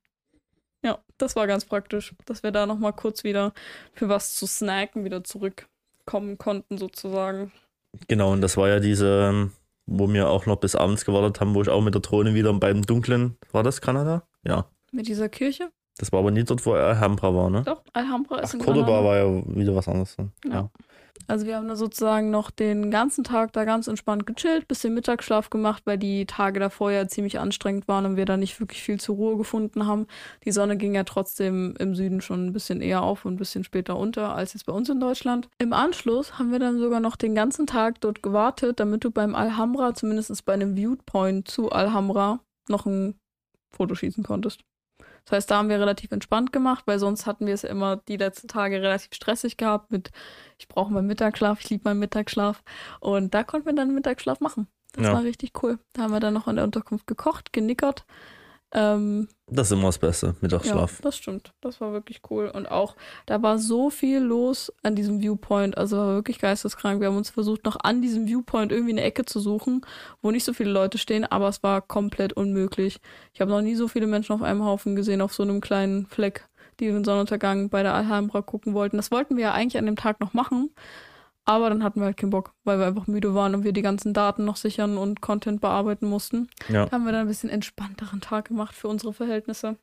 Ja, 0.85 0.98
das 1.18 1.37
war 1.37 1.46
ganz 1.46 1.64
praktisch, 1.64 2.14
dass 2.26 2.42
wir 2.42 2.50
da 2.50 2.66
noch 2.66 2.78
mal 2.78 2.92
kurz 2.92 3.22
wieder 3.24 3.52
für 3.92 4.08
was 4.08 4.35
zu 4.35 4.46
snacken 4.46 5.04
wieder 5.04 5.22
zurückkommen 5.22 6.38
konnten 6.38 6.76
sozusagen. 6.78 7.52
Genau, 8.08 8.32
und 8.32 8.40
das 8.40 8.56
war 8.56 8.68
ja 8.68 8.80
diese, 8.80 9.28
ähm, 9.30 9.52
wo 9.87 10.11
wir 10.12 10.28
auch 10.28 10.46
noch 10.46 10.56
bis 10.56 10.74
abends 10.74 11.04
gewartet 11.04 11.40
haben, 11.40 11.54
wo 11.54 11.62
ich 11.62 11.68
auch 11.68 11.82
mit 11.82 11.94
der 11.94 12.00
Drohne 12.00 12.35
wieder 12.35 12.52
beim 12.54 12.82
Dunklen, 12.82 13.37
war 13.52 13.62
das 13.62 13.80
Kanada? 13.80 14.26
Ja. 14.44 14.66
Mit 14.90 15.06
dieser 15.08 15.28
Kirche? 15.28 15.70
Das 15.98 16.11
war 16.11 16.20
aber 16.20 16.30
nie 16.30 16.42
dort, 16.42 16.64
wo 16.66 16.72
Alhambra 16.72 17.35
war, 17.35 17.50
ne? 17.50 17.62
Doch, 17.64 17.82
Alhambra 17.92 18.38
ist 18.40 18.50
Ach, 18.50 18.54
in 18.54 18.61
Cordoba 18.61 18.87
Granada. 18.87 19.04
war 19.04 19.16
ja 19.18 19.56
wieder 19.56 19.74
was 19.74 19.87
anderes. 19.88 20.16
ne? 20.18 20.30
Ja. 20.46 20.50
Ja. 20.52 20.70
Also 21.26 21.46
wir 21.46 21.56
haben 21.56 21.68
da 21.68 21.76
sozusagen 21.76 22.30
noch 22.30 22.50
den 22.50 22.90
ganzen 22.90 23.24
Tag 23.24 23.52
da 23.52 23.64
ganz 23.64 23.87
entspannt 23.87 24.26
gechillt, 24.26 24.68
bisschen 24.68 24.94
Mittagsschlaf 24.94 25.50
gemacht, 25.50 25.82
weil 25.87 25.98
die 25.98 26.26
Tage 26.26 26.61
davor 26.61 26.90
ja 26.92 27.06
ziemlich 27.06 27.38
anstrengend 27.38 27.88
waren 27.88 28.06
und 28.06 28.16
wir 28.16 28.24
da 28.24 28.37
nicht 28.37 28.58
wirklich 28.61 28.82
viel 28.82 29.00
zur 29.00 29.16
Ruhe 29.16 29.37
gefunden 29.37 29.87
haben. 29.87 30.06
Die 30.44 30.52
Sonne 30.52 30.76
ging 30.76 30.94
ja 30.94 31.04
trotzdem 31.04 31.74
im 31.78 31.94
Süden 31.94 32.20
schon 32.20 32.46
ein 32.46 32.52
bisschen 32.52 32.80
eher 32.80 33.02
auf 33.02 33.24
und 33.24 33.35
ein 33.35 33.38
bisschen 33.38 33.64
später 33.64 33.96
unter 33.96 34.35
als 34.35 34.54
jetzt 34.54 34.66
bei 34.66 34.72
uns 34.72 34.88
in 34.88 35.00
Deutschland. 35.00 35.48
Im 35.58 35.72
Anschluss 35.72 36.38
haben 36.38 36.52
wir 36.52 36.58
dann 36.58 36.78
sogar 36.78 37.00
noch 37.00 37.16
den 37.16 37.35
ganzen 37.35 37.66
Tag 37.66 38.00
dort 38.00 38.22
gewartet, 38.22 38.80
damit 38.80 39.04
du 39.04 39.11
beim 39.11 39.35
Alhambra, 39.35 39.94
zumindest 39.94 40.44
bei 40.44 40.54
einem 40.54 40.76
Viewpoint 40.76 41.48
zu 41.48 41.70
Alhambra, 41.70 42.40
noch 42.68 42.87
ein 42.87 43.14
Foto 43.70 43.94
schießen 43.94 44.24
konntest. 44.24 44.61
Das 45.24 45.32
heißt, 45.37 45.50
da 45.50 45.58
haben 45.58 45.68
wir 45.68 45.78
relativ 45.78 46.11
entspannt 46.12 46.52
gemacht, 46.52 46.85
weil 46.87 46.98
sonst 46.98 47.26
hatten 47.26 47.46
wir 47.46 47.54
es 47.54 47.62
ja 47.62 47.68
immer 47.68 47.96
die 48.08 48.16
letzten 48.16 48.48
Tage 48.48 48.82
relativ 48.82 49.14
stressig 49.14 49.56
gehabt 49.56 49.90
mit, 49.92 50.11
ich 50.58 50.68
brauche 50.68 50.92
meinen 50.92 51.06
Mittagsschlaf, 51.06 51.61
ich 51.61 51.70
liebe 51.70 51.88
meinen 51.88 52.00
Mittagsschlaf. 52.00 52.62
Und 53.00 53.32
da 53.35 53.44
konnten 53.44 53.66
wir 53.66 53.72
dann 53.74 53.88
einen 53.88 53.94
Mittagsschlaf 53.94 54.40
machen. 54.40 54.66
Das 54.92 55.06
Ja. 55.06 55.12
war 55.14 55.22
richtig 55.22 55.52
cool. 55.62 55.78
Da 55.92 56.02
haben 56.02 56.12
wir 56.12 56.20
dann 56.20 56.35
noch 56.35 56.48
in 56.48 56.56
der 56.56 56.64
Unterkunft 56.64 57.06
gekocht, 57.06 57.52
genickert. 57.52 58.04
Ähm, 58.74 59.28
Das 59.48 59.66
ist 59.68 59.72
immer 59.72 59.88
das 59.88 59.98
Beste, 59.98 60.35
Mittagsschlaf. 60.40 60.92
ja, 60.92 60.98
das 61.02 61.16
stimmt. 61.16 61.52
Das 61.61 61.80
war 61.80 61.92
wirklich 61.92 62.22
cool. 62.30 62.48
Und 62.48 62.70
auch, 62.70 62.96
da 63.26 63.42
war 63.42 63.58
so 63.58 63.90
viel 63.90 64.18
los 64.18 64.72
an 64.82 64.94
diesem 64.94 65.20
Viewpoint. 65.20 65.76
Also 65.76 65.98
war 65.98 66.14
wirklich 66.14 66.38
geisteskrank. 66.38 67.00
Wir 67.00 67.08
haben 67.08 67.16
uns 67.18 67.28
versucht, 67.30 67.64
noch 67.64 67.76
an 67.82 68.00
diesem 68.00 68.26
Viewpoint 68.26 68.72
irgendwie 68.72 68.92
eine 68.92 69.02
Ecke 69.02 69.24
zu 69.26 69.40
suchen, 69.40 69.85
wo 70.22 70.30
nicht 70.30 70.44
so 70.44 70.54
viele 70.54 70.70
Leute 70.70 70.96
stehen, 70.96 71.24
aber 71.24 71.48
es 71.48 71.62
war 71.62 71.82
komplett 71.82 72.32
unmöglich. 72.32 72.98
Ich 73.35 73.40
habe 73.42 73.50
noch 73.50 73.61
nie 73.61 73.74
so 73.74 73.88
viele 73.88 74.06
Menschen 74.06 74.32
auf 74.35 74.42
einem 74.42 74.64
Haufen 74.64 74.96
gesehen, 74.96 75.20
auf 75.20 75.35
so 75.35 75.42
einem 75.42 75.61
kleinen 75.61 76.06
Fleck, 76.06 76.46
die 76.80 76.87
den 76.87 77.04
Sonnenuntergang 77.04 77.68
bei 77.68 77.82
der 77.82 77.92
Alhambra 77.94 78.40
gucken 78.40 78.72
wollten. 78.72 78.96
Das 78.96 79.11
wollten 79.11 79.37
wir 79.37 79.42
ja 79.44 79.52
eigentlich 79.52 79.76
an 79.78 79.87
dem 79.87 79.96
Tag 79.96 80.18
noch 80.20 80.32
machen. 80.32 80.70
Aber 81.44 81.68
dann 81.70 81.83
hatten 81.83 82.00
wir 82.00 82.07
halt 82.07 82.16
keinen 82.16 82.31
Bock, 82.31 82.55
weil 82.64 82.78
wir 82.78 82.87
einfach 82.87 83.07
müde 83.09 83.35
waren 83.35 83.55
und 83.55 83.64
wir 83.64 83.72
die 83.72 83.83
ganzen 83.83 84.14
Daten 84.14 84.44
noch 84.44 84.57
sichern 84.57 84.96
und 84.96 85.20
Content 85.20 85.61
bearbeiten 85.61 86.09
mussten 86.09 86.48
Ja. 86.68 86.90
haben 86.90 87.05
wir 87.05 87.12
dann 87.12 87.22
ein 87.22 87.26
bisschen 87.28 87.50
entspannteren 87.50 88.20
Tag 88.20 88.46
gemacht 88.46 88.74
für 88.74 88.88
unsere 88.88 89.12
Verhältnisse. 89.12 89.76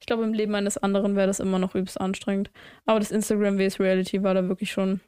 Ich 0.00 0.06
glaube, 0.06 0.24
im 0.24 0.32
Leben 0.32 0.54
eines 0.54 0.78
anderen 0.78 1.16
wäre 1.16 1.26
das 1.26 1.40
immer 1.40 1.58
noch 1.58 1.74
übelst 1.74 2.00
anstrengend. 2.00 2.50
Aber 2.86 2.98
das 2.98 3.10
Instagram 3.10 3.58
vs 3.58 3.80
Reality 3.80 4.22
war 4.22 4.34
da 4.34 4.48
wirklich 4.48 4.70
schon 4.72 5.00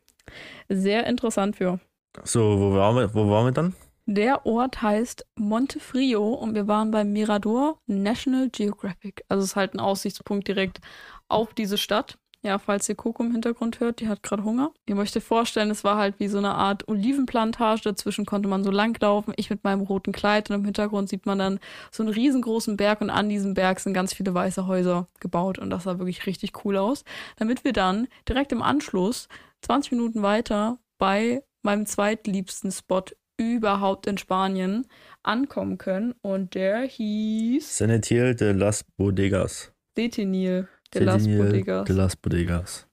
sehr 0.69 1.07
interessant 1.07 1.57
für. 1.57 1.81
So, 2.25 2.59
wo 2.59 2.75
waren 2.75 2.97
wir, 2.97 3.15
wo 3.15 3.31
waren 3.31 3.47
wir 3.47 3.53
dann? 3.53 3.75
Der 4.07 4.45
Ort 4.45 4.83
heißt 4.83 5.25
Montefrio 5.37 6.29
und 6.35 6.55
wir 6.55 6.67
waren 6.67 6.91
beim 6.91 7.13
Mirador 7.13 7.79
National 7.87 8.49
Geographic. 8.51 9.23
Also 9.29 9.45
es 9.45 9.51
ist 9.51 9.57
halt 9.57 9.75
ein 9.75 9.81
Aussichtspunkt 9.81 10.49
direkt 10.49 10.81
auf 11.29 11.55
diese 11.55 11.79
Stadt. 11.79 12.19
Ja, 12.43 12.59
falls 12.59 12.89
ihr 12.89 12.95
Coco 12.95 13.23
im 13.23 13.33
Hintergrund 13.33 13.81
hört, 13.81 14.01
die 14.01 14.09
hat 14.09 14.23
gerade 14.23 14.45
Hunger. 14.45 14.73
Ihr 14.87 14.95
möchtet 14.95 15.23
euch 15.23 15.27
vorstellen, 15.29 15.71
es 15.71 15.85
war 15.85 15.99
halt 15.99 16.19
wie 16.21 16.29
so 16.29 16.39
eine 16.39 16.55
Art 16.55 16.89
Olivenplantage. 16.89 17.83
Dazwischen 17.85 18.25
konnte 18.25 18.49
man 18.49 18.65
so 18.65 18.71
langlaufen. 18.71 19.35
Ich 19.37 19.51
mit 19.51 19.63
meinem 19.63 19.83
roten 19.83 20.13
Kleid 20.13 20.49
und 20.49 20.57
im 20.57 20.65
Hintergrund 20.65 21.11
sieht 21.11 21.27
man 21.27 21.39
dann 21.39 21.61
so 21.91 22.03
einen 22.03 22.13
riesengroßen 22.13 22.79
Berg 22.79 23.03
und 23.03 23.11
an 23.11 23.29
diesem 23.29 23.53
Berg 23.53 23.81
sind 23.81 23.93
ganz 23.93 24.15
viele 24.15 24.33
weiße 24.33 24.67
Häuser 24.67 25.07
gebaut 25.21 25.59
und 25.59 25.69
das 25.69 25.85
sah 25.85 25.99
wirklich 25.99 26.25
richtig 26.25 26.65
cool 26.65 26.79
aus. 26.79 27.05
Damit 27.37 27.65
wir 27.65 27.75
dann 27.75 28.09
direkt 28.27 28.53
im 28.53 28.63
Anschluss 28.63 29.29
20 29.61 29.93
Minuten 29.93 30.23
weiter 30.23 30.79
bei 30.97 31.43
meinem 31.63 31.85
zweitliebsten 31.85 32.73
Spot 32.73 33.05
überhaupt 33.37 34.07
in 34.07 34.17
Spanien 34.17 34.87
ankommen 35.23 35.77
können 35.77 36.15
und 36.23 36.55
der 36.55 36.81
hieß 36.81 37.77
Senetiel 37.79 38.35
de 38.35 38.53
las 38.53 38.85
Bodegas. 38.97 39.73
Detenil 39.97 40.69
de 40.95 41.05
las 41.05 41.27
Bodegas. 41.27 41.85
De 41.87 41.95
las 41.97 42.17
Bodegas. 42.17 42.87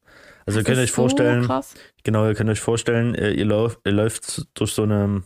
Also 0.45 0.59
ihr 0.59 0.65
könnt 0.65 0.77
euch 0.77 0.91
vorstellen, 0.91 1.43
So 1.43 1.61
genau, 2.03 2.25
ihr 2.25 2.33
könnt 2.35 2.49
euch 2.49 2.61
vorstellen, 2.61 3.15
äh, 3.15 3.31
ihr, 3.31 3.45
lauf, 3.45 3.79
ihr 3.85 3.91
läuft 3.91 4.45
durch 4.53 4.71
so 4.71 4.83
eine, 4.83 5.23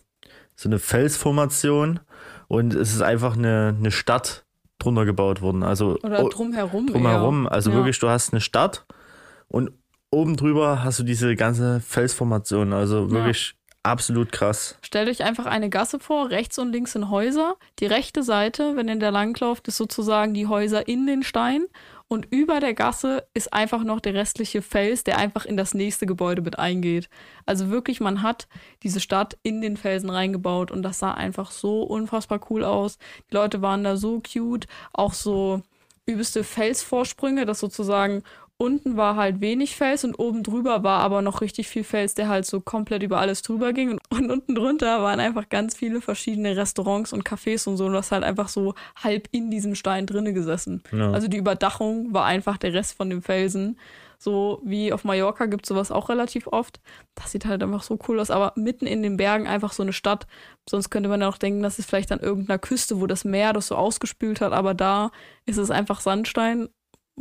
so 0.56 0.68
eine 0.68 0.80
Felsformation 0.80 2.00
und 2.48 2.74
es 2.74 2.94
ist 2.94 3.02
einfach 3.02 3.36
eine, 3.38 3.76
eine 3.78 3.92
Stadt 3.92 4.46
drunter 4.80 5.06
gebaut 5.06 5.42
worden. 5.42 5.62
Also 5.64 5.98
Oder 6.04 6.24
drumherum. 6.28 6.88
drumherum. 6.88 7.46
eher. 7.46 7.52
Also 7.52 7.70
Ja. 7.70 7.76
wirklich, 7.76 8.00
du 8.00 8.10
hast 8.10 8.34
eine 8.34 8.42
Stadt 8.42 8.86
und 9.48 9.72
oben 10.10 10.36
drüber 10.38 10.84
hast 10.84 11.00
du 11.00 11.04
diese 11.04 11.36
ganze 11.36 11.80
Felsformation. 11.82 12.74
Also 12.74 13.12
wirklich 13.12 13.54
absolut 13.84 14.32
krass. 14.32 14.78
Stellt 14.82 15.10
euch 15.10 15.24
einfach 15.24 15.46
eine 15.46 15.70
Gasse 15.70 16.00
vor, 16.00 16.30
rechts 16.30 16.58
und 16.60 16.72
links 16.72 16.94
sind 16.94 17.10
Häuser. 17.10 17.56
Die 17.80 17.86
rechte 17.86 18.24
Seite, 18.24 18.76
wenn 18.76 18.88
ihr 18.88 18.98
da 19.00 19.10
langlauft, 19.10 19.68
ist 19.68 19.78
sozusagen 19.78 20.34
die 20.34 20.48
Häuser 20.48 20.88
in 20.88 21.08
den 21.08 21.24
Stein. 21.24 21.66
Und 22.12 22.28
über 22.30 22.60
der 22.60 22.74
Gasse 22.74 23.26
ist 23.34 23.54
einfach 23.54 23.86
noch 23.86 24.02
der 24.02 24.14
restliche 24.14 24.62
Fels, 24.62 25.06
der 25.06 25.18
einfach 25.18 25.46
in 25.46 25.56
das 25.56 25.74
nächste 25.74 26.06
Gebäude 26.06 26.42
mit 26.42 26.60
eingeht. 26.60 27.08
Also 27.46 27.70
wirklich, 27.70 28.02
man 28.02 28.22
hat 28.22 28.50
diese 28.84 29.00
Stadt 29.00 29.38
in 29.44 29.62
den 29.62 29.78
Felsen 29.78 30.10
reingebaut 30.10 30.72
und 30.72 30.84
das 30.84 31.00
sah 31.00 31.14
einfach 31.14 31.52
so 31.52 31.84
unfassbar 31.84 32.42
cool 32.50 32.66
aus. 32.66 32.98
Die 33.30 33.36
Leute 33.36 33.62
waren 33.62 33.86
da 33.86 33.96
so 33.96 34.20
cute, 34.20 34.68
auch 34.92 35.14
so 35.14 35.62
übelste 36.06 36.44
Felsvorsprünge, 36.44 37.46
dass 37.46 37.62
sozusagen 37.62 38.24
unten 38.62 38.96
war 38.96 39.16
halt 39.16 39.42
wenig 39.42 39.76
Fels 39.76 40.04
und 40.04 40.20
oben 40.20 40.44
drüber 40.44 40.84
war 40.84 41.00
aber 41.00 41.24
noch 41.24 41.42
richtig 41.42 41.68
viel 41.68 41.84
Fels, 41.84 42.14
der 42.14 42.30
halt 42.30 42.46
so 42.46 42.62
komplett 42.62 43.02
über 43.02 43.20
alles 43.20 43.42
drüber 43.42 43.74
ging. 43.74 43.98
Und 44.10 44.30
unten 44.30 44.54
drunter 44.54 45.02
waren 45.02 45.20
einfach 45.20 45.50
ganz 45.50 45.76
viele 45.76 46.00
verschiedene 46.00 46.56
Restaurants 46.56 47.12
und 47.12 47.28
Cafés 47.28 47.68
und 47.68 47.78
so. 47.78 47.86
Und 47.86 47.94
das 47.94 48.12
halt 48.12 48.24
einfach 48.24 48.50
so 48.50 48.76
halb 49.02 49.28
in 49.32 49.50
diesem 49.50 49.74
Stein 49.74 50.06
drinne 50.06 50.32
gesessen. 50.32 50.84
Ja. 50.92 51.12
Also 51.12 51.28
die 51.28 51.38
Überdachung 51.38 52.14
war 52.14 52.26
einfach 52.26 52.58
der 52.58 52.72
Rest 52.72 52.96
von 52.96 53.10
dem 53.10 53.24
Felsen. 53.24 53.80
So 54.20 54.62
wie 54.64 54.94
auf 54.94 55.06
Mallorca 55.06 55.48
gibt 55.48 55.66
es 55.66 55.70
sowas 55.70 55.92
auch 55.92 56.10
relativ 56.10 56.46
oft. 56.46 56.80
Das 57.16 57.32
sieht 57.32 57.46
halt 57.46 57.64
einfach 57.64 57.82
so 57.82 57.98
cool 58.08 58.20
aus. 58.20 58.30
Aber 58.30 58.54
mitten 58.56 58.86
in 58.86 59.02
den 59.02 59.18
Bergen 59.18 59.48
einfach 59.48 59.74
so 59.74 59.82
eine 59.82 59.94
Stadt. 59.94 60.28
Sonst 60.70 60.92
könnte 60.92 61.10
man 61.10 61.22
ja 61.22 61.30
auch 61.30 61.40
denken, 61.40 61.64
das 61.64 61.80
ist 61.80 61.90
vielleicht 61.90 62.12
an 62.12 62.20
irgendeiner 62.20 62.60
Küste, 62.60 63.02
wo 63.02 63.08
das 63.08 63.26
Meer 63.26 63.54
das 63.54 63.66
so 63.66 63.76
ausgespült 63.76 64.40
hat. 64.40 64.54
Aber 64.54 64.76
da 64.76 65.10
ist 65.48 65.58
es 65.58 65.72
einfach 65.72 66.00
Sandstein 66.00 66.70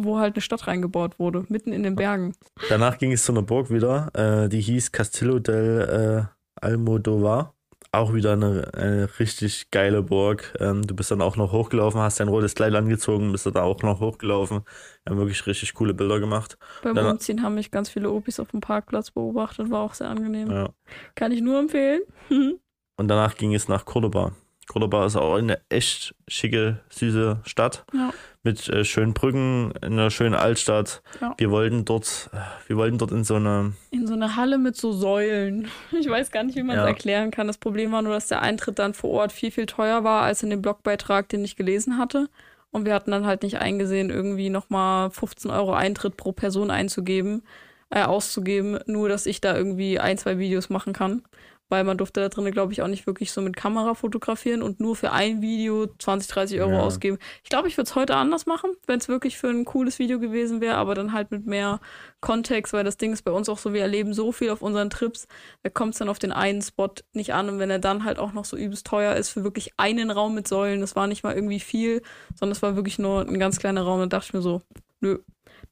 wo 0.04 0.18
halt 0.18 0.34
eine 0.34 0.42
Stadt 0.42 0.66
reingebaut 0.66 1.18
wurde, 1.18 1.44
mitten 1.48 1.72
in 1.72 1.82
den 1.82 1.96
Bergen. 1.96 2.34
Danach 2.68 2.98
ging 2.98 3.12
es 3.12 3.24
zu 3.24 3.32
einer 3.32 3.42
Burg 3.42 3.70
wieder, 3.70 4.10
äh, 4.14 4.48
die 4.48 4.60
hieß 4.60 4.92
Castillo 4.92 5.38
del 5.38 6.28
äh, 6.28 6.64
Almodovar. 6.64 7.54
Auch 7.92 8.14
wieder 8.14 8.34
eine, 8.34 8.70
eine 8.74 9.08
richtig 9.18 9.70
geile 9.72 10.02
Burg. 10.02 10.54
Ähm, 10.60 10.86
du 10.86 10.94
bist 10.94 11.10
dann 11.10 11.20
auch 11.20 11.36
noch 11.36 11.50
hochgelaufen, 11.50 12.00
hast 12.00 12.20
dein 12.20 12.28
rotes 12.28 12.54
Kleid 12.54 12.72
angezogen, 12.74 13.32
bist 13.32 13.46
dann 13.46 13.56
auch 13.56 13.82
noch 13.82 13.98
hochgelaufen. 13.98 14.60
Wir 15.04 15.10
haben 15.10 15.18
wirklich 15.18 15.44
richtig 15.46 15.74
coole 15.74 15.92
Bilder 15.92 16.20
gemacht. 16.20 16.56
Beim 16.82 16.94
dann, 16.94 17.06
Umziehen 17.06 17.42
haben 17.42 17.56
mich 17.56 17.72
ganz 17.72 17.88
viele 17.88 18.10
Opis 18.12 18.38
auf 18.38 18.52
dem 18.52 18.60
Parkplatz 18.60 19.10
beobachtet, 19.10 19.70
war 19.70 19.80
auch 19.80 19.94
sehr 19.94 20.08
angenehm. 20.08 20.50
Ja. 20.50 20.68
Kann 21.16 21.32
ich 21.32 21.40
nur 21.40 21.58
empfehlen. 21.58 22.02
Und 22.96 23.08
danach 23.08 23.34
ging 23.34 23.54
es 23.54 23.66
nach 23.66 23.84
Cordoba. 23.84 24.32
Cordoba 24.68 25.06
ist 25.06 25.16
auch 25.16 25.34
eine 25.34 25.60
echt 25.68 26.14
schicke, 26.28 26.80
süße 26.90 27.40
Stadt. 27.44 27.84
Ja 27.92 28.12
mit 28.42 28.68
äh, 28.68 28.84
schönen 28.84 29.12
Brücken 29.12 29.72
in 29.82 29.92
einer 29.92 30.10
schönen 30.10 30.34
Altstadt. 30.34 31.02
Ja. 31.20 31.34
Wir 31.36 31.50
wollten 31.50 31.84
dort, 31.84 32.30
wir 32.66 32.76
wollten 32.76 32.98
dort 32.98 33.12
in 33.12 33.24
so 33.24 33.34
eine 33.36 33.74
in 33.90 34.06
so 34.06 34.14
eine 34.14 34.36
Halle 34.36 34.58
mit 34.58 34.76
so 34.76 34.92
Säulen. 34.92 35.68
Ich 35.92 36.08
weiß 36.08 36.30
gar 36.30 36.42
nicht, 36.44 36.56
wie 36.56 36.62
man 36.62 36.76
es 36.76 36.82
ja. 36.82 36.88
erklären 36.88 37.30
kann. 37.30 37.46
Das 37.46 37.58
Problem 37.58 37.92
war 37.92 38.02
nur, 38.02 38.14
dass 38.14 38.28
der 38.28 38.40
Eintritt 38.40 38.78
dann 38.78 38.94
vor 38.94 39.10
Ort 39.10 39.32
viel 39.32 39.50
viel 39.50 39.66
teuer 39.66 40.04
war 40.04 40.22
als 40.22 40.42
in 40.42 40.50
dem 40.50 40.62
Blogbeitrag, 40.62 41.28
den 41.28 41.44
ich 41.44 41.56
gelesen 41.56 41.98
hatte. 41.98 42.28
Und 42.70 42.86
wir 42.86 42.94
hatten 42.94 43.10
dann 43.10 43.26
halt 43.26 43.42
nicht 43.42 43.58
eingesehen, 43.58 44.10
irgendwie 44.10 44.48
nochmal 44.48 45.10
15 45.10 45.50
Euro 45.50 45.74
Eintritt 45.74 46.16
pro 46.16 46.32
Person 46.32 46.70
einzugeben, 46.70 47.42
äh, 47.90 48.04
auszugeben, 48.04 48.78
nur 48.86 49.08
dass 49.08 49.26
ich 49.26 49.40
da 49.40 49.56
irgendwie 49.56 49.98
ein, 49.98 50.16
zwei 50.18 50.38
Videos 50.38 50.70
machen 50.70 50.92
kann 50.92 51.22
weil 51.70 51.84
man 51.84 51.96
durfte 51.96 52.20
da 52.20 52.28
drin, 52.28 52.50
glaube 52.50 52.72
ich, 52.72 52.82
auch 52.82 52.88
nicht 52.88 53.06
wirklich 53.06 53.32
so 53.32 53.40
mit 53.40 53.56
Kamera 53.56 53.94
fotografieren 53.94 54.60
und 54.60 54.80
nur 54.80 54.96
für 54.96 55.12
ein 55.12 55.40
Video 55.40 55.86
20, 55.98 56.30
30 56.30 56.60
Euro 56.60 56.72
ja. 56.72 56.80
ausgeben. 56.80 57.18
Ich 57.42 57.48
glaube, 57.48 57.68
ich 57.68 57.76
würde 57.78 57.88
es 57.88 57.94
heute 57.94 58.16
anders 58.16 58.44
machen, 58.44 58.72
wenn 58.86 58.98
es 58.98 59.08
wirklich 59.08 59.38
für 59.38 59.48
ein 59.48 59.64
cooles 59.64 59.98
Video 59.98 60.18
gewesen 60.18 60.60
wäre, 60.60 60.74
aber 60.76 60.94
dann 60.94 61.12
halt 61.12 61.30
mit 61.30 61.46
mehr 61.46 61.80
Kontext, 62.20 62.72
weil 62.72 62.84
das 62.84 62.98
Ding 62.98 63.12
ist 63.12 63.22
bei 63.22 63.30
uns 63.30 63.48
auch 63.48 63.58
so, 63.58 63.72
wir 63.72 63.82
erleben 63.82 64.12
so 64.12 64.32
viel 64.32 64.50
auf 64.50 64.60
unseren 64.60 64.90
Trips, 64.90 65.26
da 65.62 65.70
kommt 65.70 65.94
es 65.94 65.98
dann 65.98 66.08
auf 66.08 66.18
den 66.18 66.32
einen 66.32 66.60
Spot 66.60 66.90
nicht 67.12 67.32
an 67.32 67.48
und 67.48 67.58
wenn 67.58 67.70
er 67.70 67.78
dann 67.78 68.04
halt 68.04 68.18
auch 68.18 68.32
noch 68.32 68.44
so 68.44 68.56
übelst 68.56 68.86
teuer 68.86 69.14
ist 69.14 69.30
für 69.30 69.44
wirklich 69.44 69.72
einen 69.78 70.10
Raum 70.10 70.34
mit 70.34 70.48
Säulen, 70.48 70.80
das 70.80 70.96
war 70.96 71.06
nicht 71.06 71.22
mal 71.22 71.34
irgendwie 71.34 71.60
viel, 71.60 72.02
sondern 72.34 72.52
es 72.52 72.62
war 72.62 72.76
wirklich 72.76 72.98
nur 72.98 73.22
ein 73.22 73.38
ganz 73.38 73.58
kleiner 73.58 73.82
Raum, 73.82 74.00
da 74.00 74.06
dachte 74.06 74.26
ich 74.28 74.34
mir 74.34 74.42
so, 74.42 74.60
nö, 75.00 75.18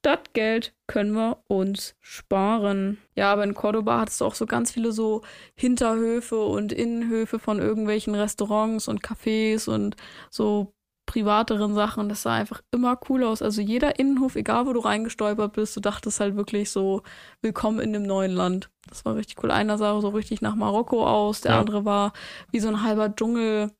das 0.02 0.20
Geld 0.32 0.74
können 0.86 1.12
wir 1.12 1.42
uns 1.48 1.96
sparen. 2.00 2.98
Ja, 3.16 3.32
aber 3.32 3.44
in 3.44 3.54
Cordoba 3.54 4.00
hattest 4.00 4.20
du 4.20 4.24
auch 4.24 4.34
so 4.34 4.46
ganz 4.46 4.70
viele 4.70 4.92
so 4.92 5.22
Hinterhöfe 5.56 6.40
und 6.44 6.72
Innenhöfe 6.72 7.38
von 7.38 7.58
irgendwelchen 7.58 8.14
Restaurants 8.14 8.88
und 8.88 9.02
Cafés 9.02 9.68
und 9.68 9.96
so 10.30 10.72
privateren 11.06 11.74
Sachen. 11.74 12.08
Das 12.08 12.22
sah 12.22 12.34
einfach 12.34 12.62
immer 12.70 12.98
cool 13.08 13.24
aus. 13.24 13.42
Also 13.42 13.60
jeder 13.60 13.98
Innenhof, 13.98 14.36
egal 14.36 14.66
wo 14.66 14.72
du 14.72 14.80
reingestolpert 14.80 15.54
bist, 15.54 15.74
du 15.74 15.80
dachtest 15.80 16.20
halt 16.20 16.36
wirklich 16.36 16.70
so, 16.70 17.02
willkommen 17.40 17.80
in 17.80 17.92
dem 17.92 18.04
neuen 18.04 18.32
Land. 18.32 18.70
Das 18.88 19.04
war 19.04 19.16
richtig 19.16 19.42
cool. 19.42 19.50
Einer 19.50 19.78
sah 19.78 20.00
so 20.00 20.08
richtig 20.10 20.42
nach 20.42 20.54
Marokko 20.54 21.06
aus, 21.06 21.40
der 21.40 21.52
ja. 21.52 21.60
andere 21.60 21.84
war 21.84 22.12
wie 22.52 22.60
so 22.60 22.68
ein 22.68 22.82
halber 22.82 23.14
Dschungel. 23.14 23.72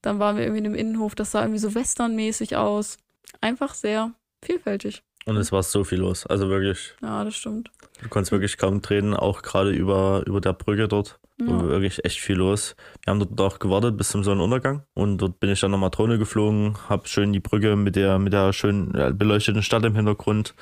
Dann 0.00 0.18
waren 0.20 0.36
wir 0.36 0.44
irgendwie 0.44 0.60
in 0.60 0.66
einem 0.66 0.74
Innenhof, 0.74 1.14
das 1.14 1.32
sah 1.32 1.42
irgendwie 1.42 1.58
so 1.58 1.74
westernmäßig 1.74 2.56
aus. 2.56 2.98
Einfach 3.40 3.74
sehr 3.74 4.12
vielfältig. 4.42 5.02
Und 5.26 5.36
es 5.36 5.52
war 5.52 5.62
so 5.62 5.84
viel 5.84 5.98
los. 5.98 6.24
Also 6.24 6.48
wirklich. 6.48 6.94
Ja, 7.02 7.24
das 7.24 7.34
stimmt. 7.34 7.70
Du 8.00 8.08
konntest 8.08 8.32
wirklich 8.32 8.58
kaum 8.58 8.80
treten, 8.80 9.14
auch 9.14 9.42
gerade 9.42 9.70
über, 9.70 10.22
über 10.26 10.40
der 10.40 10.52
Brücke 10.52 10.88
dort. 10.88 11.18
Ja. 11.38 11.68
wirklich 11.68 12.02
echt 12.02 12.18
viel 12.20 12.36
los. 12.36 12.76
Wir 13.04 13.10
haben 13.10 13.18
dort 13.18 13.38
auch 13.40 13.58
gewartet 13.58 13.98
bis 13.98 14.08
zum 14.08 14.24
Sonnenuntergang. 14.24 14.84
Und 14.94 15.18
dort 15.18 15.38
bin 15.38 15.50
ich 15.50 15.60
dann 15.60 15.70
nochmal 15.70 15.90
Drohne 15.90 16.18
geflogen, 16.18 16.78
hab 16.88 17.08
schön 17.08 17.34
die 17.34 17.40
Brücke 17.40 17.76
mit 17.76 17.94
der, 17.94 18.18
mit 18.18 18.32
der 18.32 18.54
schön 18.54 18.90
beleuchteten 19.18 19.62
Stadt 19.62 19.84
im 19.84 19.94
Hintergrund. 19.94 20.54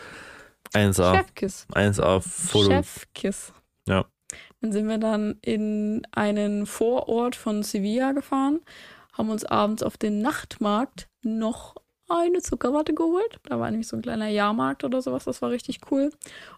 1A. 0.72 1.14
Chefkiss. 1.14 1.66
1A 1.72 2.20
Foto. 2.20 2.70
Chefkiss. 2.70 3.52
Ja. 3.86 4.06
Dann 4.60 4.72
sind 4.72 4.88
wir 4.88 4.98
dann 4.98 5.38
in 5.42 6.02
einen 6.10 6.66
Vorort 6.66 7.36
von 7.36 7.62
Sevilla 7.62 8.12
gefahren, 8.12 8.60
haben 9.12 9.30
uns 9.30 9.44
abends 9.44 9.82
auf 9.82 9.96
den 9.96 10.22
Nachtmarkt 10.22 11.08
noch 11.22 11.76
eine 12.08 12.42
Zuckerwatte 12.42 12.94
geholt. 12.94 13.38
Da 13.44 13.58
war 13.58 13.70
nämlich 13.70 13.88
so 13.88 13.96
ein 13.96 14.02
kleiner 14.02 14.28
Jahrmarkt 14.28 14.84
oder 14.84 15.00
sowas, 15.00 15.24
das 15.24 15.42
war 15.42 15.50
richtig 15.50 15.80
cool. 15.90 16.10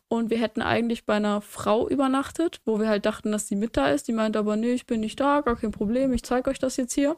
Und 0.09 0.30
wir 0.30 0.38
hätten 0.38 0.62
eigentlich 0.62 1.06
bei 1.06 1.14
einer 1.14 1.40
Frau 1.40 1.88
übernachtet, 1.88 2.61
wo 2.64 2.80
wir 2.80 2.88
halt 2.88 3.06
dachten, 3.06 3.32
dass 3.32 3.46
die 3.46 3.56
mit 3.56 3.76
da 3.76 3.88
ist. 3.90 4.09
Die 4.09 4.12
meinte 4.12 4.38
aber, 4.38 4.56
nee, 4.56 4.72
ich 4.72 4.87
bin 4.87 5.00
nicht 5.00 5.20
da, 5.20 5.40
gar 5.40 5.56
kein 5.56 5.70
Problem, 5.70 6.12
ich 6.12 6.22
zeige 6.22 6.50
euch 6.50 6.59
das 6.59 6.76
jetzt 6.76 6.94
hier. 6.94 7.16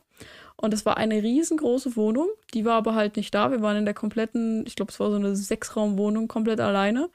Und 0.57 0.75
es 0.75 0.85
war 0.85 0.97
eine 0.97 1.23
riesengroße 1.23 1.97
Wohnung, 1.97 2.29
die 2.55 2.65
war 2.65 2.75
aber 2.75 2.95
halt 2.95 3.17
nicht 3.17 3.35
da. 3.35 3.51
Wir 3.51 3.63
waren 3.63 3.77
in 3.77 3.85
der 3.85 3.95
kompletten, 3.95 4.67
ich 4.67 4.77
glaube, 4.77 4.93
es 4.93 5.01
war 5.01 5.11
so 5.11 5.17
eine 5.17 5.37
Sechsraumwohnung, 5.37 6.29
komplett 6.29 6.61
alleine. 6.61 7.11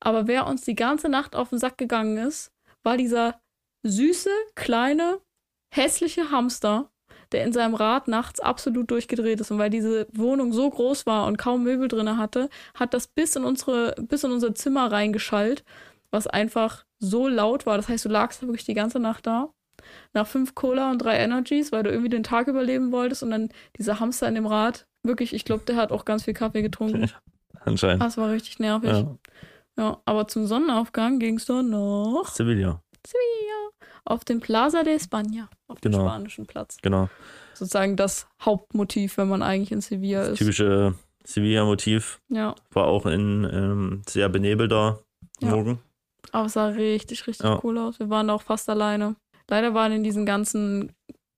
Aber 0.00 0.26
wer 0.26 0.46
uns 0.46 0.62
die 0.62 0.74
ganze 0.74 1.08
Nacht 1.08 1.34
auf 1.34 1.50
den 1.50 1.58
Sack 1.58 1.78
gegangen 1.78 2.18
ist, 2.18 2.52
war 2.82 2.96
dieser 2.96 3.40
süße, 3.82 4.30
kleine, 4.54 5.20
hässliche 5.74 6.30
Hamster, 6.30 6.90
der 7.36 7.44
in 7.44 7.52
seinem 7.52 7.74
Rad 7.74 8.08
nachts 8.08 8.40
absolut 8.40 8.90
durchgedreht 8.90 9.40
ist. 9.40 9.50
Und 9.50 9.58
weil 9.58 9.68
diese 9.68 10.06
Wohnung 10.14 10.54
so 10.54 10.70
groß 10.70 11.04
war 11.04 11.26
und 11.26 11.36
kaum 11.36 11.64
Möbel 11.64 11.86
drin 11.86 12.16
hatte, 12.16 12.48
hat 12.74 12.94
das 12.94 13.08
bis 13.08 13.36
in 13.36 13.44
unsere, 13.44 13.94
bis 14.00 14.24
in 14.24 14.32
unser 14.32 14.54
Zimmer 14.54 14.90
reingeschallt, 14.90 15.62
was 16.10 16.26
einfach 16.26 16.86
so 16.98 17.28
laut 17.28 17.66
war. 17.66 17.76
Das 17.76 17.90
heißt, 17.90 18.06
du 18.06 18.08
lagst 18.08 18.40
wirklich 18.40 18.64
die 18.64 18.72
ganze 18.72 19.00
Nacht 19.00 19.26
da. 19.26 19.50
Nach 20.14 20.26
fünf 20.26 20.54
Cola 20.54 20.90
und 20.90 20.98
drei 20.98 21.18
Energies, 21.18 21.72
weil 21.72 21.82
du 21.82 21.90
irgendwie 21.90 22.08
den 22.08 22.22
Tag 22.22 22.48
überleben 22.48 22.90
wolltest 22.90 23.22
und 23.22 23.30
dann 23.30 23.50
dieser 23.76 24.00
Hamster 24.00 24.26
in 24.28 24.34
dem 24.34 24.46
Rad. 24.46 24.86
Wirklich, 25.02 25.34
ich 25.34 25.44
glaube, 25.44 25.64
der 25.66 25.76
hat 25.76 25.92
auch 25.92 26.06
ganz 26.06 26.24
viel 26.24 26.32
Kaffee 26.32 26.62
getrunken. 26.62 27.10
Anscheinend. 27.60 28.02
Das 28.02 28.16
war 28.16 28.30
richtig 28.30 28.60
nervig. 28.60 28.92
Ja, 28.92 29.18
ja 29.76 30.00
aber 30.06 30.26
zum 30.26 30.46
Sonnenaufgang 30.46 31.18
ging 31.18 31.36
es 31.36 31.44
dann 31.44 31.68
noch. 31.68 32.28
Sevilla. 32.28 32.80
Sevilla 33.06 33.45
auf 34.06 34.24
dem 34.24 34.40
Plaza 34.40 34.82
de 34.82 34.96
España, 34.96 35.48
auf 35.68 35.80
genau. 35.80 35.98
dem 35.98 36.06
spanischen 36.06 36.46
Platz. 36.46 36.78
Genau. 36.82 37.08
Sozusagen 37.54 37.96
das 37.96 38.26
Hauptmotiv, 38.40 39.18
wenn 39.18 39.28
man 39.28 39.42
eigentlich 39.42 39.72
in 39.72 39.80
Sevilla 39.80 40.20
das 40.20 40.30
ist. 40.30 40.38
Typische 40.38 40.94
Sevilla-Motiv. 41.24 42.20
Ja. 42.28 42.54
War 42.70 42.84
auch 42.86 43.06
in 43.06 43.48
ähm, 43.52 44.02
sehr 44.06 44.28
benebelter 44.28 45.00
Morgen. 45.40 45.70
Ja. 45.70 45.78
Aber 46.32 46.46
es 46.46 46.54
sah 46.54 46.68
richtig, 46.68 47.26
richtig 47.26 47.44
ja. 47.44 47.60
cool 47.62 47.78
aus. 47.78 47.98
Wir 47.98 48.10
waren 48.10 48.28
da 48.28 48.34
auch 48.34 48.42
fast 48.42 48.68
alleine. 48.68 49.16
Leider 49.48 49.74
waren 49.74 49.92
in 49.92 50.02
diesen 50.02 50.26
ganzen 50.26 50.92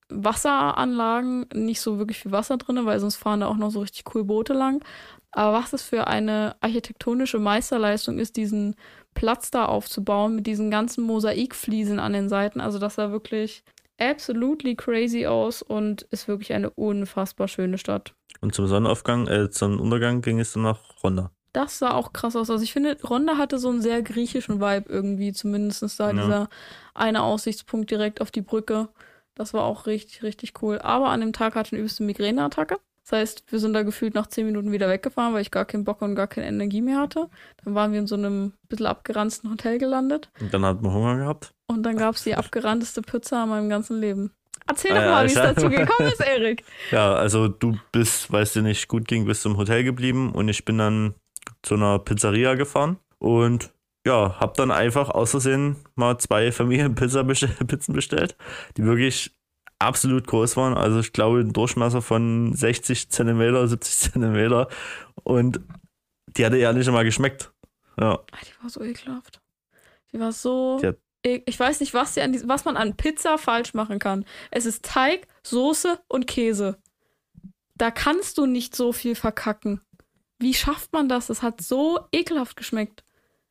Wasseranlagen 0.09 1.47
nicht 1.53 1.81
so 1.81 1.99
wirklich 1.99 2.19
viel 2.19 2.33
Wasser 2.33 2.57
drin, 2.57 2.85
weil 2.87 2.99
sonst 3.01 3.17
fahren 3.17 3.41
da 3.41 3.49
auch 3.49 3.57
noch 3.57 3.71
so 3.71 3.81
richtig 3.81 4.15
cool 4.15 4.25
Boote 4.25 4.55
lang. 4.55 4.83
Aber 5.31 5.59
was 5.59 5.71
das 5.71 5.83
für 5.83 6.07
eine 6.07 6.57
architektonische 6.61 7.39
Meisterleistung 7.39 8.19
ist, 8.19 8.37
diesen 8.37 8.77
Platz 9.19 9.51
da 9.51 9.65
aufzubauen 9.65 10.37
mit 10.37 10.47
diesen 10.47 10.71
ganzen 10.71 11.03
Mosaikfliesen 11.03 11.99
an 11.99 12.13
den 12.13 12.29
Seiten. 12.29 12.61
Also 12.61 12.79
das 12.79 12.95
sah 12.95 13.11
wirklich 13.11 13.65
absolutely 13.99 14.77
crazy 14.77 15.27
aus 15.27 15.61
und 15.61 16.03
ist 16.03 16.29
wirklich 16.29 16.53
eine 16.53 16.71
unfassbar 16.71 17.49
schöne 17.49 17.79
Stadt. 17.79 18.15
Und 18.41 18.55
zum 18.55 18.69
Sonnenaufgang, 18.69 19.27
äh, 19.27 19.51
zum 19.51 19.81
Untergang 19.81 20.23
ging 20.23 20.39
es 20.39 20.53
dann 20.53 20.63
nach 20.63 20.79
Ronda. 21.03 21.33
Das 21.53 21.81
sah 21.81 21.95
auch 21.95 22.13
krass 22.13 22.37
aus. 22.37 22.49
Also 22.49 22.63
ich 22.63 22.73
finde, 22.73 22.97
Ronda 23.03 23.37
hatte 23.39 23.59
so 23.59 23.71
einen 23.71 23.83
sehr 23.83 24.03
griechischen 24.03 24.61
Vibe 24.61 24.89
irgendwie, 24.89 25.33
zumindest 25.33 25.99
da 25.99 26.13
ja. 26.13 26.13
dieser 26.13 26.49
eine 26.95 27.23
Aussichtspunkt 27.23 27.91
direkt 27.91 28.21
auf 28.21 28.31
die 28.31 28.43
Brücke. 28.43 28.89
Das 29.35 29.53
war 29.53 29.65
auch 29.65 29.87
richtig, 29.87 30.23
richtig 30.23 30.63
cool. 30.63 30.79
Aber 30.79 31.09
an 31.09 31.21
dem 31.21 31.33
Tag 31.33 31.57
hatte 31.57 31.69
ich 31.69 31.73
eine 31.73 31.81
übelste 31.81 32.05
Migräneattacke. 32.05 32.79
Das 33.09 33.21
heißt, 33.21 33.45
wir 33.49 33.59
sind 33.59 33.73
da 33.73 33.85
gefühlt 33.85 34.15
nach 34.15 34.27
zehn 34.27 34.45
Minuten 34.45 34.71
wieder 34.71 34.89
weggefahren, 34.89 35.33
weil 35.33 35.41
ich 35.41 35.51
gar 35.51 35.65
keinen 35.65 35.85
Bock 35.85 36.03
und 36.03 36.15
gar 36.15 36.27
keine 36.27 36.47
Energie 36.47 36.83
mehr 36.83 36.99
hatte. 36.99 37.31
Dann 37.65 37.75
waren 37.75 37.93
wir 37.93 38.01
in 38.01 38.07
so 38.07 38.17
einem 38.17 38.53
bisschen 38.69 38.85
abgeranzten 38.85 39.51
Hotel 39.51 39.79
gelandet. 39.79 40.31
Und 40.41 40.53
dann 40.53 40.63
hatten 40.65 40.85
wir 40.85 40.93
Hunger 40.93 41.17
gehabt. 41.17 41.55
Und 41.69 41.85
dann 41.85 41.97
gab 41.97 42.17
es 42.17 42.25
die 42.25 42.35
abgerannteste 42.35 43.01
Pizza 43.01 43.45
in 43.45 43.49
meinem 43.49 43.71
ganzen 43.71 43.99
Leben. 43.99 44.33
Erzähl 44.67 44.95
doch 44.95 45.01
äh, 45.01 45.11
mal, 45.11 45.25
wie 45.25 45.33
es 45.33 45.35
dazu 45.35 45.71
gekommen 45.71 46.11
ist, 46.13 46.21
Erik. 46.21 46.65
Ja, 46.91 47.15
also 47.15 47.49
du 47.49 47.79
bist, 47.93 48.31
weil 48.31 48.43
es 48.43 48.53
dir 48.53 48.61
nicht 48.61 48.89
gut 48.89 49.09
ging, 49.09 49.25
bist 49.25 49.47
im 49.47 49.57
Hotel 49.57 49.85
geblieben 49.85 50.33
und 50.33 50.49
ich 50.49 50.67
bin 50.67 50.77
dann 50.77 51.15
zu 51.63 51.77
einer 51.77 51.99
Pizzeria 52.01 52.57
gefahren 52.57 52.99
und 53.19 53.73
ja, 54.07 54.39
hab 54.39 54.55
dann 54.55 54.71
einfach 54.71 55.09
aus 55.09 55.31
Versehen 55.31 55.77
mal 55.95 56.19
zwei 56.19 56.53
Familienpizzen 56.53 57.27
bestellt, 57.27 58.37
die 58.77 58.85
wirklich 58.85 59.38
absolut 59.79 60.27
groß 60.27 60.57
waren. 60.57 60.75
Also 60.75 61.01
ich 61.01 61.13
glaube, 61.13 61.41
ein 61.41 61.53
Durchmesser 61.53 62.03
von 62.03 62.53
60 62.55 63.11
Zentimeter, 63.11 63.67
70 63.69 63.97
Zentimeter. 64.13 64.69
Und 65.25 65.61
die 66.37 66.45
hatte 66.45 66.57
ja 66.59 66.73
nicht 66.73 66.87
einmal 66.89 67.05
geschmeckt. 67.05 67.53
Ja. 67.99 68.15
Ah, 68.33 68.39
Die 68.45 68.63
war 68.63 68.71
so 68.71 68.83
ekelhaft. 68.83 69.41
Die 70.13 70.21
war 70.21 70.33
so. 70.33 70.79
Die 70.81 71.29
e- 71.29 71.43
Ich 71.47 71.59
weiß 71.59 71.81
nicht, 71.81 71.95
was, 71.95 72.17
an 72.19 72.41
was 72.49 72.65
man 72.65 72.77
an 72.77 72.97
Pizza 72.97 73.39
falsch 73.39 73.75
machen 73.75 73.99
kann. 73.99 74.25
Es 74.51 74.67
ist 74.67 74.85
Teig, 74.85 75.27
Soße 75.43 75.99
und 76.09 76.27
Käse. 76.27 76.79
Da 77.77 77.91
kannst 77.91 78.39
du 78.39 78.47
nicht 78.47 78.75
so 78.75 78.93
viel 78.93 79.15
verkacken. 79.15 79.81
Wie 80.41 80.55
schafft 80.55 80.93
man 80.93 81.09
das? 81.09 81.27
Das 81.29 81.43
hat 81.43 81.61
so 81.61 82.01
ekelhaft 82.13 82.57
geschmeckt. 82.57 83.05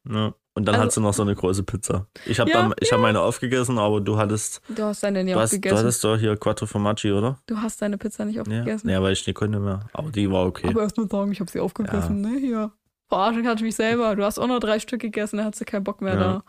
ja. 0.09 0.33
Und 0.57 0.65
dann 0.65 0.73
Also- 0.73 0.85
hat 0.85 0.91
sie 0.93 1.01
noch 1.01 1.13
so 1.13 1.21
eine 1.21 1.35
große 1.35 1.61
Pizza. 1.61 2.07
Ich 2.25 2.39
habe 2.39 2.49
Ja, 2.49 2.63
dann, 2.63 2.73
ich 2.79 2.91
habe 2.91 2.99
meine 3.03 3.19
aufgegessen, 3.21 3.77
aber 3.77 4.01
du 4.01 4.17
hattest, 4.17 4.59
Du 4.69 4.81
hast 4.83 5.03
deine 5.03 5.23
nicht 5.23 5.35
du 5.35 5.39
hast, 5.39 5.51
du 5.53 5.57
aufgegessen. 5.57 5.77
hattest 5.77 6.03
doch 6.03 6.17
hier 6.17 6.35
Quattro 6.35 6.65
Formaggi, 6.65 7.11
oder? 7.11 7.37
Du 7.45 7.57
hast 7.61 7.79
deine 7.79 7.99
Pizza 7.99 8.25
nicht 8.25 8.37
Ja. 8.37 8.41
aufgegessen. 8.41 8.89
Ja, 8.89 9.03
weil 9.03 9.13
ich 9.13 9.27
nicht 9.27 9.35
konnte 9.35 9.59
mehr. 9.59 9.81
Aber 9.93 10.09
die 10.09 10.31
war 10.31 10.47
okay. 10.47 10.69
Aber 10.69 10.81
erst 10.81 10.97
mal 10.97 11.07
sagen, 11.07 11.31
ich 11.31 11.39
habe 11.39 11.51
sie 11.51 11.59
aufgegessen, 11.59 12.21
ne? 12.21 12.39
Hier. 12.39 12.71
Verarschen 13.07 13.43
kann 13.43 13.55
ich 13.57 13.61
mich 13.63 13.75
selber. 13.75 14.15
Du 14.15 14.23
hast 14.25 14.39
auch 14.39 14.47
noch 14.47 14.59
drei 14.59 14.79
Stück 14.79 14.99
gegessen, 15.01 15.37
dann 15.37 15.45
hast 15.45 15.61
du 15.61 15.65
keinen 15.65 15.83
Bock 15.83 16.01
mehr 16.01 16.15
Ja. 16.15 16.19
da. 16.19 16.43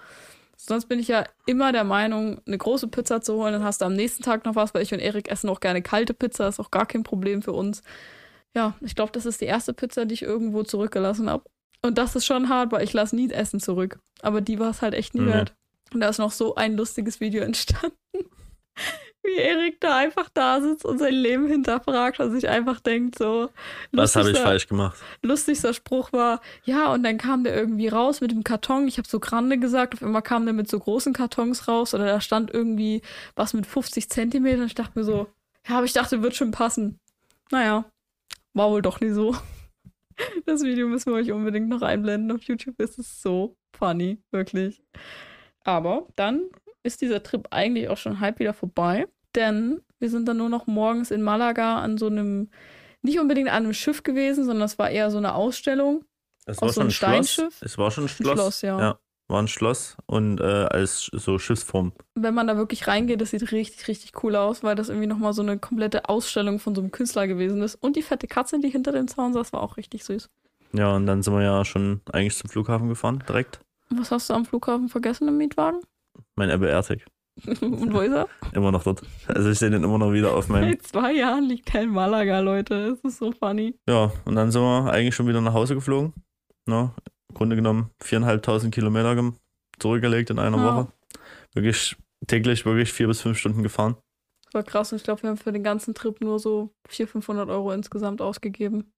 Sonst 0.56 0.86
bin 0.88 0.98
ich 0.98 1.08
ja 1.08 1.24
immer 1.44 1.70
der 1.72 1.84
Meinung, 1.84 2.40
eine 2.46 2.56
große 2.56 2.88
Pizza 2.88 3.20
zu 3.20 3.34
holen, 3.34 3.52
dann 3.52 3.62
hast 3.62 3.82
du 3.82 3.84
am 3.84 3.92
nächsten 3.92 4.22
Tag 4.24 4.46
noch 4.46 4.56
was, 4.56 4.72
weil 4.72 4.82
ich 4.82 4.92
und 4.94 5.00
Erik 5.00 5.30
essen 5.30 5.50
auch 5.50 5.60
gerne 5.60 5.82
kalte 5.82 6.14
Pizza, 6.14 6.48
ist 6.48 6.58
auch 6.60 6.70
gar 6.70 6.86
kein 6.86 7.02
Problem 7.04 7.42
für 7.42 7.52
uns. 7.52 7.82
Ja, 8.56 8.74
ich 8.80 8.94
glaube, 8.96 9.12
das 9.12 9.26
ist 9.26 9.40
die 9.42 9.44
erste 9.44 9.74
Pizza, 9.74 10.06
die 10.06 10.14
ich 10.14 10.22
irgendwo 10.22 10.62
zurückgelassen 10.64 11.28
habe. 11.30 11.44
Und 11.82 11.96
das 11.98 12.16
ist 12.16 12.26
schon 12.26 12.48
hart, 12.48 12.72
weil 12.72 12.84
ich 12.84 12.92
lasse 12.92 13.14
nie 13.16 13.30
Essen 13.30 13.60
zurück. 13.60 13.98
Aber 14.22 14.40
die 14.40 14.58
war 14.58 14.70
es 14.70 14.82
halt 14.82 14.94
echt 14.94 15.14
nie 15.14 15.22
Nee. 15.22 15.32
wert. 15.32 15.54
Und 15.94 16.00
da 16.00 16.08
ist 16.08 16.18
noch 16.18 16.32
so 16.32 16.54
ein 16.54 16.76
lustiges 16.76 17.20
Video 17.20 17.42
entstanden. 17.42 17.96
Wie 19.24 19.36
Erik 19.36 19.80
da 19.80 19.96
einfach 19.96 20.28
da 20.32 20.60
sitzt 20.60 20.84
und 20.84 20.98
sein 20.98 21.12
Leben 21.12 21.46
hinterfragt 21.48 22.18
und 22.20 22.32
sich 22.32 22.48
einfach 22.48 22.80
denkt, 22.80 23.18
so. 23.18 23.50
Was 23.92 24.16
habe 24.16 24.30
ich 24.30 24.38
falsch 24.38 24.68
gemacht? 24.68 24.96
lustigster 25.22 25.74
Spruch 25.74 26.12
war, 26.12 26.40
ja, 26.64 26.92
und 26.92 27.02
dann 27.02 27.18
kam 27.18 27.44
der 27.44 27.54
irgendwie 27.54 27.88
raus 27.88 28.20
mit 28.20 28.30
dem 28.30 28.42
Karton. 28.44 28.86
Ich 28.88 28.96
habe 28.96 29.08
so 29.08 29.20
Grande 29.20 29.58
gesagt, 29.58 29.94
auf 29.94 30.02
einmal 30.02 30.22
kam 30.22 30.44
der 30.46 30.54
mit 30.54 30.70
so 30.70 30.78
großen 30.78 31.12
Kartons 31.12 31.68
raus 31.68 31.94
oder 31.94 32.06
da 32.06 32.20
stand 32.20 32.52
irgendwie 32.54 33.02
was 33.34 33.52
mit 33.54 33.66
50 33.66 34.08
Zentimetern. 34.08 34.66
Ich 34.66 34.74
dachte 34.74 34.98
mir 34.98 35.04
so, 35.04 35.26
ja, 35.68 35.76
aber 35.76 35.84
ich 35.84 35.92
dachte, 35.92 36.22
wird 36.22 36.34
schon 36.36 36.52
passen. 36.52 36.98
Naja, 37.50 37.84
war 38.54 38.70
wohl 38.70 38.82
doch 38.82 39.00
nie 39.00 39.10
so. 39.10 39.36
Das 40.46 40.62
Video 40.62 40.88
müssen 40.88 41.12
wir 41.12 41.18
euch 41.18 41.32
unbedingt 41.32 41.68
noch 41.68 41.82
einblenden. 41.82 42.32
Auf 42.32 42.42
YouTube 42.42 42.80
ist 42.80 42.98
es 42.98 43.22
so 43.22 43.56
funny, 43.76 44.22
wirklich. 44.30 44.82
Aber 45.64 46.06
dann 46.16 46.48
ist 46.82 47.00
dieser 47.00 47.22
Trip 47.22 47.46
eigentlich 47.50 47.88
auch 47.88 47.96
schon 47.96 48.20
halb 48.20 48.38
wieder 48.38 48.54
vorbei, 48.54 49.06
denn 49.34 49.80
wir 49.98 50.10
sind 50.10 50.26
dann 50.28 50.38
nur 50.38 50.48
noch 50.48 50.66
morgens 50.66 51.10
in 51.10 51.22
Malaga 51.22 51.78
an 51.80 51.98
so 51.98 52.06
einem 52.06 52.50
nicht 53.02 53.20
unbedingt 53.20 53.48
an 53.48 53.64
einem 53.64 53.74
Schiff 53.74 54.02
gewesen, 54.02 54.44
sondern 54.44 54.64
es 54.64 54.78
war 54.78 54.90
eher 54.90 55.10
so 55.10 55.18
eine 55.18 55.34
Ausstellung. 55.34 56.04
Es 56.46 56.60
war 56.60 56.68
so 56.68 56.74
schon 56.74 56.82
einem 56.82 56.88
ein 56.88 56.92
Schloss. 56.92 57.32
Steinschiff? 57.32 57.62
Es 57.62 57.78
war 57.78 57.90
schon 57.90 58.04
ein 58.04 58.06
Ein 58.06 58.08
Schloss. 58.08 58.32
Schloss, 58.34 58.62
ja. 58.62 58.80
ja. 58.80 58.98
War 59.28 59.42
ein 59.42 59.48
Schloss 59.48 59.96
und 60.06 60.40
äh, 60.40 60.44
als 60.44 61.10
so 61.12 61.38
Schiffsform. 61.38 61.92
Wenn 62.14 62.34
man 62.34 62.46
da 62.46 62.56
wirklich 62.56 62.86
reingeht, 62.86 63.20
das 63.20 63.30
sieht 63.30 63.52
richtig, 63.52 63.86
richtig 63.86 64.24
cool 64.24 64.34
aus, 64.34 64.62
weil 64.62 64.74
das 64.74 64.88
irgendwie 64.88 65.06
nochmal 65.06 65.34
so 65.34 65.42
eine 65.42 65.58
komplette 65.58 66.08
Ausstellung 66.08 66.58
von 66.58 66.74
so 66.74 66.80
einem 66.80 66.90
Künstler 66.90 67.26
gewesen 67.26 67.60
ist. 67.62 67.74
Und 67.74 67.96
die 67.96 68.02
fette 68.02 68.26
Katze, 68.26 68.58
die 68.58 68.70
hinter 68.70 68.92
dem 68.92 69.06
Zaun 69.06 69.34
saß, 69.34 69.52
war 69.52 69.62
auch 69.62 69.76
richtig 69.76 70.04
süß. 70.04 70.30
Ja, 70.72 70.96
und 70.96 71.06
dann 71.06 71.22
sind 71.22 71.34
wir 71.34 71.42
ja 71.42 71.64
schon 71.64 72.00
eigentlich 72.10 72.36
zum 72.36 72.48
Flughafen 72.48 72.88
gefahren, 72.88 73.22
direkt. 73.28 73.60
Was 73.90 74.10
hast 74.10 74.30
du 74.30 74.34
am 74.34 74.46
Flughafen 74.46 74.88
vergessen 74.88 75.28
im 75.28 75.36
Mietwagen? 75.36 75.80
Mein 76.34 76.50
Apple 76.50 76.68
AirTag. 76.68 77.04
Und 77.60 77.92
wo 77.92 78.00
ist 78.00 78.12
er? 78.12 78.28
Immer 78.52 78.72
noch 78.72 78.82
dort. 78.82 79.02
Also 79.28 79.50
ich 79.50 79.58
sehe 79.58 79.70
den 79.70 79.84
immer 79.84 79.98
noch 79.98 80.12
wieder 80.12 80.34
auf 80.34 80.48
meinem. 80.48 80.70
Seit 80.70 80.82
zwei 80.82 81.12
Jahren 81.12 81.44
liegt 81.44 81.72
er 81.72 81.82
in 81.82 81.90
Malaga, 81.90 82.40
Leute. 82.40 82.98
Es 82.98 83.00
ist 83.04 83.18
so 83.18 83.30
funny. 83.30 83.78
Ja, 83.88 84.10
und 84.24 84.34
dann 84.34 84.50
sind 84.50 84.60
wir 84.62 84.90
eigentlich 84.90 85.14
schon 85.14 85.28
wieder 85.28 85.40
nach 85.40 85.52
Hause 85.54 85.74
geflogen. 85.74 86.12
Ne? 86.66 86.90
Im 87.30 87.34
Grunde 87.34 87.56
genommen 87.56 87.90
viereinhalbtausend 88.02 88.74
Kilometer 88.74 89.32
zurückgelegt 89.78 90.30
in 90.30 90.38
einer 90.38 90.56
Ja. 90.56 90.76
Woche. 90.76 90.92
Wirklich 91.54 91.96
täglich, 92.26 92.64
wirklich 92.66 92.92
vier 92.92 93.06
bis 93.06 93.20
fünf 93.20 93.38
Stunden 93.38 93.62
gefahren. 93.62 93.96
Das 94.46 94.54
war 94.54 94.62
krass 94.62 94.92
und 94.92 94.96
ich 94.96 95.04
glaube, 95.04 95.22
wir 95.22 95.30
haben 95.30 95.36
für 95.36 95.52
den 95.52 95.62
ganzen 95.62 95.94
Trip 95.94 96.20
nur 96.20 96.38
so 96.38 96.70
400, 96.88 97.10
500 97.12 97.48
Euro 97.50 97.72
insgesamt 97.72 98.22
ausgegeben. 98.22 98.92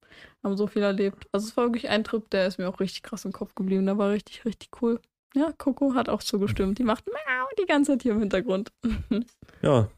Haben 0.44 0.56
so 0.56 0.66
viel 0.66 0.82
erlebt. 0.82 1.26
Also 1.32 1.48
es 1.48 1.56
war 1.56 1.64
wirklich 1.64 1.88
ein 1.88 2.04
Trip, 2.04 2.28
der 2.30 2.46
ist 2.46 2.58
mir 2.58 2.68
auch 2.68 2.78
richtig 2.80 3.02
krass 3.02 3.24
im 3.24 3.32
Kopf 3.32 3.54
geblieben. 3.54 3.84
Der 3.86 3.98
war 3.98 4.10
richtig, 4.10 4.44
richtig 4.44 4.70
cool. 4.80 5.00
Ja, 5.34 5.52
Coco 5.58 5.94
hat 5.94 6.08
auch 6.08 6.22
zugestimmt. 6.22 6.78
Die 6.78 6.84
macht 6.84 7.06
Miau 7.06 7.46
die 7.60 7.66
ganze 7.66 7.92
Zeit 7.92 8.02
hier 8.02 8.12
im 8.12 8.20
Hintergrund. 8.20 8.72
Ja, 9.62 9.90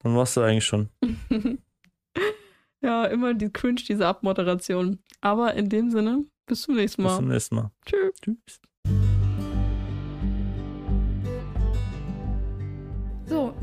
dann 0.00 0.16
warst 0.16 0.36
du 0.36 0.40
eigentlich 0.40 0.64
schon. 0.64 0.88
ja, 2.82 3.04
immer 3.06 3.32
die 3.34 3.50
cringe, 3.52 3.80
diese 3.88 4.06
Abmoderation. 4.08 4.98
Aber 5.20 5.54
in 5.54 5.68
dem 5.68 5.90
Sinne, 5.92 6.24
bis 6.46 6.62
zum 6.62 6.76
nächsten 6.76 7.02
Bis 7.02 7.10
Mal. 7.12 7.16
zum 7.18 7.28
nächsten 7.28 7.54
Mal. 7.56 7.70
Tschüss. 7.86 8.14
Tschüss. 8.20 9.23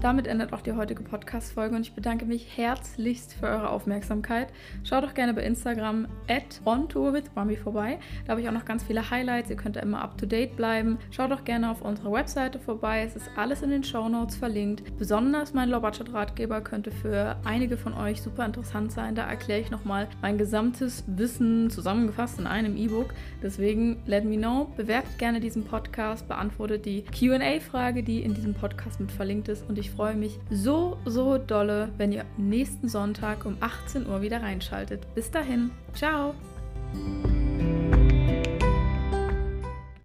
Damit 0.02 0.26
endet 0.26 0.52
auch 0.52 0.62
die 0.62 0.74
heutige 0.74 1.04
Podcast-Folge 1.04 1.76
und 1.76 1.82
ich 1.84 1.94
bedanke 1.94 2.26
mich 2.26 2.58
herzlichst 2.58 3.36
für 3.36 3.46
eure 3.46 3.70
Aufmerksamkeit. 3.70 4.48
Schaut 4.84 5.04
doch 5.04 5.14
gerne 5.14 5.34
bei 5.34 5.44
Instagram 5.44 6.08
at 6.28 6.60
ontourwithbambi 6.66 7.56
vorbei. 7.56 8.00
Da 8.26 8.32
habe 8.32 8.42
ich 8.42 8.50
auch 8.50 8.54
noch 8.54 8.66
ganz 8.66 8.84
viele 8.84 9.12
Highlights. 9.12 9.52
Ihr 9.52 9.56
könnt 9.56 9.76
da 9.76 9.80
immer 9.82 10.02
up 10.02 10.18
to 10.18 10.26
date 10.26 10.56
bleiben. 10.56 10.98
Schaut 11.12 11.32
doch 11.32 11.44
gerne 11.44 11.70
auf 11.70 11.84
unserer 11.84 12.12
Webseite 12.12 12.58
vorbei. 12.60 13.04
Es 13.06 13.16
ist 13.16 13.30
alles 13.36 13.62
in 13.62 13.70
den 13.70 13.84
Show 13.84 14.10
Notes 14.10 14.36
verlinkt. 14.36 14.98
Besonders 14.98 15.54
mein 15.54 15.70
Low-Budget-Ratgeber 15.70 16.62
könnte 16.62 16.90
für 16.90 17.38
einige 17.46 17.78
von 17.78 17.94
euch 17.94 18.24
super 18.24 18.46
interessant 18.46 18.92
sein. 18.92 19.14
Da 19.14 19.28
erkläre 19.28 19.62
ich 19.62 19.70
nochmal 19.70 20.08
mein 20.22 20.40
gesamtes 20.40 21.04
Wissen 21.06 21.70
zusammengefasst 21.70 22.40
in 22.40 22.48
einem 22.48 22.76
E-Book. 22.76 23.14
Deswegen 23.44 24.02
let 24.08 24.26
me 24.26 24.38
know. 24.38 24.72
Bewerbt 24.76 25.20
gerne 25.20 25.40
diesen 25.40 25.64
Podcast, 25.64 26.28
beantwortet 26.28 26.86
die 26.86 27.04
QA-Frage, 27.04 28.02
die 28.02 28.24
in 28.24 28.34
diesem 28.34 28.56
Podcast 28.56 29.00
mit 29.00 29.12
verlinkt 29.12 29.48
ist. 29.48 29.70
Und 29.70 29.78
ich 29.78 29.91
freue 29.92 30.16
mich 30.16 30.40
so, 30.50 30.98
so 31.06 31.38
dolle, 31.38 31.90
wenn 31.98 32.12
ihr 32.12 32.26
nächsten 32.38 32.90
Sonntag 32.90 33.46
um 33.46 33.58
18 33.60 34.08
Uhr 34.08 34.22
wieder 34.22 34.42
reinschaltet. 34.42 35.06
Bis 35.16 35.30
dahin. 35.32 35.72
Ciao. 35.94 36.34